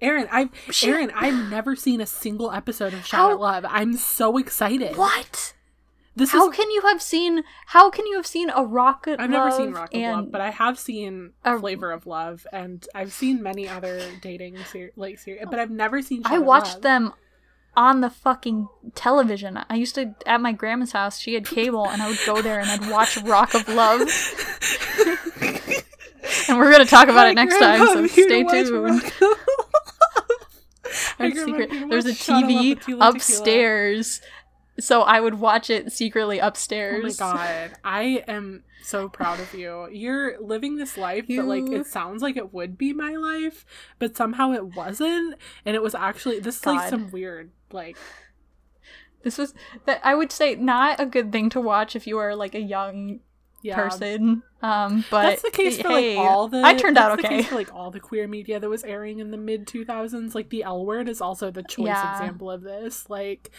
Aaron, 0.01 0.29
I've 0.31 0.49
shit. 0.71 0.91
Aaron, 0.91 1.11
I've 1.15 1.51
never 1.51 1.75
seen 1.77 2.01
a 2.01 2.07
single 2.07 2.51
episode 2.53 2.93
of 2.95 3.07
Shot 3.07 3.17
How- 3.17 3.31
at 3.33 3.41
Love. 3.41 3.65
I'm 3.69 3.95
so 3.97 4.37
excited. 4.39 4.97
what 4.97 5.55
This 6.17 6.31
how 6.31 6.51
is 6.51 6.57
can 6.57 6.71
you 6.71 6.83
have 6.83 7.01
seen 7.01 7.43
how 7.67 7.91
can 7.91 8.07
you 8.07 8.17
have 8.17 8.27
seen 8.27 8.51
a 8.51 8.63
rocket 8.63 9.19
I've 9.19 9.31
never 9.31 9.51
seen 9.51 9.67
Love 9.73 9.75
Rock 9.75 9.95
of 9.95 10.01
and 10.01 10.17
Love, 10.23 10.33
but 10.33 10.41
I 10.41 10.51
have 10.51 10.79
seen 10.79 11.33
a- 11.45 11.59
Flavor 11.59 11.91
of 11.91 12.07
Love, 12.07 12.47
and 12.53 12.87
I've 12.95 13.13
seen 13.13 13.43
many 13.43 13.69
other 13.69 14.01
dating 14.21 14.59
ser- 14.71 14.93
like 14.97 15.19
series, 15.19 15.47
but 15.51 15.59
I've 15.59 15.71
never 15.71 16.03
seen. 16.03 16.23
Shot 16.23 16.33
I 16.33 16.39
watched 16.39 16.83
them 16.83 17.13
on 17.77 18.01
the 18.03 18.11
fucking 18.11 18.69
television. 18.95 19.59
I 19.69 19.75
used 19.75 19.95
to 19.97 20.15
at 20.27 20.41
my 20.41 20.53
grandma's 20.53 20.93
house. 20.93 21.19
She 21.19 21.35
had 21.35 21.47
cable, 21.47 21.89
and 21.89 22.01
I 22.03 22.09
would 22.09 22.21
go 22.27 22.41
there 22.43 22.61
and 22.61 22.71
I'd 22.71 22.89
watch 22.91 23.17
Rock 23.17 23.55
of 23.55 23.69
Love. 23.69 24.03
And 26.49 26.59
we're 26.59 26.71
gonna 26.71 26.85
talk 26.87 27.05
about 27.09 27.25
My 27.25 27.31
it 27.31 27.35
next 27.35 27.59
time, 27.59 27.79
so 27.87 28.07
stay 28.07 28.45
tuned. 28.45 28.71
Rock 28.71 29.05
of 29.05 29.21
Love. 29.21 29.39
My 30.84 30.84
Our 31.19 31.31
secret. 31.31 31.71
There's 31.89 32.07
a 32.07 32.11
watch 32.11 32.17
Shot 32.17 32.45
at 32.45 32.51
Love 32.51 32.67
TV 32.67 32.71
with 32.71 32.81
Tila 32.81 33.11
Tequila. 33.11 33.11
upstairs, 33.11 34.21
so 34.79 35.03
I 35.03 35.21
would 35.21 35.35
watch 35.41 35.71
it 35.71 35.93
secretly 35.93 36.39
upstairs. 36.39 37.21
Oh 37.21 37.27
my 37.33 37.37
god, 37.37 37.73
I 37.85 38.25
am 38.27 38.65
so 38.83 39.09
proud 39.09 39.41
of 39.41 39.55
you. 39.55 39.89
You're 39.91 40.41
living 40.41 40.77
this 40.77 40.97
life 40.97 41.27
that 41.29 41.45
like 41.45 41.71
it 41.71 41.87
sounds 41.87 42.23
like 42.23 42.37
it 42.37 42.53
would 42.53 42.77
be 42.79 42.93
my 42.93 43.17
life, 43.17 43.65
but 43.99 44.17
somehow 44.17 44.53
it 44.53 44.75
wasn't, 44.77 45.37
and 45.65 45.75
it 45.77 45.83
was 45.83 45.95
actually 45.95 46.41
this 46.41 46.57
is 46.59 46.67
like 46.67 46.89
some 46.91 47.11
weird 47.11 47.51
like 47.73 47.97
This 49.23 49.39
was 49.39 49.55
that 49.87 50.01
I 50.05 50.15
would 50.15 50.31
say 50.33 50.55
not 50.55 51.01
a 51.01 51.07
good 51.07 51.33
thing 51.33 51.49
to 51.51 51.61
watch 51.61 51.97
if 51.97 52.07
you 52.07 52.19
are 52.19 52.35
like 52.37 52.55
a 52.55 52.61
young 52.61 53.21
yeah. 53.65 53.77
person. 53.77 54.43
Um, 54.63 55.05
but 55.11 55.23
that's 55.23 55.43
the 55.43 55.51
case 55.51 55.81
for 55.81 55.89
hey, 55.89 56.17
like 56.17 56.29
all 56.29 56.49
the. 56.49 56.63
I 56.63 56.75
turned 56.75 56.99
out 56.99 57.19
okay. 57.19 57.29
case 57.29 57.47
for 57.47 57.55
like 57.55 57.75
all 57.75 57.91
the 57.91 57.99
queer 57.99 58.29
media 58.29 58.61
that 58.61 58.69
was 58.69 58.85
airing 58.85 59.19
in 59.19 59.31
the 59.31 59.37
mid 59.37 59.67
two 59.67 59.85
thousands. 59.85 60.35
Like 60.35 60.51
the 60.51 60.63
L 60.63 60.85
word 60.85 61.09
is 61.09 61.21
also 61.21 61.51
the 61.51 61.63
choice 61.63 61.87
Yeah. 61.87 62.13
example 62.13 62.51
of 62.51 62.63
this. 62.63 63.09
Like 63.09 63.51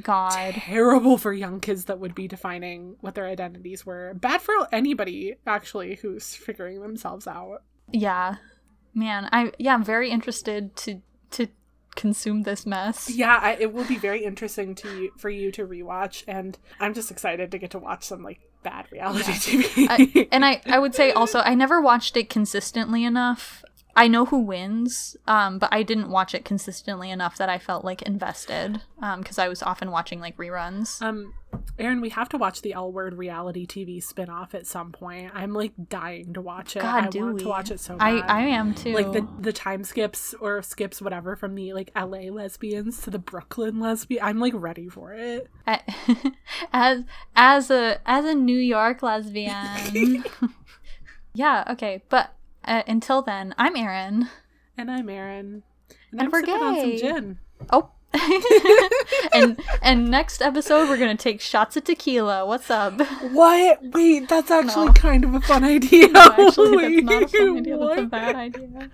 God. 0.00 0.54
terrible 0.54 1.18
for 1.18 1.32
young 1.32 1.58
kids 1.58 1.86
that 1.86 1.98
would 1.98 2.14
be 2.14 2.28
defining 2.28 2.96
what 3.00 3.16
their 3.16 3.26
identities 3.26 3.84
were. 3.84 4.14
Bad 4.14 4.40
for 4.40 4.54
anybody 4.72 5.34
actually 5.46 5.96
who's 5.96 6.34
figuring 6.34 6.80
themselves 6.80 7.26
out. 7.26 7.64
Yeah. 7.92 8.36
Man, 8.94 9.28
I 9.32 9.52
yeah, 9.58 9.74
I'm 9.74 9.84
very 9.84 10.10
interested 10.10 10.76
to 10.76 11.02
to 11.32 11.48
consume 11.96 12.42
this 12.42 12.64
mess. 12.64 13.10
Yeah, 13.10 13.38
I, 13.40 13.56
it 13.56 13.72
will 13.72 13.84
be 13.84 13.96
very 13.96 14.24
interesting 14.24 14.74
to 14.76 14.88
you, 14.88 15.12
for 15.16 15.28
you 15.28 15.50
to 15.52 15.66
rewatch, 15.66 16.24
and 16.26 16.58
I'm 16.78 16.94
just 16.94 17.10
excited 17.10 17.50
to 17.50 17.58
get 17.58 17.70
to 17.72 17.78
watch 17.78 18.04
some 18.04 18.22
like 18.22 18.49
bad 18.62 18.86
reality 18.90 19.32
TV. 19.32 19.86
I, 19.88 20.28
and 20.32 20.44
I, 20.44 20.60
I 20.66 20.78
would 20.78 20.94
say 20.94 21.12
also 21.12 21.40
I 21.40 21.54
never 21.54 21.80
watched 21.80 22.16
it 22.16 22.28
consistently 22.28 23.04
enough. 23.04 23.64
I 23.96 24.08
know 24.08 24.24
who 24.26 24.38
wins, 24.38 25.16
um, 25.26 25.58
but 25.58 25.72
I 25.72 25.82
didn't 25.82 26.10
watch 26.10 26.34
it 26.34 26.44
consistently 26.44 27.10
enough 27.10 27.36
that 27.38 27.48
I 27.48 27.58
felt 27.58 27.84
like 27.84 28.02
invested 28.02 28.80
because 29.18 29.38
I 29.38 29.48
was 29.48 29.62
often 29.62 29.90
watching 29.90 30.20
like 30.20 30.36
reruns. 30.36 31.00
um, 31.02 31.34
Aaron, 31.78 32.00
we 32.00 32.10
have 32.10 32.28
to 32.30 32.38
watch 32.38 32.62
the 32.62 32.74
L 32.74 32.92
Word 32.92 33.14
reality 33.14 33.66
TV 33.66 34.04
spinoff 34.04 34.54
at 34.54 34.66
some 34.66 34.92
point. 34.92 35.32
I'm 35.34 35.52
like 35.52 35.72
dying 35.88 36.34
to 36.34 36.40
watch 36.40 36.76
it. 36.76 36.82
God, 36.82 37.04
I 37.04 37.08
do 37.08 37.20
want 37.20 37.34
we? 37.34 37.42
to 37.42 37.48
watch 37.48 37.70
it 37.70 37.80
so 37.80 37.96
I, 37.98 38.20
bad. 38.20 38.30
I 38.30 38.40
am 38.42 38.74
too. 38.74 38.92
like 38.92 39.12
the 39.12 39.26
the 39.40 39.52
time 39.52 39.84
skips 39.84 40.34
or 40.40 40.62
skips 40.62 41.00
whatever 41.00 41.36
from 41.36 41.54
the 41.54 41.72
like 41.72 41.90
LA 41.96 42.30
lesbians 42.30 43.00
to 43.02 43.10
the 43.10 43.18
Brooklyn 43.18 43.80
lesbian. 43.80 44.22
I'm 44.22 44.38
like 44.38 44.52
ready 44.54 44.88
for 44.88 45.14
it. 45.14 45.48
as 46.72 47.04
as 47.34 47.70
a 47.70 48.00
as 48.06 48.24
a 48.24 48.34
New 48.34 48.58
York 48.58 49.02
lesbian. 49.02 50.24
yeah. 51.34 51.64
Okay. 51.70 52.02
But 52.08 52.34
uh, 52.64 52.82
until 52.86 53.22
then, 53.22 53.54
I'm 53.58 53.76
Erin. 53.76 54.28
And 54.76 54.90
I'm 54.90 55.08
Erin. 55.08 55.62
And, 56.12 56.20
and 56.20 56.22
I'm 56.22 56.30
we're 56.30 56.42
gay. 56.42 56.52
on 56.52 56.80
some 56.80 56.96
gin. 56.96 57.38
Oh. 57.70 57.90
and 59.32 59.60
and 59.82 60.10
next 60.10 60.42
episode 60.42 60.88
we're 60.88 60.96
gonna 60.96 61.16
take 61.16 61.40
shots 61.40 61.76
of 61.76 61.84
tequila. 61.84 62.44
What's 62.44 62.68
up? 62.68 62.94
What? 63.30 63.78
Wait, 63.92 64.28
that's 64.28 64.50
actually 64.50 64.86
no. 64.86 64.92
kind 64.94 65.22
of 65.22 65.34
a 65.34 65.40
fun 65.40 65.62
idea. 65.76 66.08
No, 66.08 66.20
actually, 66.20 67.02
that's 67.02 67.04
not 67.04 67.22
a 67.22 67.28
fun 67.28 67.56
idea. 67.58 67.76
What? 67.76 67.88
That's 67.96 68.02
a 68.02 68.06
bad 68.06 68.34
idea. 68.34 68.90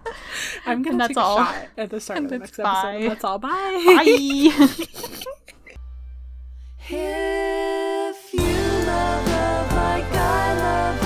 I'm 0.66 0.82
gonna 0.82 1.04
and 1.04 1.08
take 1.08 1.16
all. 1.16 1.38
a 1.40 1.44
shot 1.46 1.68
at 1.78 1.90
the 1.90 2.00
start 2.00 2.18
and 2.18 2.26
of 2.26 2.30
the 2.30 2.38
next 2.40 2.56
bye. 2.58 2.96
episode. 2.96 3.10
That's 3.10 3.24
all. 3.24 3.38
Bye. 3.38 3.48
Bye. 3.48 4.02
if 6.88 8.34
you 8.34 8.40
love 8.86 9.26
love 9.28 9.72
like 9.72 10.12
I 10.12 10.54
love. 10.58 11.05